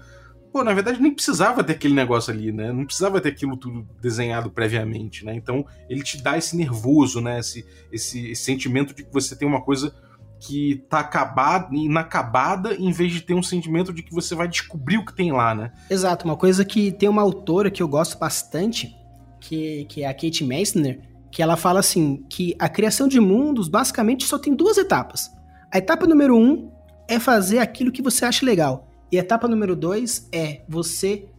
pô, 0.54 0.64
na 0.64 0.74
verdade 0.74 1.02
nem 1.02 1.14
precisava 1.14 1.66
ter 1.66 1.74
aquele 1.74 1.94
negócio 1.94 2.32
ali, 2.32 2.50
né? 2.50 2.72
Não 2.72 2.86
precisava 2.86 3.20
ter 3.20 3.28
aquilo 3.28 3.58
tudo 3.58 3.86
desenhado 4.02 4.50
previamente, 4.50 5.26
né? 5.26 5.36
Então 5.36 5.66
ele 5.90 6.02
te 6.02 6.24
dá 6.24 6.38
esse 6.38 6.56
nervoso, 6.56 7.20
né? 7.20 7.40
Esse, 7.40 7.66
esse, 7.92 8.32
esse 8.32 8.44
sentimento 8.46 8.94
de 8.94 9.04
que 9.04 9.12
você 9.12 9.36
tem 9.36 9.46
uma 9.46 9.62
coisa 9.62 9.94
que 10.40 10.82
tá 10.90 11.02
acabada, 11.02 11.76
inacabada, 11.76 12.74
em 12.74 12.94
vez 12.94 13.12
de 13.12 13.20
ter 13.20 13.34
um 13.34 13.44
sentimento 13.44 13.92
de 13.92 14.02
que 14.02 14.14
você 14.14 14.34
vai 14.34 14.48
descobrir 14.48 14.98
o 14.98 15.04
que 15.04 15.14
tem 15.14 15.34
lá, 15.34 15.54
né? 15.54 15.74
Exato, 15.90 16.24
uma 16.24 16.38
coisa 16.38 16.64
que 16.64 16.94
tem 16.94 17.10
uma 17.10 17.22
autora 17.22 17.70
que 17.70 17.84
eu 17.84 17.88
gosto 17.90 18.18
bastante, 18.18 18.96
que, 19.42 19.84
que 19.90 20.04
é 20.04 20.08
a 20.08 20.14
Kate 20.14 20.46
Meissner, 20.46 21.02
que 21.38 21.44
ela 21.44 21.56
fala 21.56 21.82
assim, 21.82 22.26
que 22.28 22.56
a 22.58 22.68
criação 22.68 23.08
de 23.08 23.20
mundos 23.20 23.68
basicamente 23.68 24.26
só 24.26 24.40
tem 24.40 24.56
duas 24.56 24.76
etapas. 24.76 25.30
A 25.72 25.78
etapa 25.78 26.08
número 26.08 26.36
um 26.36 26.72
é 27.08 27.20
fazer 27.20 27.60
aquilo 27.60 27.92
que 27.92 28.02
você 28.02 28.26
acha 28.26 28.44
legal. 28.44 28.90
E 29.12 29.20
a 29.20 29.20
etapa 29.20 29.48
número 29.48 29.76
dois 29.76 30.28
é 30.32 30.66
você 30.68 31.30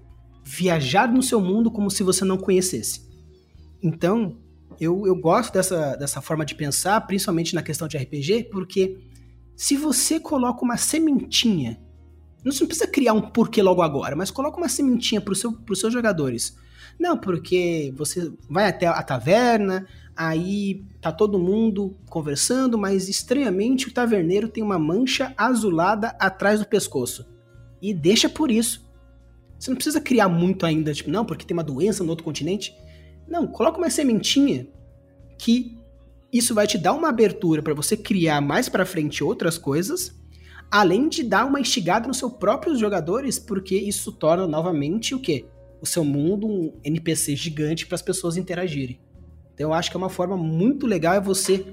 viajar 0.45 1.13
no 1.13 1.21
seu 1.21 1.41
mundo 1.41 1.69
como 1.69 1.91
se 1.91 2.05
você 2.05 2.25
não 2.25 2.39
conhecesse. 2.39 3.09
Então, 3.83 4.39
eu, 4.79 5.05
eu 5.05 5.17
gosto 5.17 5.53
dessa, 5.53 5.97
dessa 5.97 6.21
forma 6.21 6.45
de 6.45 6.55
pensar, 6.55 7.01
principalmente 7.01 7.53
na 7.53 7.61
questão 7.61 7.89
de 7.89 7.97
RPG, 7.99 8.51
porque 8.53 9.01
se 9.57 9.77
você 9.77 10.21
coloca 10.21 10.65
uma 10.65 10.77
sementinha, 10.77 11.77
não 12.45 12.53
precisa 12.53 12.87
criar 12.87 13.15
um 13.15 13.31
porquê 13.33 13.61
logo 13.61 13.83
agora, 13.83 14.15
mas 14.15 14.31
coloca 14.31 14.59
uma 14.59 14.69
sementinha 14.69 15.21
para 15.21 15.35
seu, 15.35 15.59
os 15.69 15.81
seus 15.81 15.93
jogadores 15.93 16.57
não, 16.99 17.17
porque 17.17 17.93
você 17.97 18.33
vai 18.51 18.67
até 18.69 18.87
a 18.87 19.03
taverna, 19.03 19.87
aí 20.17 20.85
tá 21.01 21.13
todo 21.13 21.39
mundo 21.39 21.97
conversando, 22.11 22.77
mas 22.77 23.09
estranhamente 23.09 23.87
o 23.87 23.93
taverneiro 23.93 24.49
tem 24.49 24.65
uma 24.65 24.79
mancha 24.79 25.33
azulada 25.37 26.09
atrás 26.19 26.59
do 26.59 26.67
pescoço. 26.67 27.25
E 27.81 27.95
deixa 27.95 28.29
por 28.29 28.51
isso. 28.51 28.85
Você 29.57 29.71
não 29.71 29.77
precisa 29.77 30.01
criar 30.01 30.29
muito 30.29 30.67
ainda, 30.67 30.93
tipo, 30.93 31.11
não, 31.11 31.25
porque 31.25 31.47
tem 31.47 31.57
uma 31.57 31.63
doença 31.63 32.03
no 32.03 32.11
outro 32.11 32.25
continente. 32.25 32.77
Não, 33.29 33.47
coloca 33.47 33.79
uma 33.79 33.91
sementinha 33.91 34.67
que 35.39 35.79
isso 36.33 36.53
vai 36.53 36.67
te 36.67 36.77
dar 36.77 36.95
uma 36.95 37.09
abertura 37.09 37.63
para 37.63 37.75
você 37.75 37.97
criar 37.97 38.41
mais 38.41 38.69
para 38.69 38.85
frente 38.85 39.23
outras 39.23 39.57
coisas, 39.57 40.15
além 40.69 41.09
de 41.09 41.23
dar 41.23 41.47
uma 41.47 41.61
instigada 41.61 42.09
nos 42.09 42.19
seus 42.19 42.33
próprios 42.33 42.79
jogadores, 42.79 43.39
porque 43.39 43.77
isso 43.77 44.11
torna 44.13 44.47
novamente 44.49 45.15
o 45.15 45.21
quê? 45.21 45.47
O 45.81 45.87
seu 45.87 46.05
mundo 46.05 46.47
um 46.47 46.81
NPC 46.85 47.37
gigante 47.37 47.87
para 47.87 47.95
as 47.95 48.03
pessoas 48.03 48.37
interagirem. 48.37 49.01
Então 49.55 49.71
eu 49.71 49.75
acho 49.75 49.91
que 49.91 49.97
é 49.97 49.99
uma 49.99 50.09
forma 50.09 50.37
muito 50.37 50.87
legal 50.87 51.15
é 51.15 51.21
você 51.21 51.65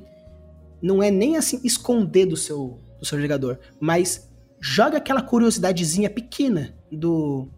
não 0.81 1.01
é 1.01 1.09
nem 1.09 1.37
assim 1.37 1.59
esconder 1.63 2.25
do 2.25 2.37
seu 2.37 2.79
do 2.99 3.05
seu 3.05 3.19
jogador, 3.19 3.59
mas 3.79 4.31
joga 4.59 4.97
aquela 4.97 5.21
curiosidadezinha 5.21 6.09
pequena 6.09 6.75
do 6.91 7.49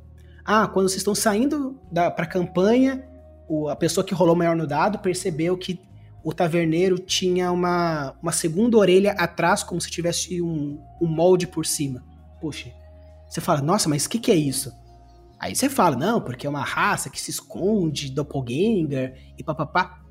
ah, 0.44 0.68
quando 0.68 0.88
vocês 0.88 1.00
estão 1.00 1.14
saindo 1.14 1.80
da 1.92 2.10
para 2.10 2.26
campanha, 2.26 3.06
o, 3.48 3.70
a 3.70 3.76
pessoa 3.76 4.06
que 4.06 4.14
rolou 4.14 4.36
maior 4.36 4.56
no 4.56 4.66
dado 4.66 5.00
percebeu 5.00 5.58
que 5.58 5.80
o 6.24 6.34
taverneiro 6.34 7.00
tinha 7.00 7.52
uma, 7.52 8.14
uma 8.22 8.32
segunda 8.32 8.78
orelha 8.78 9.12
atrás, 9.14 9.64
como 9.64 9.80
se 9.80 9.90
tivesse 9.90 10.42
um, 10.42 10.78
um 11.02 11.08
molde 11.08 11.48
por 11.48 11.66
cima. 11.66 12.04
Poxa, 12.42 12.70
você 13.30 13.40
fala, 13.40 13.62
nossa, 13.62 13.88
mas 13.88 14.06
o 14.06 14.10
que, 14.10 14.20
que 14.20 14.32
é 14.32 14.36
isso? 14.36 14.74
Aí 15.40 15.56
você 15.56 15.70
fala, 15.70 15.96
não, 15.96 16.20
porque 16.20 16.48
é 16.48 16.50
uma 16.50 16.64
raça 16.64 17.10
que 17.10 17.22
se 17.22 17.32
esconde, 17.32 18.12
doppelganger 18.12 19.34
e 19.38 19.44
papapá. 19.44 20.02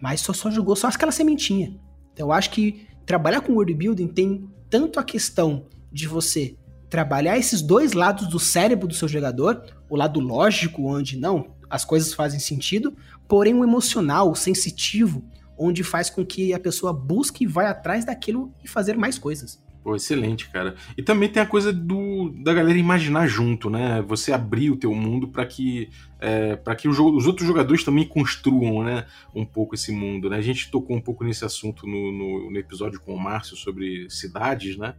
Mas 0.00 0.20
só, 0.20 0.32
só 0.32 0.50
jogou 0.50 0.74
só 0.74 0.88
aquela 0.88 1.12
sementinha. 1.12 1.78
Então 2.12 2.26
eu 2.28 2.32
acho 2.32 2.50
que 2.50 2.86
trabalhar 3.06 3.40
com 3.40 3.52
world 3.52 3.72
building 3.74 4.08
tem 4.08 4.48
tanto 4.68 4.98
a 4.98 5.04
questão 5.04 5.66
de 5.90 6.08
você 6.08 6.56
trabalhar 6.90 7.38
esses 7.38 7.62
dois 7.62 7.92
lados 7.92 8.28
do 8.28 8.38
cérebro 8.38 8.86
do 8.86 8.94
seu 8.94 9.08
jogador, 9.08 9.64
o 9.88 9.96
lado 9.96 10.20
lógico, 10.20 10.86
onde 10.86 11.18
não, 11.18 11.54
as 11.70 11.84
coisas 11.84 12.12
fazem 12.12 12.38
sentido, 12.38 12.94
porém 13.26 13.54
o 13.54 13.64
emocional, 13.64 14.30
o 14.30 14.34
sensitivo, 14.34 15.24
onde 15.56 15.82
faz 15.82 16.10
com 16.10 16.24
que 16.24 16.52
a 16.52 16.58
pessoa 16.58 16.92
busque 16.92 17.44
e 17.44 17.46
vai 17.46 17.66
atrás 17.66 18.04
daquilo 18.04 18.52
e 18.62 18.68
fazer 18.68 18.96
mais 18.96 19.18
coisas. 19.18 19.61
Pô, 19.82 19.96
excelente, 19.96 20.48
cara. 20.48 20.76
E 20.96 21.02
também 21.02 21.28
tem 21.28 21.42
a 21.42 21.46
coisa 21.46 21.72
do 21.72 22.30
da 22.30 22.54
galera 22.54 22.78
imaginar 22.78 23.26
junto, 23.26 23.68
né? 23.68 24.00
Você 24.06 24.32
abrir 24.32 24.70
o 24.70 24.76
teu 24.76 24.94
mundo 24.94 25.26
para 25.26 25.44
que 25.44 25.88
é, 26.20 26.54
para 26.54 26.76
que 26.76 26.88
os, 26.88 27.00
os, 27.00 27.26
outros 27.26 27.46
jogadores 27.46 27.82
também 27.82 28.06
construam, 28.06 28.84
né, 28.84 29.06
um 29.34 29.44
pouco 29.44 29.74
esse 29.74 29.90
mundo, 29.90 30.30
né? 30.30 30.36
A 30.36 30.42
gente 30.42 30.70
tocou 30.70 30.96
um 30.96 31.00
pouco 31.00 31.24
nesse 31.24 31.44
assunto 31.44 31.84
no, 31.84 32.12
no, 32.12 32.50
no 32.52 32.58
episódio 32.58 33.00
com 33.00 33.12
o 33.12 33.18
Márcio 33.18 33.56
sobre 33.56 34.08
cidades, 34.08 34.76
né? 34.76 34.94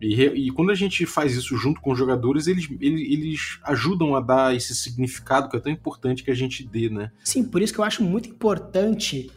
E, 0.00 0.22
e, 0.22 0.50
quando 0.50 0.70
a 0.70 0.74
gente 0.74 1.06
faz 1.06 1.34
isso 1.34 1.56
junto 1.56 1.80
com 1.80 1.92
os 1.92 1.98
jogadores, 1.98 2.46
eles, 2.46 2.68
eles, 2.80 3.00
eles, 3.00 3.58
ajudam 3.62 4.14
a 4.14 4.20
dar 4.20 4.54
esse 4.54 4.74
significado 4.74 5.48
que 5.48 5.56
é 5.56 5.60
tão 5.60 5.72
importante 5.72 6.22
que 6.22 6.30
a 6.30 6.34
gente 6.34 6.64
dê, 6.64 6.88
né? 6.88 7.10
Sim, 7.24 7.44
por 7.44 7.62
isso 7.62 7.72
que 7.72 7.80
eu 7.80 7.84
acho 7.84 8.02
muito 8.02 8.28
importante 8.28 9.30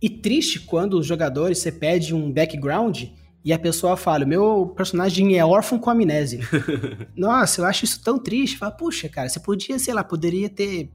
e 0.00 0.08
triste 0.08 0.60
quando 0.60 0.98
os 0.98 1.06
jogadores 1.06 1.58
você 1.58 1.70
pede 1.70 2.14
um 2.14 2.32
background 2.32 3.04
e 3.44 3.52
a 3.52 3.58
pessoa 3.58 3.96
fala: 3.96 4.24
meu 4.24 4.72
personagem 4.74 5.38
é 5.38 5.44
órfão 5.44 5.78
com 5.78 5.90
amnésia. 5.90 6.40
Nossa, 7.14 7.60
eu 7.60 7.66
acho 7.66 7.84
isso 7.84 8.02
tão 8.02 8.18
triste. 8.18 8.56
Fala, 8.56 8.72
puxa, 8.72 9.08
cara, 9.08 9.28
você 9.28 9.38
podia, 9.38 9.78
sei 9.78 9.92
lá, 9.92 10.02
poderia 10.02 10.48
ter 10.48 10.90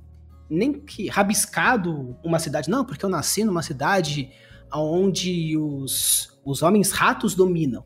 nem 0.49 0.73
que 0.73 1.07
rabiscado 1.07 2.17
uma 2.23 2.39
cidade. 2.39 2.69
Não, 2.69 2.83
porque 2.83 3.05
eu 3.05 3.09
nasci 3.09 3.43
numa 3.43 3.61
cidade 3.61 4.31
onde 4.73 5.55
os, 5.57 6.39
os 6.43 6.63
homens 6.63 6.91
ratos 6.91 7.35
dominam. 7.35 7.85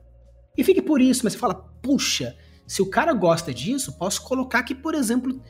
E 0.58 0.64
fique 0.64 0.82
por 0.82 1.02
isso, 1.02 1.22
mas 1.24 1.34
você 1.34 1.40
fala, 1.40 1.56
puxa, 1.56 2.36
se 2.66 2.82
o 2.82 2.90
cara 2.90 3.14
gosta 3.14 3.54
disso, 3.54 3.98
posso 3.98 4.22
colocar 4.22 4.64
que, 4.64 4.76
por 4.76 4.94
exemplo, 4.94 5.42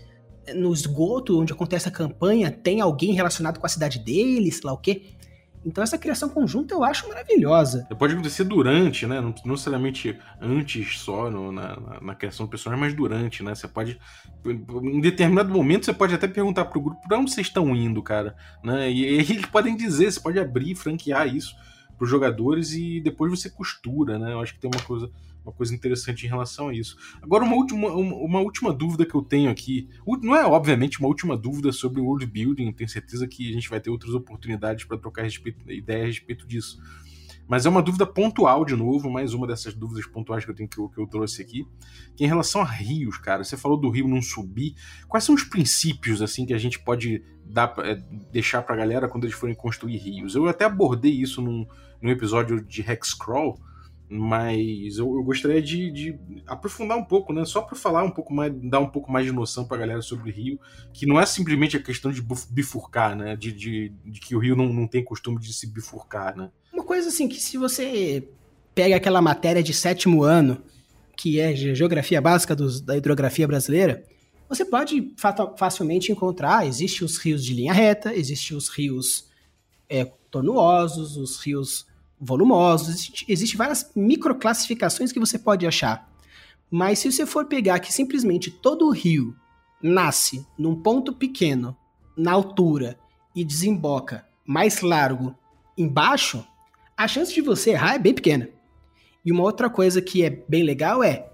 no 0.56 0.74
esgoto 0.74 1.40
onde 1.40 1.54
acontece 1.54 1.88
a 1.88 1.92
campanha, 1.92 2.50
tem 2.52 2.82
alguém 2.82 3.14
relacionado 3.14 3.60
com 3.60 3.66
a 3.66 3.70
cidade 3.70 4.00
dele, 4.00 4.52
sei 4.52 4.62
lá 4.64 4.74
o 4.74 4.78
quê. 4.78 5.04
Então 5.66 5.84
essa 5.84 5.98
criação 5.98 6.30
conjunta 6.30 6.74
eu 6.74 6.84
acho 6.84 7.08
maravilhosa. 7.08 7.88
Pode 7.98 8.14
acontecer 8.14 8.44
durante, 8.44 9.08
né? 9.08 9.22
Não, 9.22 9.34
necessariamente 9.46 10.18
antes 10.42 11.00
só 11.00 11.30
no, 11.30 11.52
na, 11.52 12.00
na, 12.02 12.16
criação 12.16 12.46
do 12.46 12.50
personagem, 12.50 12.84
mas 12.84 12.94
durante, 12.94 13.44
né? 13.44 13.56
Você 13.56 13.68
pode. 13.68 14.00
Em 14.46 15.02
determinado 15.02 15.50
momento 15.50 15.86
você 15.86 15.94
pode 15.94 16.14
até 16.14 16.28
perguntar 16.28 16.66
pro 16.66 16.82
grupo 16.82 17.08
pra 17.08 17.18
onde 17.18 17.32
vocês 17.32 17.48
estão 17.48 17.76
indo, 17.76 18.02
cara. 18.02 18.36
Né? 18.64 18.92
E, 18.92 19.04
e 19.04 19.20
eles 19.20 19.46
podem 19.46 19.76
dizer, 19.76 20.12
você 20.12 20.20
pode 20.20 20.40
abrir, 20.40 20.76
franquear 20.76 21.28
isso 21.34 21.56
pros 21.98 22.10
jogadores 22.10 22.74
e 22.74 23.00
depois 23.00 23.32
você 23.32 23.50
costura, 23.50 24.20
né? 24.20 24.34
Eu 24.34 24.42
acho 24.42 24.54
que 24.54 24.60
tem 24.60 24.70
uma 24.74 24.84
coisa 24.84 25.10
uma 25.44 25.52
coisa 25.52 25.74
interessante 25.76 26.26
em 26.26 26.30
relação 26.30 26.70
a 26.70 26.74
isso. 26.74 26.98
Agora, 27.22 27.44
uma 27.44 27.56
última, 27.56 27.90
uma, 27.90 28.16
uma, 28.16 28.40
última 28.40 28.74
dúvida 28.74 29.06
que 29.06 29.16
eu 29.16 29.22
tenho 29.22 29.50
aqui. 29.50 29.90
Não 30.22 30.36
é, 30.36 30.46
obviamente, 30.46 31.00
uma 31.00 31.08
última 31.08 31.38
dúvida 31.38 31.72
sobre 31.72 32.00
o 32.00 32.06
world 32.06 32.26
building, 32.26 32.72
tenho 32.72 32.90
certeza 32.90 33.28
que 33.28 33.50
a 33.50 33.54
gente 33.54 33.70
vai 33.70 33.80
ter 33.80 33.90
outras 33.90 34.14
oportunidades 34.14 34.86
para 34.86 34.98
trocar 34.98 35.24
respeito, 35.24 35.70
ideia 35.70 36.04
a 36.04 36.08
respeito 36.08 36.48
disso. 36.48 36.80
Mas 37.48 37.66
é 37.66 37.70
uma 37.70 37.82
dúvida 37.82 38.06
pontual, 38.06 38.64
de 38.64 38.76
novo, 38.76 39.10
mais 39.10 39.34
uma 39.34 39.46
dessas 39.46 39.74
dúvidas 39.74 40.06
pontuais 40.08 40.46
que 40.46 40.52
eu 40.52 40.56
tenho 40.56 40.70
que 40.70 40.78
eu, 40.78 40.88
que 40.88 41.00
eu 41.00 41.06
trouxe 41.06 41.42
aqui. 41.42 41.68
Que 42.16 42.24
é 42.24 42.26
em 42.26 42.30
relação 42.30 42.62
a 42.62 42.66
rios, 42.66 43.18
cara, 43.18 43.44
você 43.44 43.58
falou 43.58 43.78
do 43.78 43.90
rio 43.90 44.08
não 44.08 44.22
subir. 44.22 44.76
Quais 45.08 45.26
são 45.26 45.36
os 45.36 45.44
princípios 45.44 46.22
assim 46.22 46.46
que 46.46 46.54
a 46.54 46.58
gente 46.58 46.80
pode 46.80 47.22
dar, 47.46 47.74
é, 47.80 47.96
deixar 48.32 48.62
pra 48.62 48.76
galera 48.76 49.10
quando 49.10 49.26
eles 49.26 49.36
forem 49.36 49.54
construir 49.54 49.98
rios? 49.98 50.36
Eu 50.36 50.48
até 50.48 50.64
abordei 50.64 51.12
isso 51.12 51.42
num, 51.42 51.68
num 52.02 52.10
episódio 52.10 52.64
de 52.64 52.82
Hexcrawl, 52.82 53.60
mas 54.10 54.98
eu, 54.98 55.16
eu 55.16 55.24
gostaria 55.24 55.62
de, 55.62 55.92
de, 55.92 56.20
aprofundar 56.46 56.98
um 56.98 57.04
pouco, 57.04 57.34
né? 57.34 57.46
Só 57.46 57.62
para 57.62 57.76
falar 57.76 58.04
um 58.04 58.12
pouco 58.12 58.34
mais, 58.34 58.54
dar 58.70 58.80
um 58.80 58.90
pouco 58.90 59.12
mais 59.12 59.26
de 59.26 59.32
noção 59.32 59.66
para 59.66 59.78
a 59.78 59.80
galera 59.80 60.02
sobre 60.02 60.30
o 60.30 60.34
Rio, 60.34 60.60
que 60.94 61.06
não 61.06 61.20
é 61.20 61.26
simplesmente 61.26 61.78
a 61.78 61.82
questão 61.82 62.12
de 62.12 62.24
bifurcar, 62.50 63.16
né? 63.16 63.36
De, 63.36 63.52
de, 63.52 63.94
de 64.06 64.20
que 64.20 64.36
o 64.36 64.40
Rio 64.40 64.56
não, 64.56 64.72
não 64.72 64.88
tem 64.88 65.04
costume 65.04 65.40
de 65.40 65.54
se 65.54 65.68
bifurcar, 65.68 66.36
né? 66.36 66.52
Uma 66.72 66.84
coisa 66.84 67.10
assim 67.10 67.28
que 67.28 67.40
se 67.40 67.58
você 67.58 68.28
pega 68.76 68.96
aquela 68.96 69.22
matéria 69.22 69.64
de 69.64 69.74
sétimo 69.74 70.24
ano, 70.24 70.62
que 71.16 71.40
é 71.40 71.56
geografia 71.56 72.22
básica 72.22 72.56
dos, 72.56 72.82
da 72.82 72.98
hidrografia 72.98 73.48
brasileira, 73.48 74.04
você 74.50 74.66
pode 74.66 75.14
facilmente 75.58 76.12
encontrar, 76.12 76.68
existem 76.68 77.06
os 77.06 77.18
rios 77.18 77.44
de 77.44 77.54
linha 77.54 77.74
reta, 77.74 78.14
existem 78.14 78.56
os 78.56 78.70
rios 78.70 79.30
é, 79.90 80.06
tornuosos, 80.30 81.18
os 81.18 81.38
rios 81.38 81.88
volumosos, 82.24 82.90
existem 82.90 83.26
existe 83.28 83.58
várias 83.58 83.92
microclassificações 83.96 85.12
que 85.12 85.20
você 85.20 85.38
pode 85.38 85.68
achar. 85.68 86.10
Mas 86.72 87.00
se 87.00 87.12
você 87.12 87.26
for 87.26 87.46
pegar 87.46 87.80
que 87.80 87.94
simplesmente 87.94 88.50
todo 88.50 88.88
o 88.88 88.92
rio 88.92 89.36
nasce 89.82 90.46
num 90.58 90.76
ponto 90.76 91.14
pequeno, 91.14 91.76
na 92.16 92.32
altura, 92.32 92.98
e 93.36 93.44
desemboca 93.44 94.26
mais 94.46 94.82
largo 94.82 95.36
embaixo, 95.78 96.46
a 96.96 97.08
chance 97.08 97.34
de 97.34 97.42
você 97.42 97.72
errar 97.72 97.96
é 97.96 98.00
bem 98.00 98.14
pequena. 98.14 98.50
E 99.26 99.32
uma 99.32 99.44
outra 99.44 99.70
coisa 99.70 100.02
que 100.02 100.24
é 100.24 100.30
bem 100.30 100.64
legal 100.64 101.04
é 101.04 101.32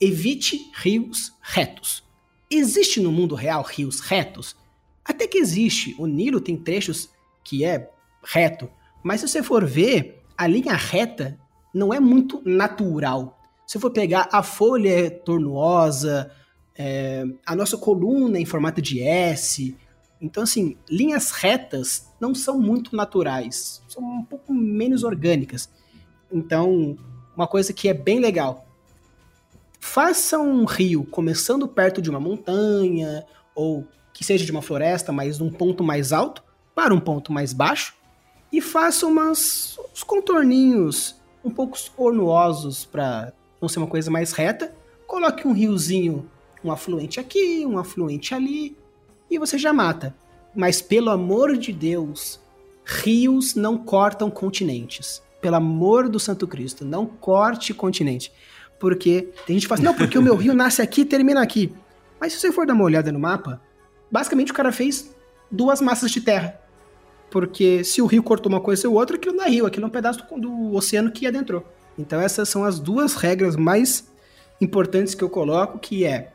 evite 0.00 0.70
rios 0.74 1.32
retos. 1.40 2.04
Existe 2.50 3.00
no 3.00 3.12
mundo 3.12 3.34
real 3.34 3.62
rios 3.62 4.00
retos? 4.00 4.56
Até 5.04 5.26
que 5.26 5.38
existe. 5.38 5.94
O 5.98 6.06
Nilo 6.06 6.40
tem 6.40 6.56
trechos 6.56 7.08
que 7.42 7.64
é 7.64 7.90
reto, 8.22 8.68
mas 9.02 9.20
se 9.20 9.28
você 9.28 9.42
for 9.42 9.64
ver, 9.64 10.22
a 10.36 10.46
linha 10.46 10.74
reta 10.74 11.38
não 11.74 11.92
é 11.92 11.98
muito 11.98 12.42
natural. 12.44 13.38
Se 13.66 13.78
for 13.78 13.90
pegar 13.90 14.28
a 14.30 14.42
folha 14.42 15.10
tornuosa, 15.10 16.30
é, 16.76 17.24
a 17.46 17.54
nossa 17.56 17.76
coluna 17.76 18.38
em 18.38 18.44
formato 18.44 18.80
de 18.80 19.00
S. 19.00 19.76
Então, 20.20 20.42
assim, 20.42 20.76
linhas 20.88 21.30
retas 21.30 22.08
não 22.20 22.34
são 22.34 22.60
muito 22.60 22.94
naturais, 22.94 23.82
são 23.88 24.02
um 24.02 24.24
pouco 24.24 24.52
menos 24.52 25.02
orgânicas. 25.02 25.68
Então, 26.30 26.96
uma 27.36 27.46
coisa 27.46 27.72
que 27.72 27.88
é 27.88 27.94
bem 27.94 28.20
legal. 28.20 28.66
Faça 29.80 30.38
um 30.38 30.64
rio 30.64 31.04
começando 31.04 31.66
perto 31.66 32.00
de 32.00 32.08
uma 32.08 32.20
montanha, 32.20 33.24
ou 33.54 33.86
que 34.12 34.24
seja 34.24 34.44
de 34.44 34.52
uma 34.52 34.62
floresta, 34.62 35.10
mas 35.10 35.38
num 35.38 35.50
ponto 35.50 35.82
mais 35.82 36.12
alto, 36.12 36.44
para 36.74 36.94
um 36.94 37.00
ponto 37.00 37.32
mais 37.32 37.52
baixo, 37.52 37.94
e 38.52 38.60
faça 38.60 39.06
umas, 39.06 39.78
uns 39.92 40.02
contorninhos 40.02 41.16
um 41.44 41.50
pouco 41.50 41.76
ornuosos 41.96 42.84
para 42.84 43.32
não 43.60 43.68
ser 43.68 43.78
uma 43.78 43.86
coisa 43.86 44.10
mais 44.10 44.32
reta. 44.32 44.74
Coloque 45.06 45.48
um 45.48 45.52
riozinho, 45.52 46.28
um 46.62 46.70
afluente 46.70 47.18
aqui, 47.18 47.64
um 47.66 47.78
afluente 47.78 48.34
ali, 48.34 48.76
e 49.30 49.38
você 49.38 49.56
já 49.56 49.72
mata. 49.72 50.14
Mas 50.54 50.82
pelo 50.82 51.10
amor 51.10 51.56
de 51.56 51.72
Deus, 51.72 52.38
rios 52.84 53.54
não 53.54 53.78
cortam 53.78 54.30
continentes. 54.30 55.22
Pelo 55.40 55.56
amor 55.56 56.08
do 56.08 56.20
Santo 56.20 56.46
Cristo, 56.46 56.84
não 56.84 57.06
corte 57.06 57.74
continente. 57.74 58.32
Porque 58.78 59.28
tem 59.46 59.54
gente 59.54 59.62
que 59.62 59.68
fala 59.68 59.78
assim, 59.78 59.84
não, 59.84 59.94
porque 59.94 60.18
o 60.18 60.22
meu 60.22 60.36
rio 60.36 60.54
nasce 60.54 60.82
aqui 60.82 61.00
e 61.00 61.04
termina 61.04 61.42
aqui. 61.42 61.72
Mas 62.20 62.32
se 62.32 62.40
você 62.40 62.52
for 62.52 62.66
dar 62.66 62.74
uma 62.74 62.84
olhada 62.84 63.10
no 63.10 63.18
mapa, 63.18 63.60
basicamente 64.10 64.52
o 64.52 64.54
cara 64.54 64.70
fez 64.70 65.14
duas 65.50 65.80
massas 65.80 66.10
de 66.10 66.20
terra. 66.20 66.61
Porque 67.32 67.82
se 67.82 68.02
o 68.02 68.06
rio 68.06 68.22
cortou 68.22 68.52
uma 68.52 68.60
coisa 68.60 68.86
ou 68.86 68.94
outra, 68.94 69.16
aquilo 69.16 69.34
não 69.34 69.44
é 69.44 69.48
rio, 69.48 69.64
aquilo 69.64 69.86
é 69.86 69.88
um 69.88 69.90
pedaço 69.90 70.22
do, 70.22 70.40
do 70.40 70.74
oceano 70.74 71.10
que 71.10 71.26
adentrou. 71.26 71.66
Então 71.98 72.20
essas 72.20 72.48
são 72.48 72.62
as 72.62 72.78
duas 72.78 73.14
regras 73.14 73.56
mais 73.56 74.12
importantes 74.60 75.14
que 75.14 75.24
eu 75.24 75.30
coloco, 75.30 75.78
que 75.78 76.04
é 76.04 76.32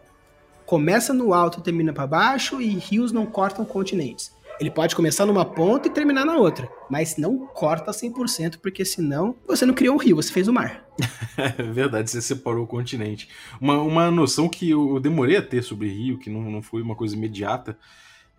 começa 0.65 1.13
no 1.13 1.33
alto 1.33 1.59
e 1.59 1.63
termina 1.63 1.93
para 1.93 2.07
baixo 2.07 2.59
e 2.59 2.67
rios 2.67 3.11
não 3.11 3.25
cortam 3.25 3.63
continentes. 3.63 4.35
Ele 4.59 4.71
pode 4.71 4.95
começar 4.95 5.25
numa 5.25 5.45
ponta 5.45 5.87
e 5.87 5.91
terminar 5.91 6.25
na 6.25 6.35
outra, 6.35 6.67
mas 6.89 7.15
não 7.15 7.45
corta 7.45 7.91
100%, 7.91 8.57
porque 8.57 8.83
senão 8.83 9.35
você 9.47 9.67
não 9.67 9.73
criou 9.73 9.95
um 9.95 9.99
rio, 9.99 10.15
você 10.15 10.33
fez 10.33 10.47
o 10.47 10.53
mar. 10.53 10.83
é 11.37 11.63
verdade, 11.63 12.09
você 12.09 12.21
separou 12.21 12.63
o 12.63 12.67
continente. 12.67 13.29
Uma, 13.61 13.79
uma 13.81 14.09
noção 14.09 14.49
que 14.49 14.71
eu 14.71 14.99
demorei 14.99 15.37
a 15.37 15.43
ter 15.43 15.61
sobre 15.61 15.89
rio, 15.89 16.17
que 16.17 16.29
não, 16.29 16.41
não 16.41 16.61
foi 16.61 16.81
uma 16.81 16.95
coisa 16.95 17.15
imediata, 17.15 17.77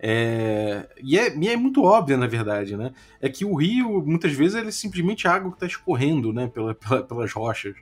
é... 0.01 0.89
E, 1.03 1.19
é, 1.19 1.37
e 1.37 1.49
é 1.49 1.57
muito 1.57 1.83
óbvia, 1.83 2.17
na 2.17 2.27
verdade, 2.27 2.77
né? 2.77 2.93
É 3.21 3.29
que 3.29 3.45
o 3.45 3.55
rio, 3.55 4.05
muitas 4.05 4.33
vezes, 4.33 4.55
ele 4.55 4.69
é 4.69 4.73
simplesmente 4.73 5.27
água 5.27 5.51
que 5.51 5.57
está 5.57 5.67
escorrendo 5.67 6.33
né? 6.33 6.49
Pela, 6.49 6.75
pela, 6.75 7.03
pelas 7.03 7.33
rochas. 7.33 7.75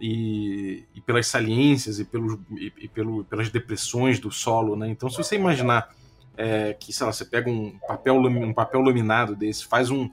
E, 0.00 0.84
e, 0.94 1.00
pelas 1.00 1.28
saliências 1.28 2.00
e, 2.00 2.04
pelos, 2.04 2.38
e, 2.50 2.72
e 2.78 2.88
pelo, 2.88 3.24
pelas 3.24 3.48
depressões 3.48 4.18
do 4.18 4.30
solo, 4.30 4.76
né? 4.76 4.88
Então, 4.88 5.08
se 5.08 5.16
você 5.16 5.36
imaginar 5.36 5.94
é, 6.36 6.74
que, 6.74 6.92
sei 6.92 7.06
lá, 7.06 7.12
você 7.12 7.24
pega 7.24 7.48
um 7.48 7.78
papel, 7.86 8.16
um 8.16 8.52
papel 8.52 8.82
laminado 8.82 9.36
desse, 9.36 9.64
faz 9.64 9.90
um, 9.90 10.10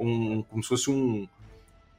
um 0.00 0.42
como 0.44 0.62
se 0.62 0.68
fosse 0.68 0.90
um, 0.90 1.28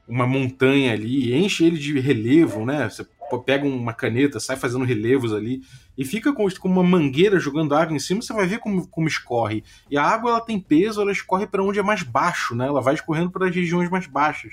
uma 0.08 0.26
montanha 0.26 0.92
ali, 0.92 1.34
enche 1.34 1.64
ele 1.64 1.78
de 1.78 1.98
relevo, 2.00 2.64
né? 2.64 2.88
Você 2.88 3.06
pega 3.44 3.66
uma 3.66 3.92
caneta, 3.92 4.40
sai 4.40 4.56
fazendo 4.56 4.84
relevos 4.84 5.32
ali 5.32 5.62
e 5.96 6.04
fica 6.04 6.32
com, 6.32 6.48
com 6.50 6.68
uma 6.68 6.82
mangueira 6.82 7.38
jogando 7.38 7.74
água 7.74 7.94
em 7.94 7.98
cima, 7.98 8.22
você 8.22 8.32
vai 8.32 8.46
ver 8.46 8.58
como, 8.58 8.86
como 8.88 9.08
escorre. 9.08 9.64
E 9.90 9.96
a 9.96 10.02
água 10.02 10.30
ela 10.30 10.40
tem 10.40 10.60
peso, 10.60 11.00
ela 11.00 11.12
escorre 11.12 11.46
para 11.46 11.62
onde 11.62 11.78
é 11.78 11.82
mais 11.82 12.02
baixo, 12.02 12.54
né? 12.54 12.66
Ela 12.66 12.80
vai 12.80 12.94
escorrendo 12.94 13.30
para 13.30 13.48
as 13.48 13.54
regiões 13.54 13.90
mais 13.90 14.06
baixas. 14.06 14.52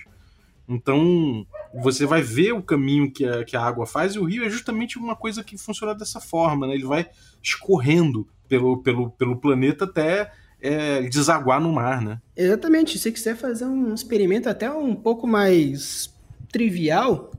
Então, 0.68 1.46
você 1.74 2.06
vai 2.06 2.22
ver 2.22 2.54
o 2.54 2.62
caminho 2.62 3.12
que 3.12 3.26
a, 3.26 3.44
que 3.44 3.56
a 3.56 3.62
água 3.62 3.86
faz, 3.86 4.16
e 4.16 4.20
o 4.20 4.24
rio 4.24 4.46
é 4.46 4.50
justamente 4.50 4.98
uma 4.98 5.16
coisa 5.16 5.44
que 5.44 5.58
funciona 5.58 5.94
dessa 5.94 6.20
forma, 6.20 6.68
né? 6.68 6.76
Ele 6.76 6.86
vai 6.86 7.06
escorrendo 7.42 8.28
pelo, 8.48 8.82
pelo, 8.82 9.10
pelo 9.12 9.38
planeta 9.38 9.86
até 9.86 10.32
é, 10.62 11.02
desaguar 11.02 11.60
no 11.60 11.74
mar, 11.74 12.02
né? 12.02 12.22
Exatamente. 12.36 12.98
Se 12.98 13.12
quiser 13.12 13.36
fazer 13.36 13.66
um 13.66 13.94
experimento 13.94 14.48
até 14.48 14.72
um 14.72 14.96
pouco 14.96 15.28
mais 15.28 16.14
trivial, 16.52 17.32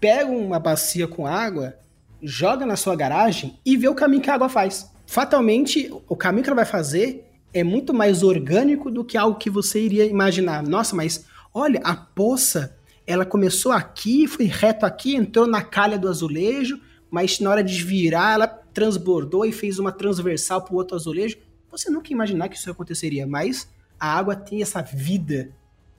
pega 0.00 0.30
uma 0.30 0.58
bacia 0.58 1.06
com 1.06 1.26
água, 1.26 1.76
joga 2.22 2.66
na 2.66 2.76
sua 2.76 2.96
garagem 2.96 3.58
e 3.64 3.76
vê 3.76 3.88
o 3.88 3.94
caminho 3.94 4.22
que 4.22 4.30
a 4.30 4.34
água 4.34 4.48
faz. 4.48 4.90
Fatalmente, 5.06 5.90
o 6.08 6.16
caminho 6.16 6.44
que 6.44 6.50
ela 6.50 6.56
vai 6.56 6.64
fazer 6.64 7.24
é 7.52 7.64
muito 7.64 7.94
mais 7.94 8.22
orgânico 8.22 8.90
do 8.90 9.04
que 9.04 9.16
algo 9.16 9.38
que 9.38 9.48
você 9.48 9.80
iria 9.80 10.04
imaginar. 10.04 10.62
Nossa, 10.62 10.94
mas 10.94 11.24
olha, 11.52 11.80
a 11.82 11.96
poça, 11.96 12.76
ela 13.06 13.24
começou 13.24 13.72
aqui, 13.72 14.26
foi 14.26 14.44
reto 14.44 14.84
aqui, 14.84 15.16
entrou 15.16 15.46
na 15.46 15.62
calha 15.62 15.98
do 15.98 16.08
azulejo, 16.08 16.80
mas 17.10 17.40
na 17.40 17.50
hora 17.50 17.64
de 17.64 17.82
virar, 17.82 18.34
ela 18.34 18.46
transbordou 18.46 19.46
e 19.46 19.52
fez 19.52 19.78
uma 19.78 19.90
transversal 19.90 20.62
para 20.62 20.74
o 20.74 20.76
outro 20.76 20.94
azulejo. 20.94 21.38
Você 21.70 21.90
nunca 21.90 22.10
ia 22.10 22.14
imaginar 22.14 22.48
que 22.48 22.56
isso 22.56 22.70
aconteceria, 22.70 23.26
mas 23.26 23.68
a 23.98 24.16
água 24.16 24.36
tem 24.36 24.62
essa 24.62 24.82
vida 24.82 25.50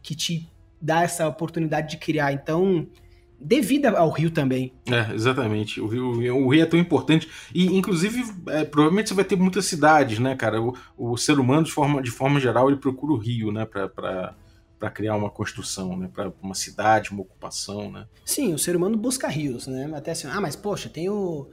que 0.01 0.15
te 0.15 0.47
dá 0.81 1.03
essa 1.03 1.27
oportunidade 1.27 1.89
de 1.89 1.97
criar. 1.97 2.31
Então, 2.31 2.87
devida 3.39 3.91
ao 3.97 4.09
rio 4.09 4.29
também. 4.29 4.73
É, 4.85 5.13
exatamente. 5.13 5.79
O 5.79 5.87
rio, 5.87 6.09
o 6.35 6.49
rio 6.49 6.61
é 6.61 6.65
tão 6.65 6.79
importante. 6.79 7.29
E, 7.53 7.65
inclusive, 7.65 8.23
é, 8.47 8.65
provavelmente 8.65 9.09
você 9.09 9.15
vai 9.15 9.23
ter 9.23 9.37
muitas 9.37 9.65
cidades, 9.65 10.19
né, 10.19 10.35
cara? 10.35 10.61
O, 10.61 10.75
o, 10.97 11.17
ser 11.17 11.39
humano, 11.39 11.63
de 11.63 11.71
forma, 11.71 12.01
de 12.01 12.11
forma 12.11 12.39
geral, 12.39 12.69
ele 12.69 12.79
procura 12.79 13.13
o 13.13 13.17
rio, 13.17 13.51
né, 13.51 13.65
para 13.65 14.91
criar 14.93 15.15
uma 15.15 15.29
construção, 15.29 15.95
né, 15.97 16.09
para 16.13 16.31
uma 16.41 16.55
cidade, 16.55 17.11
uma 17.11 17.21
ocupação, 17.21 17.91
né? 17.91 18.05
Sim, 18.25 18.53
o 18.53 18.59
ser 18.59 18.75
humano 18.75 18.97
busca 18.97 19.27
rios, 19.27 19.67
né? 19.67 19.89
Até 19.95 20.11
assim, 20.11 20.27
ah, 20.27 20.41
mas 20.41 20.55
poxa, 20.55 20.89
tem, 20.89 21.09
o, 21.09 21.49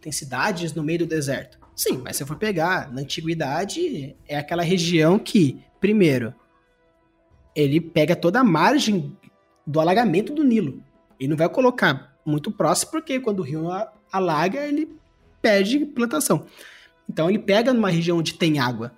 tem 0.00 0.10
cidades 0.10 0.74
no 0.74 0.82
meio 0.82 1.00
do 1.00 1.06
deserto. 1.06 1.58
Sim, 1.74 2.02
mas 2.04 2.16
se 2.16 2.26
for 2.26 2.36
pegar, 2.36 2.92
na 2.92 3.00
antiguidade, 3.00 4.14
é 4.28 4.36
aquela 4.36 4.62
região 4.62 5.18
que, 5.18 5.62
primeiro, 5.80 6.34
ele 7.54 7.80
pega 7.80 8.14
toda 8.14 8.40
a 8.40 8.44
margem 8.44 9.16
do 9.66 9.80
alagamento 9.80 10.34
do 10.34 10.44
Nilo. 10.44 10.82
Ele 11.22 11.28
não 11.28 11.36
vai 11.36 11.48
colocar 11.48 12.16
muito 12.26 12.50
próximo, 12.50 12.90
porque 12.90 13.20
quando 13.20 13.38
o 13.38 13.42
rio 13.42 13.68
alaga, 14.10 14.66
ele 14.66 14.92
perde 15.40 15.78
plantação. 15.86 16.46
Então 17.08 17.30
ele 17.30 17.38
pega 17.38 17.72
numa 17.72 17.90
região 17.90 18.18
onde 18.18 18.34
tem 18.34 18.58
água. 18.58 18.92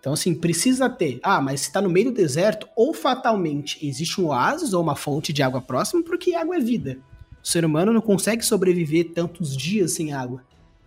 Então, 0.00 0.14
assim, 0.14 0.34
precisa 0.34 0.88
ter. 0.88 1.20
Ah, 1.22 1.42
mas 1.42 1.60
se 1.60 1.66
está 1.66 1.82
no 1.82 1.90
meio 1.90 2.06
do 2.06 2.16
deserto, 2.16 2.66
ou 2.74 2.94
fatalmente 2.94 3.86
existe 3.86 4.18
um 4.18 4.28
oásis 4.28 4.72
ou 4.72 4.82
uma 4.82 4.96
fonte 4.96 5.30
de 5.30 5.42
água 5.42 5.60
próxima, 5.60 6.02
porque 6.02 6.34
água 6.34 6.56
é 6.56 6.60
vida. 6.60 6.98
O 7.42 7.46
ser 7.46 7.66
humano 7.66 7.92
não 7.92 8.00
consegue 8.00 8.42
sobreviver 8.42 9.12
tantos 9.12 9.54
dias 9.54 9.92
sem 9.92 10.14
água. 10.14 10.42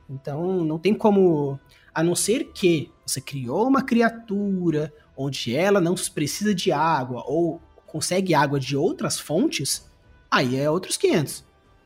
Então, 0.10 0.64
não 0.64 0.80
tem 0.80 0.96
como. 0.96 1.60
A 1.94 2.02
não 2.02 2.16
ser 2.16 2.46
que 2.54 2.90
você 3.06 3.22
criou 3.22 3.68
uma 3.68 3.84
criatura 3.84 4.92
onde 5.16 5.56
ela 5.56 5.80
não 5.80 5.94
precisa 5.94 6.56
de 6.56 6.72
água 6.72 7.24
ou 7.28 7.62
consegue 7.86 8.34
água 8.34 8.60
de 8.60 8.76
outras 8.76 9.20
fontes, 9.20 9.91
aí 10.32 10.56
é 10.56 10.70
outros 10.70 10.98
500. 10.98 11.44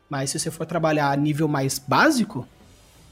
Mas 0.08 0.30
se 0.30 0.40
você 0.40 0.52
for 0.52 0.66
trabalhar 0.66 1.12
a 1.12 1.18
nível 1.18 1.48
mais 1.48 1.80
básico, 1.80 2.48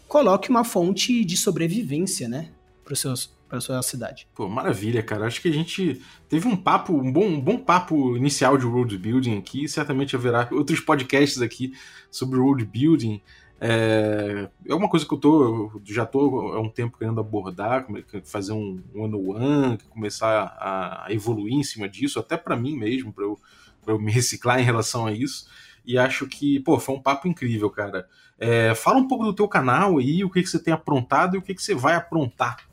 coloque 0.07 0.49
uma 0.49 0.63
fonte 0.63 1.25
de 1.25 1.35
sobrevivência, 1.35 2.29
né, 2.29 2.51
para 2.85 2.95
seus 2.95 3.33
para 3.53 3.61
sua 3.61 3.83
cidade. 3.83 4.27
Pô, 4.33 4.49
maravilha, 4.49 5.03
cara. 5.03 5.27
Acho 5.27 5.39
que 5.39 5.47
a 5.47 5.53
gente 5.53 6.01
teve 6.27 6.47
um 6.47 6.55
papo, 6.55 6.91
um 6.91 7.13
bom, 7.13 7.25
um 7.25 7.39
bom 7.39 7.55
papo 7.55 8.17
inicial 8.17 8.57
de 8.57 8.65
world 8.65 8.97
building 8.97 9.37
aqui. 9.37 9.67
Certamente 9.67 10.15
haverá 10.15 10.49
outros 10.51 10.79
podcasts 10.79 11.39
aqui 11.39 11.71
sobre 12.09 12.39
world 12.39 12.65
building. 12.65 13.21
É, 13.65 14.49
é 14.67 14.75
uma 14.75 14.89
coisa 14.89 15.05
que 15.05 15.13
eu 15.13 15.17
tô, 15.17 15.81
já 15.85 16.05
tô 16.05 16.51
há 16.53 16.59
um 16.59 16.69
tempo 16.69 16.97
querendo 16.97 17.21
abordar, 17.21 17.87
fazer 18.25 18.51
um 18.51 18.83
one-on-one, 18.93 19.77
começar 19.89 20.57
a 20.59 21.07
evoluir 21.09 21.53
em 21.53 21.63
cima 21.63 21.87
disso, 21.87 22.19
até 22.19 22.35
para 22.35 22.57
mim 22.57 22.75
mesmo, 22.75 23.13
para 23.13 23.23
eu 23.23 23.39
eu 23.87 23.99
me 23.99 24.11
reciclar 24.11 24.59
em 24.59 24.63
relação 24.63 25.05
a 25.05 25.11
isso. 25.11 25.47
E 25.85 25.97
acho 25.97 26.27
que, 26.27 26.59
pô, 26.61 26.79
foi 26.79 26.95
um 26.95 27.01
papo 27.01 27.27
incrível, 27.27 27.69
cara. 27.69 28.07
É, 28.39 28.73
fala 28.73 28.97
um 28.97 29.07
pouco 29.07 29.25
do 29.25 29.33
teu 29.33 29.47
canal 29.47 29.97
aí, 29.97 30.23
o 30.23 30.29
que, 30.29 30.41
que 30.41 30.49
você 30.49 30.59
tem 30.59 30.73
aprontado 30.73 31.35
e 31.35 31.37
o 31.37 31.41
que, 31.41 31.53
que 31.53 31.61
você 31.61 31.75
vai 31.75 31.95
aprontar 31.95 32.67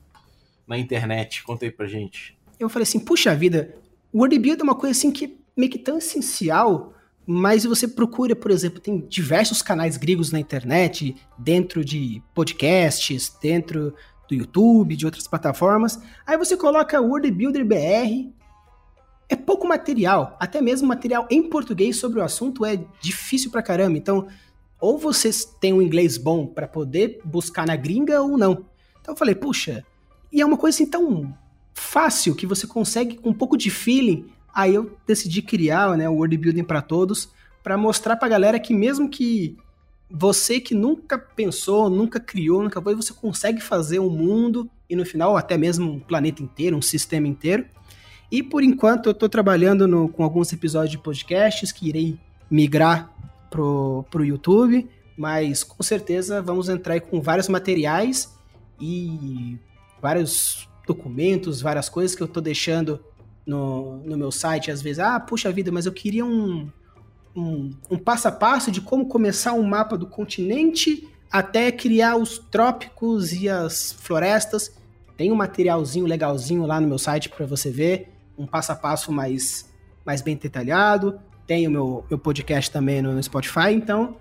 na 0.67 0.79
internet. 0.79 1.43
Conta 1.43 1.65
aí 1.65 1.71
pra 1.71 1.87
gente. 1.87 2.39
Eu 2.59 2.69
falei 2.69 2.85
assim, 2.85 3.01
puxa 3.01 3.35
vida, 3.35 3.75
o 4.13 4.19
Wordbuild 4.19 4.61
é 4.61 4.65
uma 4.65 4.75
coisa 4.75 4.97
assim 4.97 5.11
que 5.11 5.39
meio 5.57 5.71
que 5.71 5.79
tão 5.79 5.99
essencial, 5.99 6.95
mas 7.33 7.63
você 7.65 7.87
procura, 7.87 8.35
por 8.35 8.51
exemplo, 8.51 8.81
tem 8.81 9.07
diversos 9.09 9.63
canais 9.63 9.97
gregos 9.97 10.33
na 10.33 10.41
internet, 10.41 11.15
dentro 11.39 11.85
de 11.85 12.21
podcasts, 12.35 13.33
dentro 13.41 13.95
do 14.29 14.35
YouTube, 14.35 14.97
de 14.97 15.07
outras 15.07 15.29
plataformas. 15.29 16.01
Aí 16.27 16.37
você 16.37 16.57
coloca 16.57 17.01
Word 17.01 17.31
Builder 17.31 17.65
BR, 17.65 18.33
é 19.29 19.37
pouco 19.37 19.65
material, 19.65 20.37
até 20.41 20.61
mesmo 20.61 20.89
material 20.89 21.29
em 21.31 21.49
português 21.49 22.01
sobre 22.01 22.19
o 22.19 22.25
assunto 22.25 22.65
é 22.65 22.85
difícil 23.01 23.53
pra 23.53 23.63
caramba. 23.63 23.97
Então, 23.97 24.27
ou 24.81 24.99
vocês 24.99 25.45
têm 25.45 25.73
um 25.73 25.81
inglês 25.81 26.19
bom 26.19 26.45
para 26.45 26.67
poder 26.67 27.21
buscar 27.25 27.65
na 27.65 27.77
gringa 27.77 28.21
ou 28.21 28.37
não. 28.37 28.67
Então 29.01 29.15
eu 29.15 29.17
falei, 29.17 29.37
puxa, 29.37 29.85
e 30.33 30.41
é 30.41 30.45
uma 30.45 30.57
coisa 30.57 30.75
assim 30.75 30.91
tão 30.91 31.33
fácil 31.73 32.35
que 32.35 32.45
você 32.45 32.67
consegue 32.67 33.19
com 33.19 33.31
um 33.31 33.35
pouco 33.35 33.57
de 33.57 33.71
feeling. 33.71 34.27
Aí 34.55 34.75
eu 34.75 34.97
decidi 35.07 35.43
criar, 35.43 35.97
né, 35.97 36.09
o 36.09 36.15
Word 36.15 36.37
Building 36.37 36.65
para 36.65 36.83
todos, 36.83 37.31
para 37.63 37.77
mostrar 37.77 38.17
pra 38.17 38.29
galera 38.29 38.59
que 38.59 38.75
mesmo 38.75 39.09
que 39.09 39.57
você 40.11 40.61
que 40.61 40.75
nunca 40.75 41.17
pensou, 41.19 41.89
nunca 41.89 42.19
criou, 42.19 42.63
nunca 42.63 42.83
foi, 42.83 42.95
você 42.95 43.13
consegue 43.13 43.61
fazer 43.61 44.01
um 44.01 44.11
mundo 44.11 44.69
e 44.89 44.97
no 44.97 45.07
final 45.07 45.37
até 45.37 45.57
mesmo 45.57 45.93
um 45.93 46.01
planeta 46.01 46.43
inteiro, 46.43 46.77
um 46.77 46.83
sistema 46.83 47.29
inteiro. 47.29 47.65
E 48.31 48.43
por 48.43 48.63
enquanto 48.63 49.07
eu 49.07 49.13
estou 49.13 49.29
trabalhando 49.29 49.87
no, 49.87 50.09
com 50.09 50.25
alguns 50.25 50.53
episódios 50.53 50.91
de 50.91 50.99
podcasts 50.99 51.71
que 51.71 51.89
irei 51.89 52.19
migrar 52.51 53.13
pro, 53.49 54.05
pro 54.11 54.25
YouTube, 54.25 54.89
mas 55.17 55.63
com 55.63 55.83
certeza 55.83 56.43
vamos 56.43 56.69
entrar 56.69 56.95
aí 56.95 57.01
com 57.01 57.21
vários 57.21 57.49
materiais 57.49 58.37
e 58.81 59.59
vários 60.01 60.69
documentos, 60.87 61.61
várias 61.61 61.89
coisas 61.89 62.17
que 62.17 62.23
eu 62.23 62.27
estou 62.27 62.43
deixando 62.43 63.01
no, 63.51 63.97
no 64.05 64.17
meu 64.17 64.31
site. 64.31 64.71
Às 64.71 64.81
vezes, 64.81 65.01
ah, 65.01 65.19
puxa 65.19 65.51
vida, 65.51 65.73
mas 65.73 65.85
eu 65.85 65.93
queria 65.93 66.25
um, 66.25 66.71
um, 67.35 67.75
um 67.91 67.99
passo 67.99 68.29
a 68.29 68.33
passo 68.33 68.71
de 68.71 68.81
como 68.81 69.07
começar 69.07 69.53
um 69.53 69.65
mapa 69.65 69.99
do 69.99 70.07
continente 70.07 71.09
até 71.31 71.71
criar 71.73 72.17
os 72.17 72.39
trópicos 72.39 73.33
e 73.33 73.49
as 73.49 73.93
florestas. 73.93 74.73
Tem 75.17 75.31
um 75.33 75.35
materialzinho 75.35 76.07
legalzinho 76.07 76.65
lá 76.65 76.81
no 76.81 76.89
meu 76.89 76.99
site 76.99 77.29
para 77.29 77.45
você 77.45 77.71
ver 77.71 78.09
um 78.39 78.47
passo 78.47 78.73
a 78.73 78.77
passo 78.77 79.13
mais, 79.13 79.69
mais 80.07 80.23
bem 80.23 80.37
detalhado. 80.37 81.21
Tem 81.47 81.67
o 81.67 81.71
meu, 81.71 82.05
meu 82.09 82.19
podcast 82.19 82.71
também 82.71 83.03
no, 83.03 83.13
no 83.13 83.23
Spotify, 83.23 83.73
então 83.73 84.17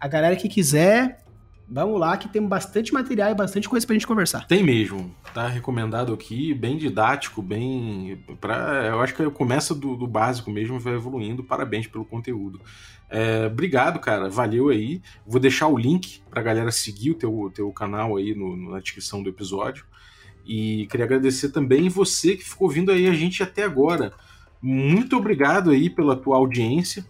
a 0.00 0.08
galera 0.08 0.36
que 0.36 0.48
quiser, 0.48 1.23
vamos 1.68 1.98
lá 1.98 2.16
que 2.16 2.28
tem 2.28 2.46
bastante 2.46 2.92
material 2.92 3.30
e 3.30 3.34
bastante 3.34 3.68
coisa 3.68 3.86
pra 3.86 3.94
gente 3.94 4.06
conversar. 4.06 4.46
Tem 4.46 4.62
mesmo, 4.62 5.14
tá 5.32 5.48
recomendado 5.48 6.12
aqui, 6.12 6.54
bem 6.54 6.76
didático, 6.76 7.42
bem. 7.42 8.22
Pra, 8.40 8.86
eu 8.86 9.00
acho 9.00 9.14
que 9.14 9.28
começa 9.30 9.74
do, 9.74 9.96
do 9.96 10.06
básico 10.06 10.50
mesmo 10.50 10.78
vai 10.78 10.94
evoluindo. 10.94 11.44
Parabéns 11.44 11.86
pelo 11.86 12.04
conteúdo. 12.04 12.60
É, 13.10 13.46
obrigado, 13.46 13.98
cara. 13.98 14.28
Valeu 14.28 14.68
aí. 14.68 15.02
Vou 15.26 15.40
deixar 15.40 15.68
o 15.68 15.78
link 15.78 16.22
pra 16.30 16.42
galera 16.42 16.70
seguir 16.70 17.12
o 17.12 17.14
teu, 17.14 17.50
teu 17.54 17.70
canal 17.72 18.16
aí 18.16 18.34
no, 18.34 18.56
na 18.70 18.80
descrição 18.80 19.22
do 19.22 19.30
episódio. 19.30 19.86
E 20.46 20.86
queria 20.90 21.06
agradecer 21.06 21.50
também 21.50 21.88
você 21.88 22.36
que 22.36 22.44
ficou 22.44 22.68
ouvindo 22.68 22.92
aí 22.92 23.06
a 23.06 23.14
gente 23.14 23.42
até 23.42 23.62
agora. 23.62 24.12
Muito 24.60 25.16
obrigado 25.16 25.70
aí 25.70 25.88
pela 25.88 26.16
tua 26.16 26.36
audiência. 26.36 27.04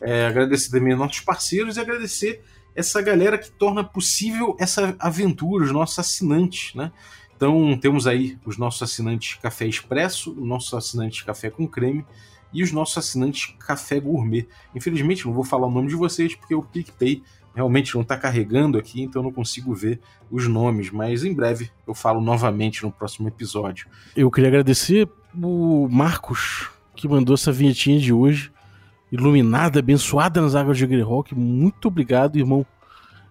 É, 0.00 0.26
agradecer 0.26 0.70
também 0.70 0.92
aos 0.92 1.00
nossos 1.00 1.20
parceiros 1.20 1.76
e 1.76 1.80
agradecer 1.80 2.42
essa 2.76 3.00
galera 3.00 3.38
que 3.38 3.50
torna 3.50 3.82
possível 3.82 4.54
essa 4.60 4.94
aventura, 4.98 5.64
os 5.64 5.72
nossos 5.72 5.98
assinantes, 5.98 6.74
né? 6.74 6.92
Então 7.34 7.76
temos 7.78 8.06
aí 8.06 8.38
os 8.44 8.56
nossos 8.56 8.82
assinantes 8.82 9.38
Café 9.42 9.66
Expresso, 9.66 10.32
o 10.32 10.46
nosso 10.46 10.76
assinante 10.76 11.24
Café 11.24 11.50
com 11.50 11.66
Creme 11.66 12.04
e 12.52 12.62
os 12.62 12.72
nossos 12.72 12.96
assinantes 12.98 13.54
Café 13.58 13.98
Gourmet. 13.98 14.46
Infelizmente 14.74 15.26
não 15.26 15.32
vou 15.32 15.44
falar 15.44 15.66
o 15.66 15.70
nome 15.70 15.88
de 15.88 15.94
vocês 15.94 16.34
porque 16.34 16.54
o 16.54 16.62
PicPay 16.62 17.22
realmente 17.54 17.94
não 17.94 18.02
está 18.02 18.18
carregando 18.18 18.76
aqui, 18.76 19.02
então 19.02 19.22
não 19.22 19.32
consigo 19.32 19.74
ver 19.74 19.98
os 20.30 20.46
nomes, 20.46 20.90
mas 20.90 21.24
em 21.24 21.32
breve 21.32 21.70
eu 21.86 21.94
falo 21.94 22.20
novamente 22.20 22.82
no 22.82 22.92
próximo 22.92 23.28
episódio. 23.28 23.88
Eu 24.14 24.30
queria 24.30 24.48
agradecer 24.48 25.08
o 25.34 25.88
Marcos, 25.90 26.68
que 26.94 27.08
mandou 27.08 27.34
essa 27.34 27.50
vinhetinha 27.50 27.98
de 27.98 28.12
hoje, 28.12 28.52
iluminada, 29.10 29.78
abençoada 29.78 30.40
nas 30.40 30.54
águas 30.54 30.78
de 30.78 30.86
Greyhawk. 30.86 31.34
Muito 31.34 31.88
obrigado, 31.88 32.36
irmão. 32.36 32.66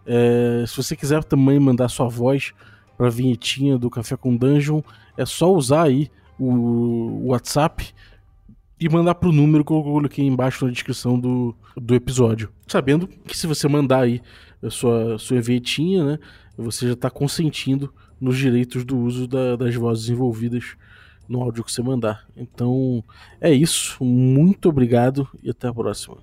É, 0.05 0.63
se 0.67 0.77
você 0.77 0.95
quiser 0.95 1.23
também 1.23 1.59
mandar 1.59 1.89
sua 1.89 2.07
voz 2.07 2.53
para 2.97 3.07
a 3.07 3.09
vinhetinha 3.09 3.77
do 3.77 3.89
Café 3.89 4.15
com 4.15 4.35
Dungeon, 4.35 4.81
é 5.17 5.25
só 5.25 5.53
usar 5.53 5.83
aí 5.83 6.09
o 6.39 7.27
WhatsApp 7.27 7.93
e 8.79 8.89
mandar 8.89 9.15
pro 9.15 9.31
número 9.31 9.63
que 9.63 9.71
eu 9.71 9.81
coloquei 9.81 10.25
embaixo 10.25 10.65
na 10.65 10.71
descrição 10.71 11.19
do, 11.19 11.55
do 11.75 11.95
episódio. 11.95 12.51
Sabendo 12.67 13.07
que 13.07 13.37
se 13.37 13.47
você 13.47 13.67
mandar 13.67 14.01
aí 14.01 14.21
a 14.61 14.69
sua, 14.69 15.17
sua 15.17 15.41
vinhetinha, 15.41 16.03
né, 16.03 16.19
você 16.57 16.87
já 16.87 16.93
está 16.93 17.09
consentindo 17.09 17.93
nos 18.19 18.37
direitos 18.37 18.83
do 18.83 18.97
uso 18.97 19.27
da, 19.27 19.55
das 19.55 19.75
vozes 19.75 20.09
envolvidas 20.09 20.75
no 21.27 21.41
áudio 21.41 21.63
que 21.63 21.71
você 21.71 21.81
mandar. 21.81 22.25
Então 22.35 23.03
é 23.39 23.51
isso. 23.51 24.03
Muito 24.03 24.69
obrigado 24.69 25.27
e 25.43 25.49
até 25.49 25.67
a 25.67 25.73
próxima. 25.73 26.17